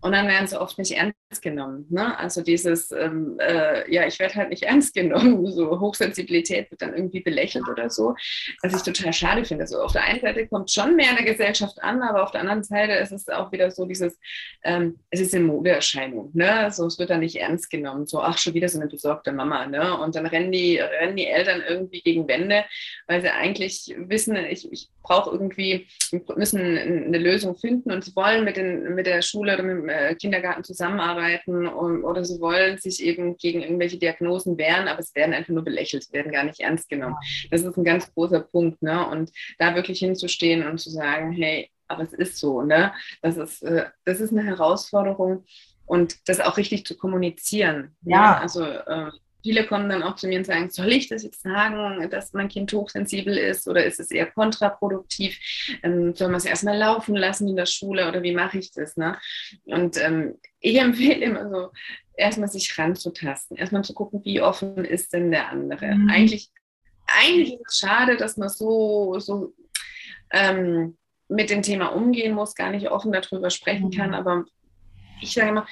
Und 0.00 0.12
dann 0.12 0.28
werden 0.28 0.46
sie 0.46 0.60
oft 0.60 0.78
nicht 0.78 0.92
ernst 0.92 1.17
genommen. 1.42 1.86
Ne? 1.90 2.18
Also 2.18 2.42
dieses, 2.42 2.90
ähm, 2.90 3.36
äh, 3.38 3.92
ja, 3.92 4.06
ich 4.06 4.18
werde 4.18 4.34
halt 4.34 4.48
nicht 4.48 4.62
ernst 4.64 4.94
genommen. 4.94 5.46
So 5.52 5.78
Hochsensibilität 5.78 6.70
wird 6.70 6.80
dann 6.80 6.94
irgendwie 6.94 7.20
belächelt 7.20 7.68
oder 7.68 7.90
so, 7.90 8.14
was 8.62 8.74
ich 8.74 8.82
total 8.82 9.12
schade 9.12 9.44
finde. 9.44 9.64
Also 9.64 9.80
auf 9.80 9.92
der 9.92 10.04
einen 10.04 10.20
Seite 10.20 10.46
kommt 10.48 10.70
schon 10.70 10.96
mehr 10.96 11.10
in 11.10 11.16
der 11.16 11.26
Gesellschaft 11.26 11.82
an, 11.82 12.02
aber 12.02 12.22
auf 12.22 12.30
der 12.30 12.40
anderen 12.40 12.64
Seite 12.64 12.92
ist 12.94 13.12
es 13.12 13.28
auch 13.28 13.52
wieder 13.52 13.70
so 13.70 13.84
dieses, 13.84 14.18
ähm, 14.64 14.98
es 15.10 15.20
ist 15.20 15.34
eine 15.34 15.44
Modeerscheinung. 15.44 16.30
Ne? 16.32 16.50
Also 16.50 16.86
es 16.86 16.98
wird 16.98 17.10
dann 17.10 17.20
nicht 17.20 17.36
ernst 17.36 17.70
genommen. 17.70 18.06
So, 18.06 18.22
ach, 18.22 18.38
schon 18.38 18.54
wieder 18.54 18.68
so 18.68 18.80
eine 18.80 18.88
besorgte 18.88 19.32
Mama. 19.32 19.66
Ne? 19.66 19.98
Und 19.98 20.16
dann 20.16 20.26
rennen 20.26 20.50
die, 20.50 20.78
rennen 20.78 21.16
die 21.16 21.26
Eltern 21.26 21.62
irgendwie 21.68 22.00
gegen 22.00 22.26
Wände, 22.26 22.64
weil 23.06 23.20
sie 23.20 23.28
eigentlich 23.28 23.94
wissen, 23.98 24.34
ich, 24.36 24.72
ich 24.72 24.88
brauche 25.02 25.30
irgendwie, 25.30 25.86
müssen 26.36 26.60
eine 26.60 27.18
Lösung 27.18 27.56
finden 27.56 27.92
und 27.92 28.04
sie 28.04 28.16
wollen 28.16 28.44
mit, 28.44 28.56
den, 28.56 28.94
mit 28.94 29.06
der 29.06 29.20
Schule 29.20 29.54
oder 29.54 29.62
mit 29.62 29.76
dem 29.76 29.88
äh, 29.88 30.14
Kindergarten 30.14 30.64
zusammenarbeiten 30.64 31.17
und, 31.66 32.04
oder 32.04 32.24
sie 32.24 32.40
wollen 32.40 32.78
sich 32.78 33.02
eben 33.02 33.36
gegen 33.36 33.62
irgendwelche 33.62 33.98
Diagnosen 33.98 34.58
wehren, 34.58 34.88
aber 34.88 35.00
es 35.00 35.14
werden 35.14 35.34
einfach 35.34 35.52
nur 35.52 35.64
belächelt, 35.64 36.12
werden 36.12 36.32
gar 36.32 36.44
nicht 36.44 36.60
ernst 36.60 36.88
genommen. 36.88 37.16
Das 37.50 37.62
ist 37.62 37.76
ein 37.76 37.84
ganz 37.84 38.12
großer 38.14 38.40
Punkt. 38.40 38.82
Ne? 38.82 39.06
Und 39.08 39.30
da 39.58 39.74
wirklich 39.74 39.98
hinzustehen 39.98 40.66
und 40.66 40.78
zu 40.78 40.90
sagen, 40.90 41.32
hey, 41.32 41.70
aber 41.88 42.02
es 42.02 42.12
ist 42.12 42.38
so, 42.38 42.62
ne? 42.62 42.92
Das 43.22 43.36
ist, 43.36 43.62
äh, 43.62 43.86
das 44.04 44.20
ist 44.20 44.32
eine 44.32 44.44
Herausforderung 44.44 45.44
und 45.86 46.28
das 46.28 46.40
auch 46.40 46.58
richtig 46.58 46.84
zu 46.84 46.96
kommunizieren. 46.96 47.96
Ne? 48.02 48.12
Ja. 48.12 48.30
Ne? 48.30 48.40
Also 48.40 48.62
äh, 48.64 49.10
viele 49.42 49.66
kommen 49.66 49.88
dann 49.88 50.02
auch 50.02 50.16
zu 50.16 50.26
mir 50.26 50.38
und 50.38 50.46
sagen, 50.46 50.70
soll 50.70 50.92
ich 50.92 51.08
das 51.08 51.22
jetzt 51.22 51.42
sagen, 51.42 52.08
dass 52.10 52.32
mein 52.32 52.48
Kind 52.48 52.72
hochsensibel 52.72 53.36
ist 53.36 53.68
oder 53.68 53.84
ist 53.84 54.00
es 54.00 54.10
eher 54.10 54.26
kontraproduktiv? 54.26 55.38
Ähm, 55.82 56.14
soll 56.14 56.28
man 56.28 56.38
es 56.38 56.44
erstmal 56.44 56.76
laufen 56.76 57.14
lassen 57.14 57.48
in 57.48 57.56
der 57.56 57.66
Schule 57.66 58.08
oder 58.08 58.22
wie 58.22 58.34
mache 58.34 58.58
ich 58.58 58.72
das? 58.72 58.96
Ne? 58.96 59.18
Und 59.64 59.96
ähm, 60.02 60.38
ich 60.60 60.76
empfehle 60.76 61.24
immer 61.24 61.48
so, 61.48 61.70
erstmal 62.16 62.48
sich 62.48 62.76
ranzutasten, 62.76 63.56
erstmal 63.56 63.84
zu 63.84 63.94
gucken, 63.94 64.24
wie 64.24 64.42
offen 64.42 64.84
ist 64.84 65.12
denn 65.12 65.30
der 65.30 65.50
andere. 65.50 65.94
Mhm. 65.94 66.10
Eigentlich, 66.10 66.50
eigentlich 67.06 67.54
ist 67.54 67.68
es 67.68 67.78
schade, 67.78 68.16
dass 68.16 68.36
man 68.36 68.48
so, 68.48 69.18
so 69.20 69.54
ähm, 70.30 70.98
mit 71.28 71.50
dem 71.50 71.62
Thema 71.62 71.86
umgehen 71.88 72.34
muss, 72.34 72.54
gar 72.54 72.70
nicht 72.70 72.90
offen 72.90 73.12
darüber 73.12 73.50
sprechen 73.50 73.90
kann, 73.90 74.08
mhm. 74.08 74.14
aber 74.14 74.44
ich 75.20 75.32
sage 75.32 75.50
immer, 75.50 75.66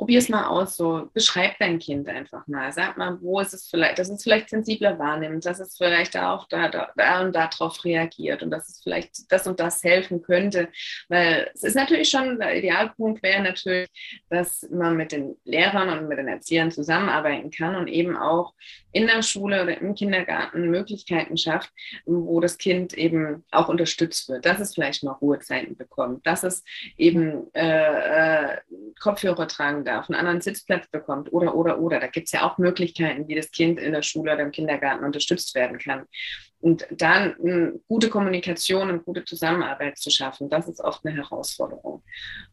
probier 0.00 0.18
es 0.18 0.30
mal 0.30 0.46
aus, 0.46 0.78
so 0.78 1.10
beschreib 1.12 1.58
dein 1.58 1.78
Kind 1.78 2.08
einfach 2.08 2.46
mal. 2.46 2.72
Sag 2.72 2.96
mal, 2.96 3.18
wo 3.20 3.38
ist 3.38 3.52
es 3.52 3.68
vielleicht, 3.68 3.98
dass 3.98 4.08
es 4.08 4.22
vielleicht 4.22 4.48
sensibler 4.48 4.98
wahrnimmt, 4.98 5.44
dass 5.44 5.60
es 5.60 5.76
vielleicht 5.76 6.16
auch 6.16 6.48
da, 6.48 6.70
da, 6.70 6.88
da 6.96 7.20
und 7.20 7.36
darauf 7.36 7.84
reagiert 7.84 8.42
und 8.42 8.50
dass 8.50 8.66
es 8.70 8.80
vielleicht 8.82 9.30
das 9.30 9.46
und 9.46 9.60
das 9.60 9.84
helfen 9.84 10.22
könnte. 10.22 10.70
Weil 11.10 11.50
es 11.52 11.64
ist 11.64 11.76
natürlich 11.76 12.08
schon, 12.08 12.38
der 12.38 12.56
Idealpunkt 12.56 13.22
wäre 13.22 13.42
natürlich, 13.42 13.90
dass 14.30 14.66
man 14.70 14.96
mit 14.96 15.12
den 15.12 15.36
Lehrern 15.44 15.90
und 15.90 16.08
mit 16.08 16.16
den 16.16 16.28
Erziehern 16.28 16.70
zusammenarbeiten 16.70 17.50
kann 17.50 17.76
und 17.76 17.86
eben 17.86 18.16
auch 18.16 18.54
in 18.92 19.06
der 19.06 19.22
Schule 19.22 19.62
oder 19.62 19.80
im 19.80 19.94
Kindergarten 19.94 20.70
Möglichkeiten 20.70 21.36
schafft, 21.36 21.70
wo 22.06 22.40
das 22.40 22.58
Kind 22.58 22.94
eben 22.94 23.44
auch 23.50 23.68
unterstützt 23.68 24.28
wird, 24.28 24.44
dass 24.46 24.60
es 24.60 24.74
vielleicht 24.74 25.04
mal 25.04 25.12
Ruhezeiten 25.12 25.76
bekommt, 25.76 26.26
dass 26.26 26.42
es 26.42 26.64
eben 26.96 27.52
äh, 27.54 28.54
äh, 28.54 28.58
Kopfhörer 28.98 29.46
tragen 29.46 29.84
darf, 29.84 29.89
einen 29.98 30.18
anderen 30.18 30.40
Sitzplatz 30.40 30.88
bekommt 30.88 31.32
oder, 31.32 31.54
oder, 31.54 31.80
oder. 31.80 32.00
Da 32.00 32.06
gibt 32.06 32.26
es 32.26 32.32
ja 32.32 32.42
auch 32.42 32.58
Möglichkeiten, 32.58 33.28
wie 33.28 33.34
das 33.34 33.50
Kind 33.50 33.80
in 33.80 33.92
der 33.92 34.02
Schule 34.02 34.32
oder 34.32 34.42
im 34.42 34.50
Kindergarten 34.52 35.04
unterstützt 35.04 35.54
werden 35.54 35.78
kann. 35.78 36.06
Und 36.60 36.86
dann 36.90 37.34
eine 37.42 37.80
gute 37.88 38.10
Kommunikation 38.10 38.90
und 38.90 39.04
gute 39.06 39.24
Zusammenarbeit 39.24 39.96
zu 39.96 40.10
schaffen, 40.10 40.50
das 40.50 40.68
ist 40.68 40.80
oft 40.80 41.06
eine 41.06 41.16
Herausforderung 41.16 42.02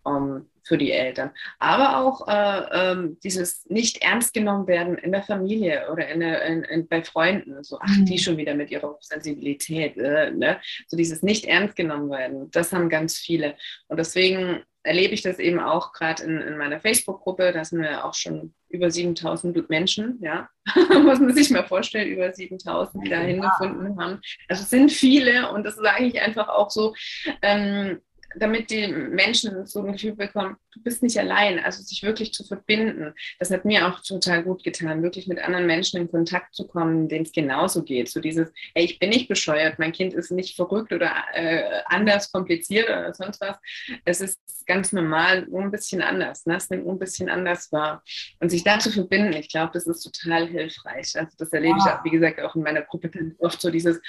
ähm, 0.05 0.49
für 0.63 0.77
die 0.77 0.93
Eltern. 0.93 1.31
Aber 1.59 1.97
auch 1.97 2.25
äh, 2.27 2.91
ähm, 2.91 3.17
dieses 3.21 3.65
nicht 3.65 4.01
ernst 4.01 4.33
genommen 4.33 4.65
werden 4.65 4.97
in 4.97 5.11
der 5.11 5.23
Familie 5.23 5.91
oder 5.91 6.07
in 6.07 6.21
der, 6.21 6.41
in, 6.45 6.63
in, 6.63 6.87
bei 6.87 7.03
Freunden. 7.03 7.61
So, 7.65 7.79
ach, 7.81 7.95
die 8.05 8.13
mhm. 8.13 8.17
schon 8.17 8.37
wieder 8.37 8.55
mit 8.55 8.71
ihrer 8.71 8.97
Sensibilität. 9.01 9.97
Äh, 9.97 10.31
ne? 10.31 10.61
So 10.87 10.95
dieses 10.95 11.21
nicht 11.21 11.43
ernst 11.43 11.75
genommen 11.75 12.09
werden, 12.09 12.49
das 12.51 12.71
haben 12.71 12.87
ganz 12.87 13.17
viele. 13.17 13.55
Und 13.87 13.97
deswegen 13.97 14.63
erlebe 14.87 15.13
ich 15.13 15.21
das 15.21 15.37
eben 15.37 15.59
auch 15.59 15.93
gerade 15.93 16.23
in, 16.23 16.39
in 16.39 16.57
meiner 16.57 16.79
Facebook-Gruppe. 16.79 17.51
Da 17.51 17.63
sind 17.63 17.81
wir 17.81 18.05
auch 18.05 18.13
schon 18.13 18.53
über 18.69 18.89
7000 18.89 19.69
Menschen, 19.69 20.17
ja, 20.21 20.49
muss 21.03 21.19
man 21.19 21.33
sich 21.33 21.49
mal 21.49 21.65
vorstellen, 21.65 22.09
über 22.09 22.33
7000, 22.33 23.05
die 23.05 23.09
da 23.09 23.19
hingefunden 23.19 23.99
haben. 23.99 24.21
Also 24.47 24.63
es 24.63 24.69
sind 24.69 24.91
viele 24.91 25.51
und 25.51 25.63
das 25.63 25.75
sage 25.75 26.05
ich 26.05 26.21
einfach 26.21 26.49
auch 26.49 26.69
so, 26.69 26.93
ähm, 27.41 28.01
damit 28.35 28.69
die 28.69 28.87
Menschen 28.87 29.65
so 29.65 29.83
ein 29.83 29.93
Gefühl 29.93 30.15
bekommen, 30.15 30.57
du 30.73 30.81
bist 30.81 31.01
nicht 31.03 31.17
allein, 31.17 31.59
also 31.59 31.81
sich 31.81 32.03
wirklich 32.03 32.33
zu 32.33 32.43
verbinden. 32.43 33.13
Das 33.39 33.51
hat 33.51 33.65
mir 33.65 33.87
auch 33.87 34.01
total 34.01 34.43
gut 34.43 34.63
getan, 34.63 35.03
wirklich 35.03 35.27
mit 35.27 35.39
anderen 35.39 35.65
Menschen 35.65 35.99
in 35.99 36.11
Kontakt 36.11 36.53
zu 36.53 36.67
kommen, 36.67 37.07
denen 37.07 37.25
es 37.25 37.31
genauso 37.31 37.83
geht. 37.83 38.09
So 38.09 38.19
dieses, 38.19 38.51
ey, 38.73 38.85
ich 38.85 38.99
bin 38.99 39.09
nicht 39.09 39.27
bescheuert, 39.27 39.79
mein 39.79 39.91
Kind 39.91 40.13
ist 40.13 40.31
nicht 40.31 40.55
verrückt 40.55 40.91
oder 40.91 41.11
äh, 41.33 41.81
anders 41.85 42.31
kompliziert 42.31 42.89
oder 42.89 43.13
sonst 43.13 43.41
was. 43.41 43.57
Es 44.05 44.21
ist 44.21 44.39
ganz 44.65 44.91
normal, 44.91 45.47
nur 45.47 45.61
ein 45.61 45.71
bisschen 45.71 46.01
anders. 46.01 46.45
Ne? 46.45 46.57
Es 46.57 46.69
nimmt 46.69 46.87
ein 46.87 46.99
bisschen 46.99 47.29
anders 47.29 47.71
wahr. 47.71 48.03
Und 48.39 48.49
sich 48.49 48.63
da 48.63 48.79
zu 48.79 48.91
verbinden, 48.91 49.33
ich 49.33 49.49
glaube, 49.49 49.71
das 49.73 49.87
ist 49.87 50.01
total 50.01 50.47
hilfreich. 50.47 51.17
Also 51.17 51.31
das 51.37 51.49
erlebe 51.53 51.77
ja. 51.79 51.85
ich 51.85 51.91
auch, 51.91 52.03
wie 52.03 52.11
gesagt, 52.11 52.39
auch 52.41 52.55
in 52.55 52.63
meiner 52.63 52.81
Gruppe 52.81 53.09
oft 53.39 53.61
so 53.61 53.71
dieses, 53.71 53.99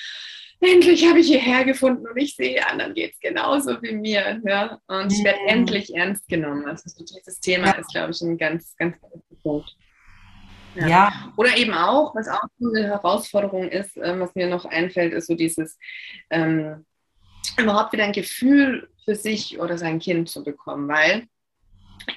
endlich 0.73 1.09
habe 1.09 1.21
ich 1.21 1.29
hierher 1.29 1.65
gefunden 1.65 2.07
und 2.07 2.17
ich 2.17 2.35
sehe, 2.35 2.67
anderen 2.67 2.95
geht 2.95 3.13
es 3.15 3.21
genauso 3.21 3.81
wie 3.83 3.95
mir. 3.95 4.41
Ja? 4.45 4.81
Und 4.87 5.13
ich 5.13 5.23
werde 5.25 5.41
mhm. 5.43 5.49
endlich 5.49 5.95
ernst 5.95 6.27
genommen. 6.29 6.67
Also 6.67 7.05
dieses 7.05 7.41
Thema 7.41 7.67
ja. 7.69 7.73
ist, 7.75 7.91
glaube 7.91 8.11
ich, 8.11 8.21
ein 8.21 8.39
ganz, 8.39 8.77
ganz 8.77 8.99
großer 9.01 9.43
Punkt. 9.43 9.77
Ja. 10.75 10.89
ja. 10.89 11.33
Oder 11.37 11.57
eben 11.57 11.73
auch, 11.73 12.15
was 12.15 12.29
auch 12.29 12.43
eine 12.61 12.87
Herausforderung 12.87 13.69
ist, 13.69 13.97
äh, 13.97 14.19
was 14.19 14.35
mir 14.35 14.49
noch 14.49 14.65
einfällt, 14.65 15.13
ist 15.13 15.27
so 15.27 15.35
dieses 15.35 15.79
ähm, 16.31 16.85
überhaupt 17.57 17.93
wieder 17.93 18.05
ein 18.05 18.13
Gefühl 18.13 18.89
für 19.05 19.15
sich 19.15 19.59
oder 19.59 19.79
sein 19.79 19.99
Kind 19.99 20.29
zu 20.29 20.45
bekommen, 20.45 20.89
weil 20.89 21.27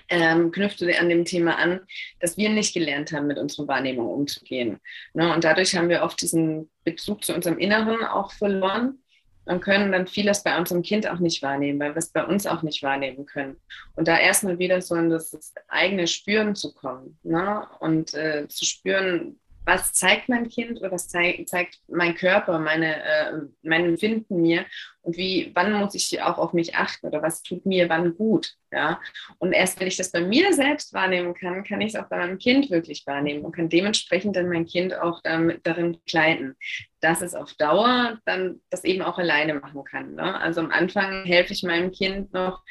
ähm, 0.09 0.51
knüpfte 0.51 0.99
an 0.99 1.09
dem 1.09 1.25
Thema 1.25 1.57
an, 1.57 1.81
dass 2.19 2.37
wir 2.37 2.49
nicht 2.49 2.73
gelernt 2.73 3.11
haben, 3.11 3.27
mit 3.27 3.37
unserer 3.37 3.67
Wahrnehmung 3.67 4.07
umzugehen. 4.07 4.79
Ne? 5.13 5.33
Und 5.33 5.43
dadurch 5.43 5.75
haben 5.75 5.89
wir 5.89 6.03
oft 6.03 6.21
diesen 6.21 6.69
Bezug 6.83 7.23
zu 7.23 7.33
unserem 7.33 7.57
Inneren 7.57 8.03
auch 8.03 8.31
verloren 8.31 8.99
und 9.45 9.61
können 9.61 9.91
dann 9.91 10.07
vieles 10.07 10.43
bei 10.43 10.57
unserem 10.57 10.81
Kind 10.81 11.07
auch 11.07 11.19
nicht 11.19 11.41
wahrnehmen, 11.41 11.79
weil 11.79 11.93
wir 11.93 11.97
es 11.97 12.09
bei 12.09 12.23
uns 12.23 12.45
auch 12.45 12.61
nicht 12.61 12.83
wahrnehmen 12.83 13.25
können. 13.25 13.57
Und 13.95 14.07
da 14.07 14.17
erstmal 14.17 14.59
wieder 14.59 14.81
so 14.81 14.95
in 14.95 15.09
das, 15.09 15.53
eigene 15.67 16.07
Spüren 16.07 16.55
zu 16.55 16.73
kommen 16.73 17.17
ne? 17.23 17.67
und 17.79 18.13
äh, 18.13 18.47
zu 18.47 18.65
spüren, 18.65 19.39
was 19.65 19.93
zeigt 19.93 20.27
mein 20.27 20.49
Kind 20.49 20.79
oder 20.79 20.91
was 20.91 21.07
zeig, 21.07 21.47
zeigt 21.47 21.79
mein 21.87 22.15
Körper, 22.15 22.59
meine, 22.59 23.03
äh, 23.03 23.33
mein 23.61 23.85
Empfinden 23.85 24.41
mir 24.41 24.65
und 25.03 25.17
wie, 25.17 25.51
wann 25.53 25.73
muss 25.73 25.93
ich 25.93 26.21
auch 26.21 26.37
auf 26.37 26.53
mich 26.53 26.75
achten 26.75 27.07
oder 27.07 27.21
was 27.21 27.43
tut 27.43 27.65
mir 27.65 27.89
wann 27.89 28.15
gut. 28.15 28.55
Ja? 28.71 28.99
Und 29.37 29.53
erst 29.53 29.79
wenn 29.79 29.87
ich 29.87 29.97
das 29.97 30.11
bei 30.11 30.21
mir 30.21 30.53
selbst 30.53 30.93
wahrnehmen 30.93 31.33
kann, 31.33 31.63
kann 31.63 31.81
ich 31.81 31.93
es 31.93 31.95
auch 31.95 32.07
bei 32.07 32.17
meinem 32.17 32.39
Kind 32.39 32.69
wirklich 32.71 33.05
wahrnehmen 33.05 33.43
und 33.45 33.51
kann 33.55 33.69
dementsprechend 33.69 34.35
dann 34.35 34.49
mein 34.49 34.65
Kind 34.65 34.93
auch 34.95 35.21
damit, 35.23 35.65
darin 35.65 35.93
begleiten, 35.93 36.55
dass 36.99 37.21
es 37.21 37.35
auf 37.35 37.53
Dauer 37.53 38.19
dann 38.25 38.61
das 38.69 38.83
eben 38.83 39.01
auch 39.01 39.17
alleine 39.17 39.55
machen 39.55 39.83
kann. 39.83 40.15
Ne? 40.15 40.39
Also 40.39 40.61
am 40.61 40.71
Anfang 40.71 41.25
helfe 41.25 41.53
ich 41.53 41.63
meinem 41.63 41.91
Kind 41.91 42.33
noch, 42.33 42.63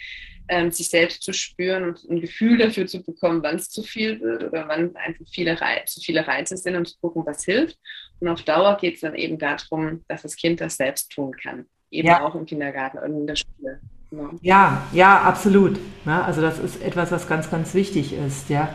ähm, 0.51 0.73
sich 0.73 0.89
selbst 0.89 1.23
zu 1.23 1.33
spüren 1.33 1.85
und 1.85 2.05
ein 2.11 2.21
Gefühl 2.21 2.59
dafür 2.59 2.87
zu 2.87 3.03
bekommen, 3.03 3.43
wann 3.43 3.55
es 3.55 3.71
zu 3.71 3.83
viel 3.83 4.21
wird 4.21 4.43
oder 4.43 4.67
wann 4.67 4.95
einfach 4.97 5.25
viele 5.33 5.57
zu 5.87 6.01
viele 6.01 6.27
Reize 6.27 6.57
sind 6.57 6.75
und 6.75 6.89
zu 6.89 6.99
gucken, 7.01 7.25
was 7.25 7.45
hilft. 7.45 7.79
Und 8.19 8.29
auf 8.29 8.43
Dauer 8.43 8.77
geht 8.77 8.97
es 8.97 9.01
dann 9.01 9.15
eben 9.15 9.39
darum, 9.39 10.03
dass 10.09 10.23
das 10.23 10.37
Kind 10.37 10.61
das 10.61 10.77
selbst 10.77 11.11
tun 11.13 11.33
kann. 11.41 11.67
Eben 11.91 12.09
ja. 12.09 12.25
auch 12.25 12.35
im 12.35 12.47
Kindergarten 12.47 12.99
und 12.99 13.21
in 13.21 13.27
der 13.29 13.37
Schule. 13.37 13.81
Genau. 14.11 14.31
Ja, 14.43 14.89
ja, 14.93 15.21
absolut. 15.23 15.79
Ja, 16.05 16.23
also 16.23 16.41
das 16.41 16.59
ist 16.59 16.83
etwas, 16.83 17.13
was 17.13 17.29
ganz, 17.29 17.49
ganz 17.49 17.73
wichtig 17.75 18.13
ist. 18.13 18.51
Ja. 18.51 18.75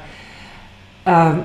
Ähm, 1.05 1.43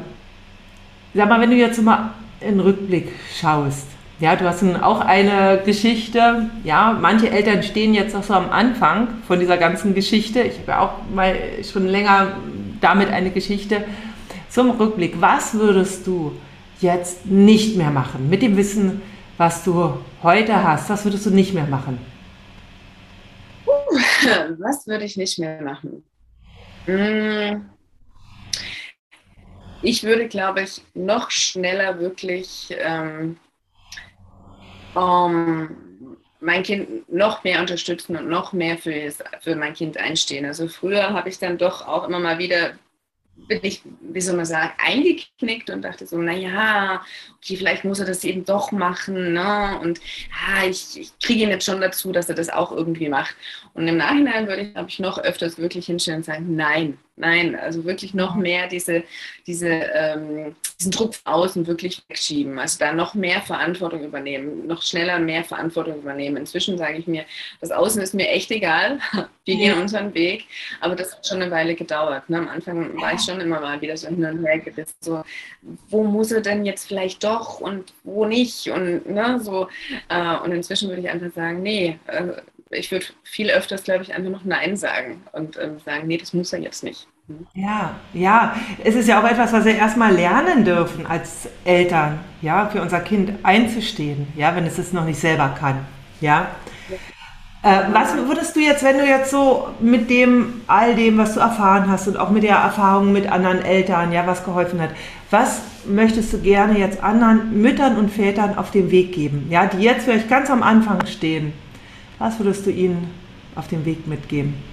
sag 1.12 1.28
mal, 1.28 1.40
wenn 1.40 1.50
du 1.50 1.56
jetzt 1.56 1.82
mal 1.82 2.14
in 2.40 2.50
den 2.50 2.60
Rückblick 2.60 3.08
schaust, 3.34 3.88
ja, 4.20 4.36
du 4.36 4.44
hast 4.44 4.62
auch 4.82 5.00
eine 5.00 5.62
Geschichte. 5.64 6.50
Ja, 6.62 6.96
manche 7.00 7.30
Eltern 7.30 7.62
stehen 7.62 7.94
jetzt 7.94 8.14
auch 8.14 8.22
so 8.22 8.34
am 8.34 8.50
Anfang 8.50 9.08
von 9.26 9.40
dieser 9.40 9.56
ganzen 9.56 9.94
Geschichte. 9.94 10.42
Ich 10.42 10.58
habe 10.58 10.70
ja 10.70 10.80
auch 10.80 10.92
mal 11.14 11.34
schon 11.64 11.86
länger 11.86 12.36
damit 12.82 13.08
eine 13.08 13.30
Geschichte. 13.30 13.84
Zum 14.50 14.72
Rückblick, 14.72 15.20
was 15.20 15.54
würdest 15.54 16.06
du 16.06 16.32
jetzt 16.80 17.26
nicht 17.26 17.76
mehr 17.76 17.90
machen? 17.90 18.28
Mit 18.28 18.42
dem 18.42 18.58
Wissen, 18.58 19.00
was 19.38 19.64
du 19.64 19.94
heute 20.22 20.62
hast, 20.62 20.90
was 20.90 21.04
würdest 21.04 21.24
du 21.24 21.30
nicht 21.30 21.54
mehr 21.54 21.66
machen? 21.66 21.98
Was 24.58 24.86
würde 24.86 25.04
ich 25.04 25.16
nicht 25.16 25.38
mehr 25.38 25.62
machen? 25.62 26.04
Hm. 26.84 27.70
Ich 29.82 30.02
würde, 30.02 30.28
glaube 30.28 30.62
ich, 30.62 30.82
noch 30.92 31.30
schneller 31.30 31.98
wirklich 31.98 32.68
ähm, 32.78 33.38
um 34.94 35.76
mein 36.40 36.62
Kind 36.62 37.12
noch 37.12 37.44
mehr 37.44 37.60
unterstützen 37.60 38.16
und 38.16 38.28
noch 38.28 38.52
mehr 38.52 38.78
für, 38.78 39.12
für 39.40 39.56
mein 39.56 39.74
Kind 39.74 39.98
einstehen. 39.98 40.46
Also 40.46 40.68
früher 40.68 41.12
habe 41.12 41.28
ich 41.28 41.38
dann 41.38 41.58
doch 41.58 41.86
auch 41.86 42.08
immer 42.08 42.18
mal 42.18 42.38
wieder 42.38 42.72
bin 43.48 43.60
ich, 43.62 43.82
wie 44.00 44.20
soll 44.20 44.36
man 44.36 44.46
sagen, 44.46 44.72
eingeknickt 44.78 45.70
und 45.70 45.82
dachte 45.82 46.06
so, 46.06 46.18
naja, 46.18 47.02
okay, 47.36 47.56
vielleicht 47.56 47.84
muss 47.84 47.98
er 47.98 48.06
das 48.06 48.24
eben 48.24 48.44
doch 48.44 48.72
machen. 48.72 49.32
Ne? 49.32 49.78
Und 49.80 50.00
ja, 50.30 50.68
ich, 50.68 51.00
ich 51.00 51.18
kriege 51.18 51.44
ihn 51.44 51.50
jetzt 51.50 51.64
schon 51.64 51.80
dazu, 51.80 52.12
dass 52.12 52.28
er 52.28 52.34
das 52.34 52.48
auch 52.50 52.72
irgendwie 52.72 53.08
macht. 53.08 53.34
Und 53.74 53.88
im 53.88 53.96
Nachhinein 53.96 54.46
würde 54.46 54.62
ich, 54.62 54.72
glaube 54.74 54.88
ich, 54.88 54.98
noch 54.98 55.18
öfters 55.18 55.58
wirklich 55.58 55.86
hinstellen 55.86 56.18
und 56.18 56.24
sagen, 56.24 56.54
nein, 56.56 56.98
nein, 57.20 57.54
also 57.54 57.84
wirklich 57.84 58.14
noch 58.14 58.34
mehr 58.34 58.66
diese, 58.66 59.04
diese, 59.46 59.68
ähm, 59.68 60.56
diesen 60.78 60.90
Druck 60.90 61.14
außen 61.24 61.66
wirklich 61.66 62.02
wegschieben. 62.08 62.58
Also 62.58 62.78
da 62.78 62.92
noch 62.92 63.14
mehr 63.14 63.42
Verantwortung 63.42 64.02
übernehmen, 64.02 64.66
noch 64.66 64.82
schneller 64.82 65.18
mehr 65.18 65.44
Verantwortung 65.44 65.98
übernehmen. 65.98 66.36
Inzwischen 66.36 66.78
sage 66.78 66.98
ich 66.98 67.06
mir, 67.06 67.24
das 67.60 67.70
Außen 67.70 68.02
ist 68.02 68.14
mir 68.14 68.28
echt 68.28 68.50
egal. 68.50 68.98
Wir 69.44 69.56
gehen 69.56 69.76
ja. 69.76 69.80
unseren 69.80 70.14
Weg. 70.14 70.44
Aber 70.80 70.94
das 70.94 71.12
hat 71.14 71.26
schon 71.26 71.42
eine 71.42 71.50
Weile 71.50 71.74
gedauert. 71.74 72.28
Ne? 72.30 72.38
Am 72.38 72.48
Anfang 72.48 73.00
war 73.00 73.14
ich 73.14 73.20
schon 73.20 73.40
immer 73.40 73.60
mal 73.60 73.80
wieder 73.80 73.96
so 73.96 74.08
hin 74.08 74.24
und 74.24 74.44
her 74.44 74.58
gerissen. 74.58 74.94
So, 75.00 75.22
wo 75.88 76.04
muss 76.04 76.30
er 76.32 76.40
denn 76.40 76.64
jetzt 76.64 76.86
vielleicht 76.86 77.24
doch 77.24 77.60
und 77.60 77.92
wo 78.04 78.24
nicht? 78.26 78.68
Und 78.68 79.08
ne, 79.08 79.40
so. 79.40 79.68
Äh, 80.08 80.36
und 80.36 80.52
inzwischen 80.52 80.88
würde 80.88 81.02
ich 81.02 81.08
einfach 81.08 81.32
sagen, 81.32 81.62
nee, 81.62 81.98
äh, 82.06 82.32
ich 82.70 82.90
würde 82.90 83.06
viel 83.24 83.50
öfters, 83.50 83.82
glaube 83.82 84.02
ich, 84.02 84.14
einfach 84.14 84.30
noch 84.30 84.44
Nein 84.44 84.76
sagen 84.76 85.22
und 85.32 85.58
ähm, 85.58 85.78
sagen, 85.80 86.06
nee, 86.06 86.16
das 86.16 86.32
muss 86.32 86.52
er 86.52 86.60
jetzt 86.60 86.84
nicht. 86.84 87.06
Ja, 87.54 87.92
ja, 88.12 88.54
es 88.82 88.94
ist 88.94 89.08
ja 89.08 89.20
auch 89.20 89.28
etwas, 89.28 89.52
was 89.52 89.64
wir 89.64 89.76
erstmal 89.76 90.12
lernen 90.12 90.64
dürfen 90.64 91.06
als 91.06 91.48
Eltern, 91.64 92.20
ja, 92.42 92.66
für 92.66 92.80
unser 92.80 93.00
Kind 93.00 93.32
einzustehen, 93.42 94.28
ja, 94.36 94.54
wenn 94.56 94.66
es 94.66 94.78
es 94.78 94.92
noch 94.92 95.04
nicht 95.04 95.20
selber 95.20 95.54
kann, 95.58 95.78
ja. 96.20 96.48
Äh, 97.62 97.82
was 97.92 98.16
würdest 98.16 98.56
du 98.56 98.60
jetzt, 98.60 98.82
wenn 98.82 98.98
du 98.98 99.06
jetzt 99.06 99.30
so 99.30 99.68
mit 99.80 100.08
dem, 100.08 100.62
all 100.66 100.94
dem, 100.94 101.18
was 101.18 101.34
du 101.34 101.40
erfahren 101.40 101.90
hast 101.90 102.08
und 102.08 102.16
auch 102.16 102.30
mit 102.30 102.42
der 102.42 102.56
Erfahrung 102.56 103.12
mit 103.12 103.30
anderen 103.30 103.62
Eltern, 103.62 104.12
ja, 104.12 104.26
was 104.26 104.44
geholfen 104.44 104.80
hat, 104.80 104.90
was 105.30 105.60
möchtest 105.86 106.32
du 106.32 106.38
gerne 106.38 106.78
jetzt 106.78 107.02
anderen 107.02 107.60
Müttern 107.60 107.96
und 107.96 108.10
Vätern 108.10 108.56
auf 108.56 108.70
den 108.70 108.90
Weg 108.90 109.12
geben, 109.12 109.46
ja, 109.50 109.66
die 109.66 109.82
jetzt 109.82 110.04
vielleicht 110.04 110.28
ganz 110.28 110.50
am 110.50 110.62
Anfang 110.62 111.06
stehen? 111.06 111.52
Was 112.18 112.38
würdest 112.38 112.66
du 112.66 112.70
ihnen 112.70 113.10
auf 113.54 113.68
dem 113.68 113.84
Weg 113.84 114.06
mitgeben? 114.06 114.69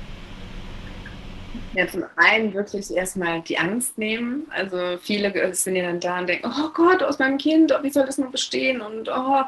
Ja, 1.77 1.87
zum 1.87 2.05
einen 2.15 2.55
wirklich 2.55 2.91
erstmal 2.91 3.41
die 3.41 3.59
Angst 3.59 3.99
nehmen. 3.99 4.47
Also 4.49 4.97
viele 4.99 5.53
sind 5.53 5.75
ja 5.75 5.83
dann 5.83 5.99
da 5.99 6.17
und 6.17 6.27
denken, 6.27 6.51
oh 6.51 6.69
Gott, 6.73 7.03
aus 7.03 7.19
meinem 7.19 7.37
Kind, 7.37 7.71
oh, 7.71 7.83
wie 7.83 7.91
soll 7.91 8.07
das 8.07 8.17
nur 8.17 8.31
bestehen? 8.31 8.81
Und 8.81 9.07
oh, 9.09 9.43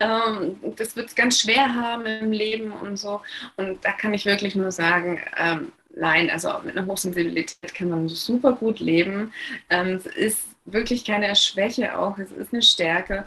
ähm, 0.00 0.56
das 0.76 0.96
wird 0.96 1.08
es 1.08 1.14
ganz 1.14 1.42
schwer 1.42 1.74
haben 1.74 2.06
im 2.06 2.32
Leben 2.32 2.72
und 2.72 2.96
so. 2.96 3.20
Und 3.58 3.84
da 3.84 3.92
kann 3.92 4.14
ich 4.14 4.24
wirklich 4.24 4.54
nur 4.54 4.72
sagen, 4.72 5.20
ähm, 5.36 5.72
nein, 5.94 6.30
also 6.30 6.54
mit 6.64 6.74
einer 6.74 6.86
Hochsensibilität 6.86 7.74
kann 7.74 7.90
man 7.90 8.08
super 8.08 8.52
gut 8.52 8.80
leben. 8.80 9.34
Ähm, 9.68 9.96
es 9.96 10.06
ist 10.06 10.48
wirklich 10.64 11.04
keine 11.04 11.36
Schwäche 11.36 11.98
auch, 11.98 12.16
es 12.16 12.32
ist 12.32 12.54
eine 12.54 12.62
Stärke 12.62 13.26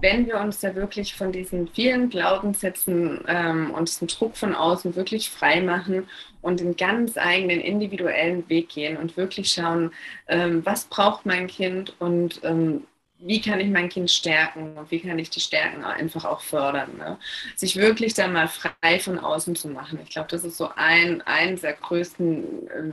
wenn 0.00 0.26
wir 0.26 0.38
uns 0.40 0.60
da 0.60 0.74
wirklich 0.74 1.14
von 1.14 1.32
diesen 1.32 1.68
vielen 1.68 2.10
Glaubenssätzen 2.10 3.24
ähm, 3.28 3.70
und 3.70 3.88
diesem 3.88 4.08
Druck 4.08 4.36
von 4.36 4.54
außen 4.54 4.96
wirklich 4.96 5.30
frei 5.30 5.60
machen 5.60 6.08
und 6.42 6.60
den 6.60 6.76
ganz 6.76 7.16
eigenen 7.16 7.60
individuellen 7.60 8.48
Weg 8.48 8.70
gehen 8.70 8.96
und 8.96 9.16
wirklich 9.16 9.52
schauen, 9.52 9.92
ähm, 10.28 10.64
was 10.64 10.86
braucht 10.86 11.24
mein 11.24 11.46
Kind 11.46 11.94
und 12.00 12.40
ähm, 12.42 12.84
wie 13.18 13.40
kann 13.40 13.60
ich 13.60 13.68
mein 13.68 13.88
Kind 13.88 14.10
stärken 14.10 14.76
und 14.76 14.90
wie 14.90 15.00
kann 15.00 15.18
ich 15.18 15.30
die 15.30 15.40
Stärken 15.40 15.84
einfach 15.84 16.24
auch 16.24 16.40
fördern. 16.40 16.96
Ne? 16.98 17.18
Sich 17.54 17.76
wirklich 17.76 18.12
da 18.12 18.28
mal 18.28 18.48
frei 18.48 18.98
von 18.98 19.18
außen 19.18 19.56
zu 19.56 19.68
machen. 19.68 19.98
Ich 20.02 20.10
glaube, 20.10 20.28
das 20.30 20.44
ist 20.44 20.58
so 20.58 20.68
ein, 20.76 21.22
ein 21.22 21.58
der 21.60 21.72
größten 21.72 22.68
äh, 22.68 22.92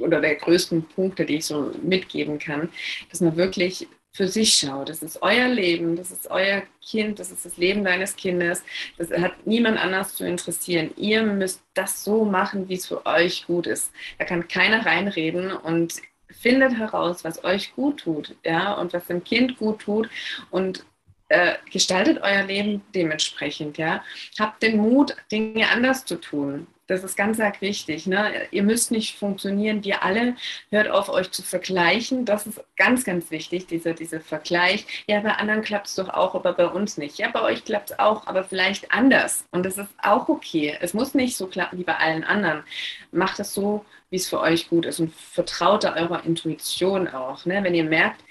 oder 0.00 0.20
der 0.20 0.36
größten 0.36 0.84
Punkte, 0.84 1.26
die 1.26 1.36
ich 1.36 1.46
so 1.46 1.72
mitgeben 1.82 2.38
kann, 2.38 2.70
dass 3.10 3.20
man 3.20 3.36
wirklich 3.36 3.88
für 4.14 4.28
sich 4.28 4.54
schaut. 4.54 4.88
Das 4.88 5.02
ist 5.02 5.20
euer 5.22 5.48
Leben, 5.48 5.96
das 5.96 6.12
ist 6.12 6.30
euer 6.30 6.62
Kind, 6.80 7.18
das 7.18 7.32
ist 7.32 7.44
das 7.44 7.56
Leben 7.56 7.84
deines 7.84 8.14
Kindes. 8.14 8.62
Das 8.96 9.10
hat 9.10 9.44
niemand 9.44 9.76
anders 9.76 10.14
zu 10.14 10.24
interessieren. 10.24 10.92
Ihr 10.96 11.24
müsst 11.24 11.62
das 11.74 12.04
so 12.04 12.24
machen, 12.24 12.68
wie 12.68 12.74
es 12.74 12.86
für 12.86 13.04
euch 13.06 13.44
gut 13.46 13.66
ist. 13.66 13.92
Da 14.18 14.24
kann 14.24 14.46
keiner 14.46 14.86
reinreden 14.86 15.52
und 15.52 16.00
findet 16.30 16.78
heraus, 16.78 17.24
was 17.24 17.42
euch 17.44 17.74
gut 17.74 18.00
tut, 18.00 18.36
ja, 18.44 18.74
und 18.74 18.92
was 18.92 19.06
dem 19.06 19.24
Kind 19.24 19.58
gut 19.58 19.80
tut 19.80 20.08
und 20.50 20.84
äh, 21.28 21.54
gestaltet 21.72 22.20
euer 22.22 22.44
Leben 22.44 22.82
dementsprechend, 22.94 23.78
ja. 23.78 24.04
Habt 24.38 24.62
den 24.62 24.76
Mut, 24.76 25.16
Dinge 25.32 25.68
anders 25.68 26.04
zu 26.04 26.20
tun. 26.20 26.68
Das 26.86 27.02
ist 27.02 27.16
ganz, 27.16 27.38
ganz 27.38 27.60
wichtig. 27.60 28.06
Ne? 28.06 28.46
Ihr 28.50 28.62
müsst 28.62 28.90
nicht 28.90 29.16
funktionieren, 29.16 29.82
wir 29.84 30.02
alle. 30.02 30.36
Hört 30.70 30.88
auf, 30.88 31.08
euch 31.08 31.30
zu 31.30 31.42
vergleichen. 31.42 32.24
Das 32.26 32.46
ist 32.46 32.62
ganz, 32.76 33.04
ganz 33.04 33.30
wichtig, 33.30 33.66
dieser, 33.66 33.94
dieser 33.94 34.20
Vergleich. 34.20 35.04
Ja, 35.06 35.20
bei 35.20 35.32
anderen 35.32 35.62
klappt 35.62 35.86
es 35.86 35.94
doch 35.94 36.10
auch, 36.10 36.34
aber 36.34 36.52
bei 36.52 36.66
uns 36.66 36.98
nicht. 36.98 37.18
Ja, 37.18 37.30
bei 37.30 37.40
euch 37.40 37.64
klappt 37.64 37.90
es 37.92 37.98
auch, 37.98 38.26
aber 38.26 38.44
vielleicht 38.44 38.92
anders. 38.92 39.46
Und 39.50 39.64
das 39.64 39.78
ist 39.78 39.88
auch 40.02 40.28
okay. 40.28 40.76
Es 40.80 40.92
muss 40.92 41.14
nicht 41.14 41.36
so 41.36 41.46
klappen 41.46 41.78
wie 41.78 41.84
bei 41.84 41.96
allen 41.96 42.24
anderen. 42.24 42.64
Macht 43.12 43.40
es 43.40 43.54
so, 43.54 43.84
wie 44.10 44.16
es 44.16 44.28
für 44.28 44.40
euch 44.40 44.68
gut 44.68 44.84
ist 44.84 45.00
und 45.00 45.14
vertraut 45.14 45.84
da 45.84 45.96
eurer 45.96 46.24
Intuition 46.24 47.08
auch. 47.08 47.46
Ne? 47.46 47.64
Wenn 47.64 47.74
ihr 47.74 47.84
merkt, 47.84 48.22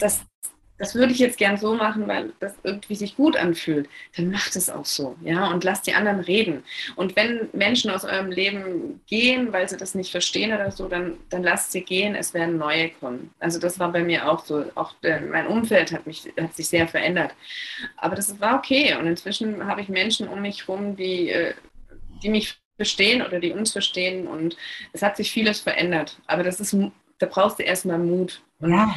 dass 0.00 0.24
das 0.78 0.94
würde 0.94 1.12
ich 1.12 1.18
jetzt 1.18 1.38
gern 1.38 1.56
so 1.56 1.74
machen, 1.74 2.06
weil 2.06 2.32
das 2.40 2.54
irgendwie 2.62 2.96
sich 2.96 3.16
gut 3.16 3.36
anfühlt, 3.36 3.88
dann 4.16 4.30
macht 4.30 4.56
es 4.56 4.68
auch 4.68 4.84
so, 4.84 5.16
ja, 5.22 5.50
und 5.50 5.64
lasst 5.64 5.86
die 5.86 5.94
anderen 5.94 6.20
reden. 6.20 6.64
Und 6.96 7.16
wenn 7.16 7.48
Menschen 7.52 7.90
aus 7.90 8.04
eurem 8.04 8.30
Leben 8.30 9.00
gehen, 9.06 9.52
weil 9.52 9.68
sie 9.68 9.76
das 9.76 9.94
nicht 9.94 10.10
verstehen 10.10 10.52
oder 10.52 10.70
so, 10.70 10.88
dann, 10.88 11.16
dann 11.30 11.42
lasst 11.42 11.72
sie 11.72 11.82
gehen, 11.82 12.14
es 12.14 12.34
werden 12.34 12.58
neue 12.58 12.90
kommen. 12.90 13.30
Also 13.38 13.58
das 13.58 13.78
war 13.78 13.90
bei 13.90 14.02
mir 14.02 14.30
auch 14.30 14.44
so, 14.44 14.64
auch 14.74 14.94
mein 15.02 15.46
Umfeld 15.46 15.92
hat, 15.92 16.06
mich, 16.06 16.30
hat 16.38 16.54
sich 16.54 16.68
sehr 16.68 16.86
verändert. 16.86 17.34
Aber 17.96 18.14
das 18.14 18.38
war 18.40 18.56
okay 18.56 18.94
und 18.96 19.06
inzwischen 19.06 19.66
habe 19.66 19.80
ich 19.80 19.88
Menschen 19.88 20.28
um 20.28 20.42
mich 20.42 20.66
herum, 20.66 20.96
die, 20.96 21.30
äh, 21.30 21.54
die 22.22 22.28
mich 22.28 22.58
verstehen 22.76 23.22
oder 23.22 23.40
die 23.40 23.52
uns 23.52 23.72
verstehen 23.72 24.26
und 24.26 24.56
es 24.92 25.00
hat 25.00 25.16
sich 25.16 25.30
vieles 25.30 25.60
verändert. 25.60 26.18
Aber 26.26 26.42
das 26.42 26.60
ist, 26.60 26.76
da 27.18 27.26
brauchst 27.26 27.58
du 27.58 27.62
erstmal 27.62 27.98
Mut. 27.98 28.42
Und 28.58 28.72
ja 28.72 28.94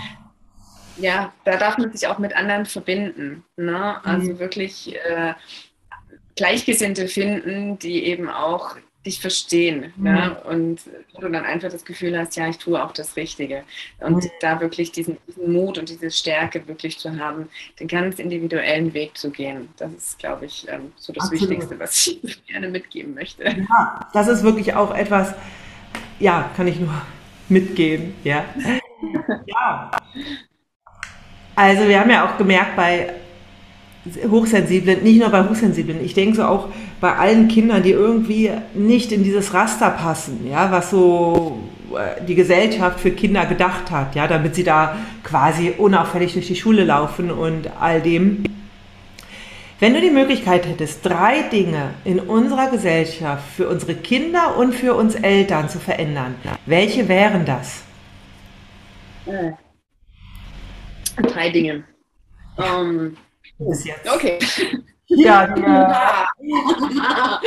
ja, 0.99 1.33
da 1.45 1.57
darf 1.57 1.77
man 1.77 1.91
sich 1.91 2.07
auch 2.07 2.19
mit 2.19 2.35
anderen 2.35 2.65
verbinden. 2.65 3.43
Ne? 3.57 4.03
Also 4.05 4.33
mhm. 4.33 4.39
wirklich 4.39 4.95
äh, 4.95 5.33
Gleichgesinnte 6.35 7.07
finden, 7.07 7.79
die 7.79 8.05
eben 8.05 8.29
auch 8.29 8.75
dich 9.05 9.21
verstehen. 9.21 9.93
Mhm. 9.95 10.05
Ja? 10.05 10.31
Und 10.43 10.81
du 11.19 11.29
dann 11.29 11.45
einfach 11.45 11.71
das 11.71 11.85
Gefühl 11.85 12.17
hast, 12.17 12.35
ja, 12.35 12.47
ich 12.47 12.57
tue 12.57 12.83
auch 12.83 12.91
das 12.91 13.15
Richtige. 13.15 13.63
Und 13.99 14.23
mhm. 14.23 14.29
da 14.41 14.59
wirklich 14.59 14.91
diesen, 14.91 15.17
diesen, 15.27 15.51
Mut 15.51 15.77
und 15.77 15.89
diese 15.89 16.11
Stärke 16.11 16.67
wirklich 16.67 16.97
zu 16.97 17.17
haben, 17.17 17.49
den 17.79 17.87
ganz 17.87 18.19
individuellen 18.19 18.93
Weg 18.93 19.17
zu 19.17 19.31
gehen. 19.31 19.69
Das 19.77 19.91
ist, 19.93 20.19
glaube 20.19 20.45
ich, 20.45 20.67
ähm, 20.69 20.91
so 20.97 21.13
das 21.13 21.25
Absolut. 21.25 21.49
Wichtigste, 21.49 21.79
was 21.79 22.07
ich 22.07 22.45
gerne 22.47 22.69
mitgeben 22.69 23.13
möchte. 23.13 23.43
Ja, 23.43 24.09
das 24.13 24.27
ist 24.27 24.43
wirklich 24.43 24.73
auch 24.73 24.93
etwas, 24.93 25.33
ja, 26.19 26.51
kann 26.55 26.67
ich 26.67 26.79
nur 26.79 26.93
mitgeben. 27.49 28.15
Ja. 28.23 28.45
ja. 29.45 29.91
Also 31.59 31.89
wir 31.89 31.99
haben 31.99 32.09
ja 32.09 32.25
auch 32.25 32.37
gemerkt 32.37 32.77
bei 32.77 33.09
Hochsensiblen, 34.31 35.03
nicht 35.03 35.19
nur 35.19 35.27
bei 35.27 35.43
Hochsensiblen, 35.43 36.01
ich 36.01 36.13
denke 36.13 36.37
so 36.37 36.43
auch 36.45 36.69
bei 37.01 37.13
allen 37.13 37.49
Kindern, 37.49 37.83
die 37.83 37.91
irgendwie 37.91 38.49
nicht 38.73 39.11
in 39.11 39.25
dieses 39.25 39.53
Raster 39.53 39.89
passen, 39.89 40.47
ja, 40.49 40.71
was 40.71 40.89
so 40.89 41.59
äh, 41.93 42.23
die 42.23 42.35
Gesellschaft 42.35 43.01
für 43.01 43.11
Kinder 43.11 43.45
gedacht 43.45 43.91
hat, 43.91 44.15
ja, 44.15 44.25
damit 44.25 44.55
sie 44.55 44.63
da 44.63 44.95
quasi 45.21 45.73
unauffällig 45.77 46.31
durch 46.31 46.47
die 46.47 46.55
Schule 46.55 46.85
laufen 46.85 47.29
und 47.29 47.69
all 47.77 47.99
dem. 47.99 48.45
Wenn 49.81 49.93
du 49.93 49.99
die 49.99 50.11
Möglichkeit 50.11 50.65
hättest, 50.65 51.05
drei 51.05 51.41
Dinge 51.51 51.89
in 52.05 52.21
unserer 52.21 52.71
Gesellschaft 52.71 53.43
für 53.57 53.67
unsere 53.67 53.95
Kinder 53.95 54.55
und 54.55 54.73
für 54.73 54.93
uns 54.93 55.13
Eltern 55.13 55.67
zu 55.67 55.79
verändern, 55.79 56.35
welche 56.65 57.09
wären 57.09 57.43
das? 57.43 57.83
Äh. 59.25 59.51
Drei 61.23 61.49
Dinge. 61.49 61.83
Um, 62.57 63.17
Bis 63.57 63.85
jetzt. 63.85 64.09
Okay. 64.09 64.39
Ja, 65.07 65.55
ja. 65.57 66.29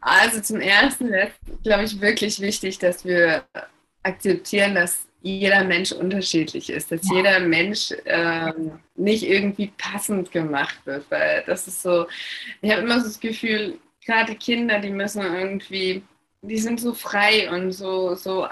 also 0.00 0.40
zum 0.40 0.60
Ersten 0.60 1.12
ist, 1.12 1.32
glaube 1.62 1.84
ich, 1.84 2.00
wirklich 2.00 2.40
wichtig, 2.40 2.78
dass 2.78 3.04
wir 3.04 3.44
akzeptieren, 4.02 4.74
dass 4.74 5.06
jeder 5.22 5.64
Mensch 5.64 5.92
unterschiedlich 5.92 6.70
ist, 6.70 6.92
dass 6.92 7.06
ja. 7.08 7.16
jeder 7.16 7.40
Mensch 7.40 7.92
ähm, 8.06 8.80
nicht 8.96 9.22
irgendwie 9.22 9.72
passend 9.76 10.32
gemacht 10.32 10.78
wird, 10.84 11.10
weil 11.10 11.44
das 11.46 11.66
ist 11.66 11.82
so, 11.82 12.06
ich 12.62 12.70
habe 12.70 12.82
immer 12.82 13.00
so 13.00 13.06
das 13.06 13.20
Gefühl, 13.20 13.78
gerade 14.04 14.34
Kinder, 14.34 14.78
die 14.78 14.90
müssen 14.90 15.22
irgendwie, 15.22 16.02
die 16.42 16.58
sind 16.58 16.80
so 16.80 16.94
frei 16.94 17.50
und 17.50 17.72
so, 17.72 18.14
so 18.14 18.48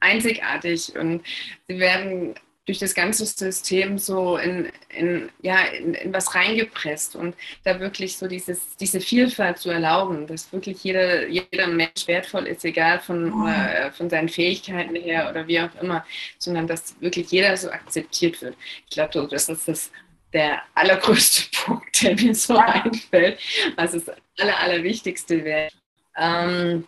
einzigartig 0.00 0.96
und 0.96 1.22
sie 1.68 1.78
werden 1.78 2.34
durch 2.68 2.78
das 2.78 2.94
ganze 2.94 3.24
System 3.24 3.96
so 3.96 4.36
in, 4.36 4.70
in 4.90 5.30
ja, 5.40 5.62
in, 5.68 5.94
in, 5.94 6.12
was 6.12 6.34
reingepresst 6.34 7.16
und 7.16 7.34
da 7.64 7.80
wirklich 7.80 8.18
so 8.18 8.28
dieses, 8.28 8.76
diese 8.76 9.00
Vielfalt 9.00 9.56
zu 9.56 9.70
erlauben, 9.70 10.26
dass 10.26 10.52
wirklich 10.52 10.84
jeder, 10.84 11.26
jeder 11.28 11.66
Mensch 11.66 12.06
wertvoll 12.06 12.46
ist, 12.46 12.66
egal 12.66 13.00
von, 13.00 13.32
oh. 13.32 13.48
äh, 13.48 13.90
von 13.92 14.10
seinen 14.10 14.28
Fähigkeiten 14.28 14.94
her 14.96 15.30
oder 15.30 15.48
wie 15.48 15.60
auch 15.60 15.74
immer, 15.80 16.04
sondern 16.36 16.66
dass 16.66 17.00
wirklich 17.00 17.30
jeder 17.30 17.56
so 17.56 17.70
akzeptiert 17.70 18.42
wird. 18.42 18.54
Ich 18.84 18.90
glaube, 18.90 19.26
das 19.30 19.48
ist 19.48 19.66
das 19.66 19.90
der 20.34 20.60
allergrößte 20.74 21.44
Punkt, 21.64 22.02
der 22.02 22.16
mir 22.16 22.34
so 22.34 22.58
einfällt, 22.58 23.40
was 23.76 23.92
das 23.92 24.10
aller, 24.38 24.58
allerwichtigste 24.58 25.42
wäre. 25.42 25.70
Ähm, 26.18 26.86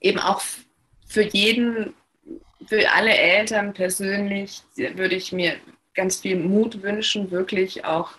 eben 0.00 0.20
auch 0.20 0.42
für 1.08 1.22
jeden 1.22 1.94
für 2.66 2.90
alle 2.92 3.16
Eltern 3.16 3.72
persönlich 3.72 4.62
würde 4.76 5.14
ich 5.14 5.32
mir 5.32 5.56
ganz 5.94 6.20
viel 6.20 6.36
Mut 6.36 6.82
wünschen, 6.82 7.30
wirklich 7.30 7.84
auch 7.84 8.12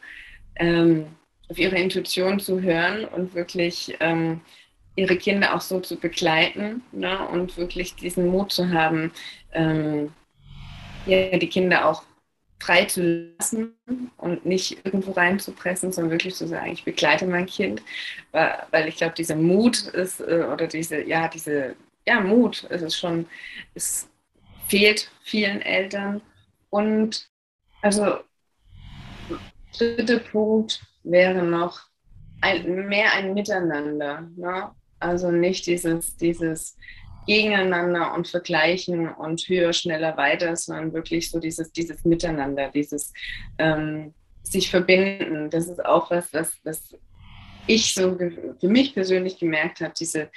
ähm, 0.55 1.07
auf 1.49 1.57
ihre 1.57 1.77
Intuition 1.77 2.39
zu 2.39 2.61
hören 2.61 3.05
und 3.05 3.33
wirklich 3.33 3.95
ähm, 3.99 4.41
ihre 4.95 5.17
Kinder 5.17 5.55
auch 5.55 5.61
so 5.61 5.79
zu 5.79 5.97
begleiten 5.97 6.83
ne? 6.91 7.27
und 7.27 7.57
wirklich 7.57 7.95
diesen 7.95 8.27
Mut 8.27 8.51
zu 8.51 8.71
haben, 8.71 9.11
ähm, 9.53 10.13
ja, 11.05 11.37
die 11.37 11.49
Kinder 11.49 11.87
auch 11.87 12.03
frei 12.59 12.85
zu 12.85 13.33
lassen 13.37 13.75
und 14.17 14.45
nicht 14.45 14.85
irgendwo 14.85 15.11
reinzupressen, 15.11 15.91
sondern 15.91 16.11
wirklich 16.11 16.35
zu 16.35 16.47
sagen, 16.47 16.71
ich 16.71 16.85
begleite 16.85 17.25
mein 17.27 17.45
Kind, 17.45 17.81
weil, 18.31 18.87
ich 18.87 18.95
glaube, 18.95 19.15
dieser 19.15 19.35
Mut 19.35 19.81
ist 19.87 20.21
äh, 20.21 20.45
oder 20.51 20.67
diese, 20.67 21.03
ja, 21.03 21.27
diese, 21.27 21.75
ja, 22.07 22.21
Mut 22.21 22.63
ist 22.63 22.81
es 22.81 22.97
schon, 22.97 23.25
ist 23.73 24.09
fehlt 24.67 25.11
vielen 25.23 25.61
Eltern. 25.61 26.21
Und 26.69 27.27
also 27.81 28.19
dritter 29.77 30.19
Punkt 30.19 30.81
wäre 31.03 31.43
noch 31.43 31.81
ein, 32.41 32.87
mehr 32.87 33.13
ein 33.13 33.33
Miteinander. 33.33 34.29
Ne? 34.35 34.71
Also 34.99 35.31
nicht 35.31 35.65
dieses, 35.65 36.17
dieses 36.17 36.77
Gegeneinander 37.25 38.13
und 38.13 38.27
Vergleichen 38.27 39.09
und 39.09 39.41
höher, 39.47 39.73
schneller, 39.73 40.17
weiter, 40.17 40.55
sondern 40.55 40.93
wirklich 40.93 41.29
so 41.31 41.39
dieses, 41.39 41.71
dieses 41.71 42.03
Miteinander, 42.03 42.69
dieses 42.69 43.13
ähm, 43.57 44.13
sich 44.43 44.69
verbinden. 44.69 45.49
Das 45.49 45.67
ist 45.67 45.83
auch 45.85 46.11
was, 46.11 46.33
was, 46.33 46.57
was 46.63 46.95
ich 47.65 47.93
so 47.93 48.17
für 48.17 48.67
mich 48.67 48.93
persönlich 48.93 49.39
gemerkt 49.39 49.79
habe, 49.79 49.93
diese, 49.97 50.29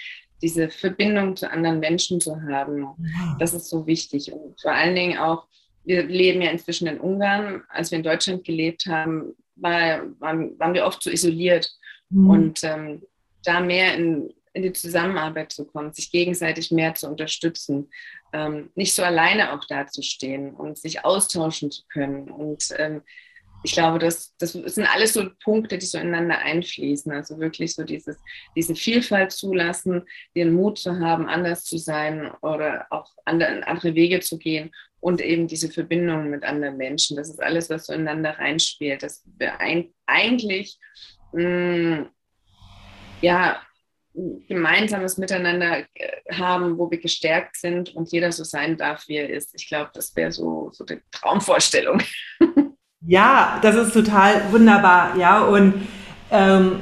diese 0.43 0.68
Verbindung 0.68 1.37
zu 1.37 1.51
anderen 1.51 1.80
Menschen 1.80 2.20
zu 2.20 2.41
haben. 2.43 2.87
Das 3.39 3.55
ist 3.55 3.68
so 3.68 3.87
wichtig. 3.87 4.32
Und 4.32 4.61
vor 4.61 4.72
allen 4.72 4.95
Dingen 4.95 5.18
auch, 5.18 5.47
wir 5.84 6.05
leben 6.05 6.43
ja 6.43 6.51
inzwischen 6.51 6.89
in 6.89 7.01
Ungarn. 7.01 7.62
Als 7.68 7.91
wir 7.91 7.99
in 7.99 8.05
Deutschland 8.05 8.45
gelebt 8.45 8.87
haben, 8.87 9.34
war, 9.55 10.03
waren, 10.20 10.59
waren 10.59 10.74
wir 10.74 10.84
oft 10.84 11.03
so 11.03 11.11
isoliert. 11.11 11.70
Mhm. 12.11 12.30
Und 12.30 12.64
ähm, 12.64 13.03
da 13.45 13.61
mehr 13.61 13.95
in, 13.95 14.32
in 14.53 14.62
die 14.62 14.72
Zusammenarbeit 14.72 15.53
zu 15.53 15.64
kommen, 15.64 15.93
sich 15.93 16.11
gegenseitig 16.11 16.70
mehr 16.70 16.95
zu 16.95 17.09
unterstützen, 17.09 17.89
ähm, 18.32 18.70
nicht 18.74 18.95
so 18.95 19.03
alleine 19.03 19.53
auch 19.53 19.64
dazustehen 19.64 20.55
und 20.55 20.78
sich 20.78 21.05
austauschen 21.05 21.70
zu 21.70 21.82
können 21.89 22.30
und 22.30 22.68
ähm, 22.78 23.03
ich 23.67 23.73
glaube, 23.73 23.99
das, 23.99 24.33
das 24.39 24.53
sind 24.53 24.87
alles 24.95 25.14
so 25.14 25.29
Punkte, 25.43 25.77
die 25.77 25.87
so 25.87 25.99
ineinander 25.99 26.39
einfließen. 26.39 27.11
Also 27.11 27.41
wirklich 27.41 27.75
so 27.75 27.83
dieses, 27.83 28.17
diese 28.55 28.77
Vielfalt 28.77 29.33
zulassen, 29.33 30.05
den 30.37 30.53
Mut 30.53 30.79
zu 30.79 31.01
haben, 31.01 31.29
anders 31.29 31.64
zu 31.64 31.77
sein 31.77 32.31
oder 32.43 32.87
auch 32.91 33.11
andere, 33.25 33.67
andere 33.67 33.97
Wege 33.97 34.21
zu 34.21 34.39
gehen 34.39 34.71
und 35.01 35.21
eben 35.21 35.49
diese 35.49 35.69
Verbindung 35.69 36.31
mit 36.31 36.45
anderen 36.45 36.77
Menschen. 36.77 37.17
Das 37.17 37.29
ist 37.29 37.43
alles, 37.43 37.69
was 37.69 37.87
so 37.87 37.93
ineinander 37.93 38.39
reinspielt. 38.39 39.03
Dass 39.03 39.25
wir 39.37 39.59
ein, 39.59 39.93
eigentlich 40.07 40.79
mh, 41.33 41.43
mm, 41.43 42.09
ja, 43.21 43.61
gemeinsames 44.47 45.19
Miteinander 45.19 45.81
äh, 45.95 46.35
haben, 46.35 46.79
wo 46.79 46.89
wir 46.89 46.99
gestärkt 46.99 47.57
sind 47.57 47.97
und 47.97 48.12
jeder 48.12 48.31
so 48.31 48.45
sein 48.45 48.77
darf, 48.77 49.09
wie 49.09 49.17
er 49.17 49.29
ist. 49.29 49.57
Ich 49.57 49.67
glaube, 49.67 49.91
das 49.93 50.14
wäre 50.14 50.31
so, 50.31 50.71
so 50.73 50.85
die 50.85 51.01
Traumvorstellung. 51.11 52.01
Ja, 53.07 53.59
das 53.62 53.76
ist 53.76 53.92
total 53.92 54.42
wunderbar, 54.50 55.11
ja. 55.16 55.40
Und 55.40 55.86
ähm, 56.30 56.80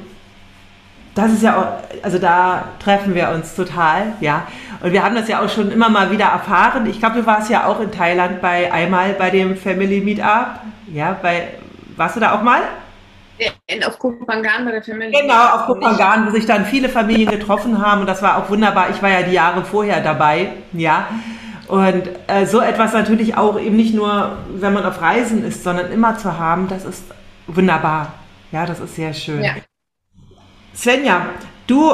das 1.14 1.32
ist 1.32 1.42
ja 1.42 1.56
auch, 1.56 2.02
also 2.02 2.18
da 2.18 2.64
treffen 2.82 3.14
wir 3.14 3.28
uns 3.30 3.54
total, 3.54 4.14
ja. 4.20 4.46
Und 4.80 4.92
wir 4.92 5.04
haben 5.04 5.14
das 5.14 5.28
ja 5.28 5.42
auch 5.42 5.48
schon 5.48 5.70
immer 5.70 5.88
mal 5.88 6.10
wieder 6.10 6.26
erfahren. 6.26 6.86
Ich 6.86 6.98
glaube, 6.98 7.20
du 7.20 7.26
warst 7.26 7.50
ja 7.50 7.66
auch 7.66 7.80
in 7.80 7.92
Thailand 7.92 8.40
bei 8.40 8.72
einmal 8.72 9.12
bei 9.14 9.30
dem 9.30 9.56
Family 9.56 10.00
Meetup. 10.00 10.60
Ja, 10.92 11.16
bei, 11.20 11.48
warst 11.96 12.16
du 12.16 12.20
da 12.20 12.34
auch 12.34 12.42
mal? 12.42 12.62
Auf 13.86 13.98
Kupangan 13.98 14.64
bei 14.64 14.70
der 14.72 14.82
Family. 14.82 15.10
Genau, 15.10 15.48
auf 15.54 15.66
Kupangan, 15.66 16.26
wo 16.26 16.30
sich 16.30 16.46
dann 16.46 16.64
viele 16.64 16.88
Familien 16.88 17.30
getroffen 17.30 17.84
haben 17.84 18.02
und 18.02 18.06
das 18.06 18.22
war 18.22 18.38
auch 18.38 18.48
wunderbar. 18.48 18.90
Ich 18.90 19.02
war 19.02 19.10
ja 19.10 19.22
die 19.22 19.32
Jahre 19.32 19.64
vorher 19.64 20.00
dabei, 20.00 20.52
ja. 20.72 21.06
Und 21.68 22.10
äh, 22.26 22.46
so 22.46 22.60
etwas 22.60 22.92
natürlich 22.92 23.36
auch 23.36 23.58
eben 23.58 23.76
nicht 23.76 23.94
nur, 23.94 24.36
wenn 24.54 24.72
man 24.72 24.84
auf 24.84 25.00
Reisen 25.00 25.44
ist, 25.44 25.64
sondern 25.64 25.90
immer 25.90 26.18
zu 26.18 26.38
haben, 26.38 26.68
das 26.68 26.84
ist 26.84 27.04
wunderbar. 27.46 28.14
Ja, 28.52 28.66
das 28.66 28.80
ist 28.80 28.94
sehr 28.96 29.12
schön. 29.14 29.42
Ja. 29.42 29.54
Svenja, 30.74 31.26
du 31.66 31.92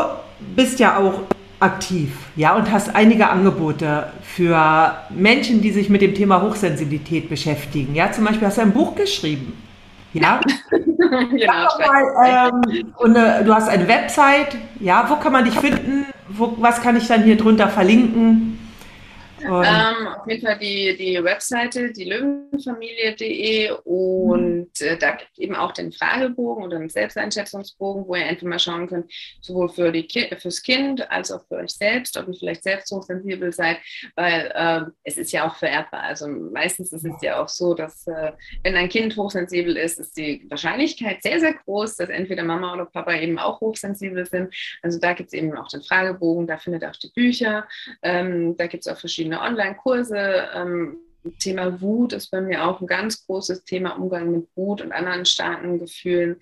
bist 0.56 0.80
ja 0.80 0.96
auch 0.96 1.22
aktiv, 1.60 2.10
ja, 2.36 2.56
und 2.56 2.70
hast 2.72 2.94
einige 2.96 3.28
Angebote 3.28 4.06
für 4.22 4.94
Menschen, 5.10 5.60
die 5.60 5.70
sich 5.70 5.90
mit 5.90 6.00
dem 6.00 6.14
Thema 6.14 6.42
Hochsensibilität 6.42 7.28
beschäftigen. 7.28 7.94
Ja, 7.94 8.10
zum 8.10 8.24
Beispiel 8.24 8.46
hast 8.46 8.58
du 8.58 8.62
ein 8.62 8.72
Buch 8.72 8.94
geschrieben. 8.94 9.52
Ja. 10.12 10.40
genau. 10.70 11.68
Mal, 11.78 12.50
ähm, 12.50 12.92
und 12.96 13.14
äh, 13.14 13.44
du 13.44 13.54
hast 13.54 13.68
eine 13.68 13.86
Website. 13.86 14.56
Ja, 14.80 15.04
wo 15.08 15.16
kann 15.16 15.32
man 15.32 15.44
dich 15.44 15.58
finden? 15.58 16.06
Wo, 16.28 16.56
was 16.58 16.80
kann 16.82 16.96
ich 16.96 17.06
dann 17.06 17.22
hier 17.22 17.36
drunter 17.36 17.68
verlinken? 17.68 18.58
Ähm, 19.42 20.06
auf 20.08 20.26
jeden 20.26 20.44
Fall 20.44 20.58
die, 20.58 20.96
die 20.96 21.22
Webseite, 21.22 21.92
die 21.92 22.04
Löwenfamilie.de 22.04 23.70
und 23.84 24.80
äh, 24.80 24.96
da 24.98 25.12
gibt 25.12 25.30
es 25.32 25.38
eben 25.38 25.56
auch 25.56 25.72
den 25.72 25.92
Fragebogen 25.92 26.64
oder 26.64 26.78
den 26.78 26.88
Selbsteinschätzungsbogen, 26.88 28.06
wo 28.06 28.14
ihr 28.14 28.26
einfach 28.26 28.46
mal 28.46 28.58
schauen 28.58 28.88
könnt, 28.88 29.12
sowohl 29.40 29.68
für 29.68 29.92
die 29.92 30.06
Ki 30.06 30.28
fürs 30.38 30.62
Kind 30.62 31.10
als 31.10 31.30
auch 31.32 31.46
für 31.46 31.56
euch 31.56 31.70
selbst, 31.70 32.16
ob 32.16 32.28
ihr 32.28 32.34
vielleicht 32.34 32.62
selbst 32.62 32.90
hochsensibel 32.92 33.52
seid, 33.52 33.78
weil 34.14 34.52
äh, 34.54 34.90
es 35.04 35.16
ist 35.16 35.32
ja 35.32 35.48
auch 35.48 35.56
vererbbar. 35.56 36.02
Also 36.02 36.28
meistens 36.28 36.92
ist 36.92 37.04
es 37.04 37.22
ja 37.22 37.42
auch 37.42 37.48
so, 37.48 37.74
dass 37.74 38.06
äh, 38.06 38.32
wenn 38.62 38.76
ein 38.76 38.88
Kind 38.88 39.16
hochsensibel 39.16 39.76
ist, 39.76 39.98
ist 39.98 40.16
die 40.16 40.46
Wahrscheinlichkeit 40.48 41.22
sehr, 41.22 41.40
sehr 41.40 41.54
groß, 41.54 41.96
dass 41.96 42.08
entweder 42.08 42.44
Mama 42.44 42.74
oder 42.74 42.86
Papa 42.86 43.14
eben 43.14 43.38
auch 43.38 43.60
hochsensibel 43.60 44.26
sind. 44.26 44.54
Also 44.82 44.98
da 44.98 45.12
gibt 45.14 45.28
es 45.28 45.32
eben 45.32 45.56
auch 45.56 45.68
den 45.68 45.82
Fragebogen, 45.82 46.46
da 46.46 46.58
findet 46.58 46.82
ihr 46.82 46.90
auch 46.90 46.96
die 46.96 47.12
Bücher, 47.14 47.66
ähm, 48.02 48.56
da 48.56 48.66
gibt 48.66 48.86
es 48.86 48.92
auch 48.92 48.98
verschiedene 48.98 49.29
verschiedene 49.30 49.40
Online-Kurse. 49.40 50.48
Ähm, 50.54 50.96
Thema 51.38 51.82
Wut 51.82 52.14
ist 52.14 52.30
bei 52.30 52.40
mir 52.40 52.64
auch 52.64 52.80
ein 52.80 52.86
ganz 52.86 53.26
großes 53.26 53.64
Thema, 53.64 53.90
Umgang 53.90 54.32
mit 54.32 54.48
Wut 54.56 54.80
und 54.80 54.90
anderen 54.90 55.26
starken 55.26 55.78
Gefühlen. 55.78 56.40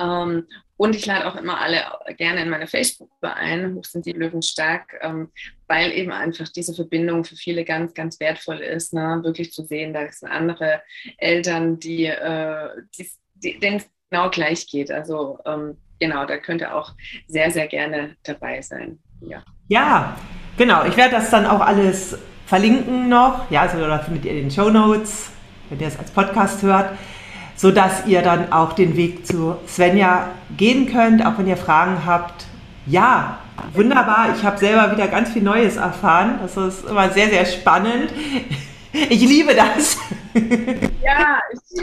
Ähm, 0.00 0.46
und 0.76 0.96
ich 0.96 1.06
lade 1.06 1.26
auch 1.26 1.36
immer 1.36 1.60
alle 1.60 1.84
gerne 2.16 2.42
in 2.42 2.50
meine 2.50 2.66
Facebook-Gruppe 2.66 3.34
ein, 3.34 3.80
die 3.94 4.12
Löwen 4.12 4.42
stark, 4.42 4.94
ähm, 5.00 5.30
weil 5.68 5.92
eben 5.92 6.10
einfach 6.10 6.48
diese 6.48 6.74
Verbindung 6.74 7.24
für 7.24 7.36
viele 7.36 7.64
ganz, 7.64 7.94
ganz 7.94 8.18
wertvoll 8.18 8.58
ist, 8.58 8.92
ne? 8.92 9.20
wirklich 9.22 9.52
zu 9.52 9.64
sehen, 9.64 9.94
da 9.94 10.10
sind 10.10 10.28
andere 10.28 10.82
Eltern, 11.18 11.78
die, 11.78 12.06
äh, 12.06 12.68
die 12.98 13.60
denen 13.60 13.76
es 13.76 13.88
genau 14.10 14.28
gleich 14.28 14.66
geht. 14.66 14.90
Also 14.90 15.38
ähm, 15.46 15.78
genau, 16.00 16.26
da 16.26 16.36
könnt 16.36 16.62
ihr 16.62 16.74
auch 16.74 16.94
sehr, 17.28 17.52
sehr 17.52 17.68
gerne 17.68 18.16
dabei 18.24 18.60
sein. 18.60 18.98
Ja. 19.20 19.44
ja, 19.68 20.18
Genau, 20.56 20.84
ich 20.84 20.96
werde 20.96 21.16
das 21.16 21.30
dann 21.30 21.46
auch 21.46 21.60
alles 21.60 22.16
verlinken 22.46 23.08
noch. 23.08 23.50
Ja, 23.50 23.62
also 23.62 23.78
da 23.78 23.98
findet 23.98 24.24
ihr 24.24 24.34
den 24.34 24.50
Show 24.50 24.70
Notes, 24.70 25.28
wenn 25.68 25.80
ihr 25.80 25.88
es 25.88 25.98
als 25.98 26.10
Podcast 26.10 26.62
hört, 26.62 26.90
sodass 27.56 28.06
ihr 28.06 28.22
dann 28.22 28.52
auch 28.52 28.72
den 28.72 28.96
Weg 28.96 29.26
zu 29.26 29.56
Svenja 29.66 30.28
gehen 30.56 30.90
könnt, 30.90 31.24
auch 31.24 31.36
wenn 31.38 31.46
ihr 31.46 31.56
Fragen 31.56 32.06
habt. 32.06 32.46
Ja, 32.86 33.38
wunderbar. 33.74 34.28
Ich 34.36 34.44
habe 34.44 34.58
selber 34.58 34.92
wieder 34.92 35.08
ganz 35.08 35.30
viel 35.30 35.42
Neues 35.42 35.76
erfahren. 35.76 36.38
Das 36.40 36.56
ist 36.56 36.88
immer 36.88 37.10
sehr, 37.10 37.28
sehr 37.28 37.44
spannend. 37.44 38.10
Ich 39.08 39.20
liebe 39.20 39.54
das. 39.54 39.98
Ja, 41.02 41.40
ich, 41.52 41.82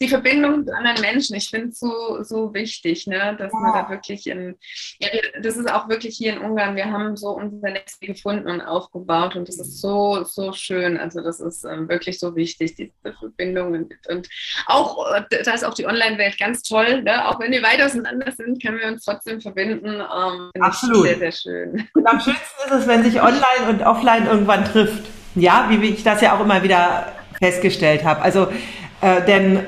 die 0.00 0.08
Verbindung 0.08 0.66
zu 0.66 0.74
anderen 0.74 1.00
Menschen, 1.00 1.36
ich 1.36 1.48
finde 1.48 1.68
es 1.68 1.78
so, 1.78 2.22
so 2.22 2.52
wichtig, 2.54 3.06
ne, 3.06 3.34
dass 3.38 3.52
ja. 3.52 3.58
man 3.58 3.72
da 3.72 3.90
wirklich 3.90 4.26
in, 4.26 4.56
ja, 4.98 5.08
das 5.40 5.56
ist 5.56 5.70
auch 5.70 5.88
wirklich 5.88 6.16
hier 6.16 6.34
in 6.34 6.38
Ungarn, 6.38 6.76
wir 6.76 6.90
haben 6.90 7.16
so 7.16 7.30
unser 7.30 7.70
Netz 7.70 7.98
gefunden 7.98 8.48
und 8.48 8.60
aufgebaut 8.60 9.36
und 9.36 9.48
das 9.48 9.58
ist 9.58 9.80
so, 9.80 10.22
so 10.24 10.52
schön. 10.52 10.96
Also 10.96 11.22
das 11.22 11.40
ist 11.40 11.64
ähm, 11.64 11.88
wirklich 11.88 12.18
so 12.18 12.36
wichtig, 12.36 12.76
diese 12.76 13.16
Verbindung 13.18 13.72
und, 13.72 13.94
und 14.08 14.28
auch, 14.66 15.04
da 15.30 15.52
ist 15.52 15.64
auch 15.64 15.74
die 15.74 15.86
Online-Welt 15.86 16.38
ganz 16.38 16.62
toll, 16.62 17.02
ne? 17.02 17.26
auch 17.28 17.40
wenn 17.40 17.52
wir 17.52 17.62
weit 17.62 17.80
auseinander 17.80 18.30
sind, 18.32 18.62
können 18.62 18.78
wir 18.78 18.88
uns 18.88 19.04
trotzdem 19.04 19.40
verbinden. 19.40 19.94
Ähm, 19.94 20.50
Absolut. 20.60 21.06
Sehr, 21.06 21.18
sehr 21.18 21.32
schön. 21.32 21.88
Und 21.94 22.06
am 22.06 22.20
schönsten 22.20 22.42
ist 22.66 22.72
es, 22.72 22.86
wenn 22.86 23.02
sich 23.02 23.20
online 23.20 23.70
und 23.70 23.82
offline 23.82 24.26
irgendwann 24.26 24.64
trifft. 24.64 25.15
Ja, 25.36 25.66
wie 25.68 25.86
ich 25.86 26.02
das 26.02 26.20
ja 26.20 26.34
auch 26.34 26.40
immer 26.40 26.62
wieder 26.62 27.12
festgestellt 27.38 28.04
habe. 28.04 28.22
Also, 28.22 28.48
äh, 29.02 29.22
denn 29.26 29.60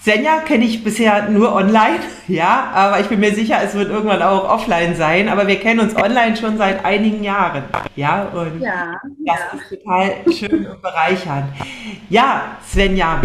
Senja 0.00 0.38
kenne 0.40 0.64
ich 0.64 0.82
bisher 0.82 1.28
nur 1.28 1.54
online, 1.54 2.00
ja, 2.28 2.70
aber 2.74 3.00
ich 3.00 3.08
bin 3.08 3.20
mir 3.20 3.34
sicher, 3.34 3.58
es 3.62 3.74
wird 3.74 3.90
irgendwann 3.90 4.22
auch 4.22 4.48
offline 4.48 4.96
sein. 4.96 5.28
Aber 5.28 5.46
wir 5.46 5.60
kennen 5.60 5.80
uns 5.80 5.94
online 5.94 6.36
schon 6.36 6.56
seit 6.58 6.84
einigen 6.84 7.22
Jahren, 7.22 7.64
ja, 7.94 8.24
und 8.24 8.60
ja, 8.60 9.00
das 9.24 9.38
ja. 9.38 9.58
ist 9.58 9.82
total 9.82 10.12
schön 10.32 10.66
und 10.66 10.82
bereichernd. 10.82 11.46
Ja, 12.08 12.56
Svenja, 12.66 13.20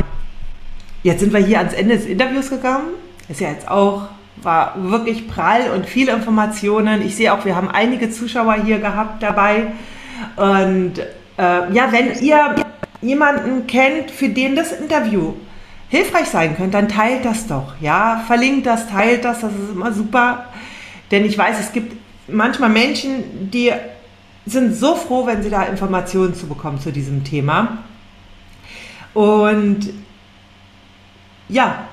jetzt 1.04 1.22
sind 1.22 1.34
wir 1.34 1.40
hier 1.40 1.60
ans 1.60 1.74
Ende 1.74 1.96
des 1.96 2.06
Interviews 2.06 2.50
gekommen. 2.50 2.90
Ist 3.30 3.42
ja 3.42 3.50
jetzt 3.50 3.70
auch 3.70 4.04
war 4.42 4.74
wirklich 4.78 5.28
prall 5.28 5.72
und 5.76 5.86
viele 5.86 6.14
Informationen. 6.14 7.02
Ich 7.02 7.16
sehe 7.16 7.34
auch, 7.34 7.46
wir 7.46 7.56
haben 7.56 7.70
einige 7.70 8.10
Zuschauer 8.10 8.56
hier 8.56 8.80
gehabt 8.80 9.22
dabei 9.22 9.68
und 10.38 10.94
äh, 11.40 11.74
ja, 11.74 11.92
wenn 11.92 12.22
ihr 12.22 12.56
jemanden 13.02 13.66
kennt, 13.66 14.12
für 14.12 14.28
den 14.28 14.56
das 14.56 14.74
Interview 14.74 15.34
hilfreich 15.88 16.28
sein 16.28 16.56
könnte, 16.56 16.72
dann 16.72 16.90
teilt 16.90 17.24
das 17.24 17.48
doch. 17.48 17.74
Ja, 17.80 18.24
verlinkt 18.28 18.66
das, 18.68 18.88
teilt 18.88 19.24
das, 19.24 19.40
das 19.40 19.54
ist 19.54 19.72
immer 19.72 19.94
super. 19.94 20.46
Denn 21.10 21.26
ich 21.26 21.38
weiß, 21.38 21.60
es 21.60 21.72
gibt 21.72 21.96
manchmal 22.28 22.70
Menschen, 22.70 23.50
die 23.50 23.72
sind 24.46 24.76
so 24.76 24.96
froh, 24.96 25.26
wenn 25.26 25.42
sie 25.42 25.50
da 25.50 25.64
Informationen 25.64 26.36
zu 26.36 26.48
bekommen 26.48 26.80
zu 26.80 26.92
diesem 26.92 27.24
Thema. 27.24 27.80
Und 29.14 29.90
ja, 31.48 31.86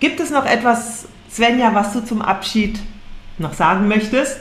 gibt 0.00 0.20
es 0.20 0.30
noch 0.30 0.46
etwas, 0.46 1.08
Svenja, 1.30 1.74
was 1.74 1.92
du 1.92 2.04
zum 2.04 2.22
Abschied 2.22 2.78
noch 3.38 3.52
sagen 3.52 3.88
möchtest? 3.88 4.38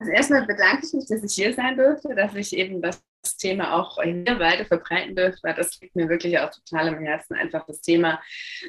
Also 0.00 0.12
erstmal 0.12 0.46
bedanke 0.46 0.86
ich 0.86 0.94
mich, 0.94 1.06
dass 1.08 1.22
ich 1.22 1.32
hier 1.34 1.52
sein 1.52 1.76
durfte, 1.76 2.14
dass 2.14 2.34
ich 2.34 2.56
eben 2.56 2.80
das 2.80 3.02
Thema 3.36 3.74
auch 3.74 4.02
hier 4.02 4.38
weiter 4.38 4.64
verbreiten 4.64 5.14
durfte, 5.14 5.40
weil 5.42 5.54
das 5.54 5.78
liegt 5.78 5.94
mir 5.94 6.08
wirklich 6.08 6.38
auch 6.38 6.50
total 6.50 6.88
im 6.88 7.04
Herzen, 7.04 7.34
einfach 7.34 7.66
das 7.66 7.82
Thema 7.82 8.18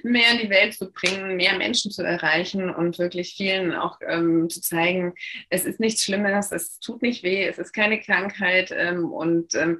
mehr 0.03 0.29
in 0.33 0.39
die 0.39 0.49
Welt 0.49 0.73
zu 0.73 0.91
bringen, 0.91 1.37
mehr 1.37 1.57
Menschen 1.57 1.89
zu 1.89 2.03
erreichen 2.03 2.69
und 2.69 2.99
wirklich 2.99 3.33
vielen 3.35 3.73
auch 3.73 3.97
ähm, 4.05 4.49
zu 4.49 4.59
zeigen, 4.59 5.13
es 5.49 5.63
ist 5.63 5.79
nichts 5.79 6.03
Schlimmes, 6.03 6.51
es 6.51 6.79
tut 6.79 7.01
nicht 7.01 7.23
weh, 7.23 7.47
es 7.47 7.57
ist 7.57 7.71
keine 7.71 8.01
Krankheit 8.01 8.73
ähm, 8.75 9.05
und 9.05 9.55
ähm, 9.55 9.79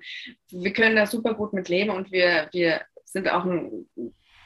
wir 0.51 0.71
können 0.71 0.95
da 0.95 1.05
super 1.05 1.33
gut 1.33 1.51
mit 1.51 1.67
leben 1.67 1.89
und 1.89 2.13
wir, 2.13 2.47
wir 2.53 2.81
sind 3.03 3.29
auch 3.29 3.43
ein 3.43 3.89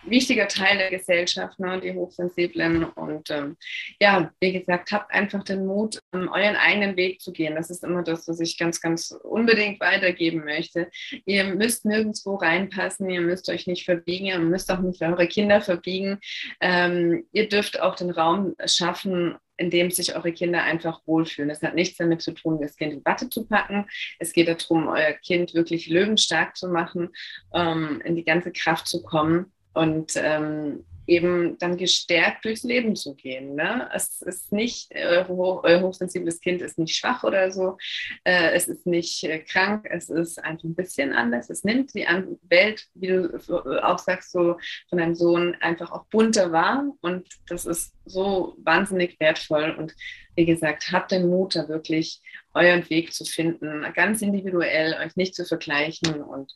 wichtiger 0.05 0.47
Teil 0.47 0.77
der 0.77 0.89
Gesellschaft, 0.89 1.59
ne, 1.59 1.79
die 1.81 1.93
Hochsensiblen. 1.93 2.83
Und 2.83 3.29
ähm, 3.29 3.57
ja, 3.99 4.31
wie 4.39 4.53
gesagt, 4.53 4.91
habt 4.91 5.11
einfach 5.11 5.43
den 5.43 5.65
Mut, 5.65 5.99
um, 6.11 6.27
euren 6.29 6.55
eigenen 6.55 6.95
Weg 6.95 7.21
zu 7.21 7.31
gehen. 7.31 7.55
Das 7.55 7.69
ist 7.69 7.83
immer 7.83 8.03
das, 8.03 8.27
was 8.27 8.39
ich 8.39 8.57
ganz, 8.57 8.81
ganz 8.81 9.11
unbedingt 9.23 9.79
weitergeben 9.79 10.43
möchte. 10.45 10.89
Ihr 11.25 11.43
müsst 11.45 11.85
nirgendwo 11.85 12.35
reinpassen, 12.35 13.09
ihr 13.09 13.21
müsst 13.21 13.49
euch 13.49 13.67
nicht 13.67 13.85
verbiegen, 13.85 14.25
ihr 14.25 14.39
müsst 14.39 14.71
auch 14.71 14.79
nicht 14.79 15.01
eure 15.01 15.27
Kinder 15.27 15.61
verbiegen. 15.61 16.19
Ähm, 16.61 17.25
ihr 17.31 17.49
dürft 17.49 17.79
auch 17.81 17.95
den 17.95 18.11
Raum 18.11 18.55
schaffen, 18.65 19.37
in 19.57 19.69
dem 19.69 19.91
sich 19.91 20.15
eure 20.15 20.33
Kinder 20.33 20.63
einfach 20.63 21.01
wohlfühlen. 21.05 21.49
Das 21.49 21.61
hat 21.61 21.75
nichts 21.75 21.97
damit 21.97 22.21
zu 22.21 22.33
tun, 22.33 22.59
das 22.61 22.75
Kind 22.75 22.93
in 22.93 23.05
Watte 23.05 23.29
zu 23.29 23.47
packen. 23.47 23.85
Es 24.19 24.33
geht 24.33 24.47
darum, 24.47 24.87
euer 24.87 25.13
Kind 25.13 25.53
wirklich 25.53 25.87
löwenstark 25.87 26.57
zu 26.57 26.67
machen, 26.67 27.09
ähm, 27.53 28.01
in 28.03 28.15
die 28.15 28.25
ganze 28.25 28.51
Kraft 28.51 28.87
zu 28.87 29.01
kommen 29.01 29.51
und 29.75 30.13
ähm, 30.15 30.83
eben 31.07 31.57
dann 31.59 31.77
gestärkt 31.77 32.45
durchs 32.45 32.63
Leben 32.63 32.95
zu 32.95 33.15
gehen. 33.15 33.55
Ne? 33.55 33.89
Es 33.93 34.21
ist 34.21 34.51
nicht, 34.51 34.91
euer, 34.95 35.27
hoch, 35.27 35.63
euer 35.63 35.81
hochsensibles 35.81 36.39
Kind 36.39 36.61
ist 36.61 36.77
nicht 36.77 36.95
schwach 36.95 37.23
oder 37.23 37.51
so, 37.51 37.77
äh, 38.23 38.51
es 38.53 38.67
ist 38.67 38.85
nicht 38.85 39.23
äh, 39.23 39.39
krank, 39.39 39.87
es 39.89 40.09
ist 40.09 40.43
einfach 40.43 40.63
ein 40.63 40.75
bisschen 40.75 41.13
anders. 41.13 41.49
Es 41.49 41.63
nimmt 41.63 41.93
die 41.93 42.07
Welt, 42.49 42.87
wie 42.95 43.07
du 43.07 43.83
auch 43.83 43.99
sagst, 43.99 44.31
so 44.31 44.57
von 44.89 44.97
deinem 44.97 45.15
Sohn 45.15 45.55
einfach 45.59 45.91
auch 45.91 46.05
bunter 46.05 46.51
wahr 46.51 46.85
und 47.01 47.27
das 47.47 47.65
ist 47.65 47.93
so 48.05 48.55
wahnsinnig 48.57 49.19
wertvoll 49.19 49.75
und 49.77 49.93
wie 50.35 50.45
gesagt, 50.45 50.91
habt 50.91 51.11
den 51.11 51.29
Mut, 51.29 51.55
da 51.55 51.67
wirklich 51.69 52.21
euren 52.53 52.89
Weg 52.89 53.13
zu 53.13 53.25
finden, 53.25 53.85
ganz 53.93 54.21
individuell, 54.21 54.95
euch 55.05 55.15
nicht 55.15 55.35
zu 55.35 55.45
vergleichen 55.45 56.21
und 56.21 56.51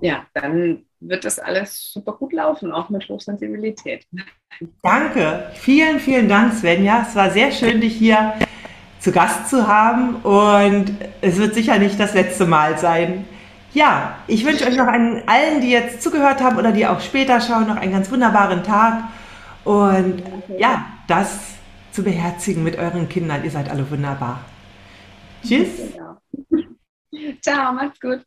ja, 0.00 0.26
dann 0.34 0.84
wird 1.00 1.24
das 1.24 1.38
alles 1.38 1.92
super 1.92 2.12
gut 2.12 2.32
laufen, 2.32 2.72
auch 2.72 2.90
mit 2.90 3.08
Hochsensibilität. 3.08 4.06
Danke, 4.82 5.50
vielen, 5.54 6.00
vielen 6.00 6.28
Dank, 6.28 6.52
Svenja. 6.54 7.06
Es 7.08 7.14
war 7.14 7.30
sehr 7.30 7.50
schön, 7.50 7.80
dich 7.80 7.96
hier 7.96 8.34
zu 8.98 9.12
Gast 9.12 9.48
zu 9.48 9.66
haben 9.66 10.16
und 10.16 10.94
es 11.22 11.38
wird 11.38 11.54
sicher 11.54 11.78
nicht 11.78 11.98
das 11.98 12.14
letzte 12.14 12.46
Mal 12.46 12.78
sein. 12.78 13.24
Ja, 13.72 14.18
ich 14.26 14.44
wünsche 14.44 14.66
euch 14.66 14.76
noch 14.76 14.88
einen, 14.88 15.26
allen, 15.26 15.60
die 15.60 15.70
jetzt 15.70 16.02
zugehört 16.02 16.42
haben 16.42 16.58
oder 16.58 16.72
die 16.72 16.86
auch 16.86 17.00
später 17.00 17.40
schauen, 17.40 17.68
noch 17.68 17.76
einen 17.76 17.92
ganz 17.92 18.10
wunderbaren 18.10 18.62
Tag 18.62 19.04
und 19.64 20.22
ja, 20.58 20.86
das 21.08 21.54
zu 21.92 22.02
beherzigen 22.02 22.62
mit 22.62 22.78
euren 22.78 23.08
Kindern. 23.08 23.44
Ihr 23.44 23.50
seid 23.50 23.70
alle 23.70 23.88
wunderbar. 23.90 24.40
Tschüss. 25.42 25.70
Ciao, 27.42 27.72
macht's 27.72 28.00
gut. 28.00 28.24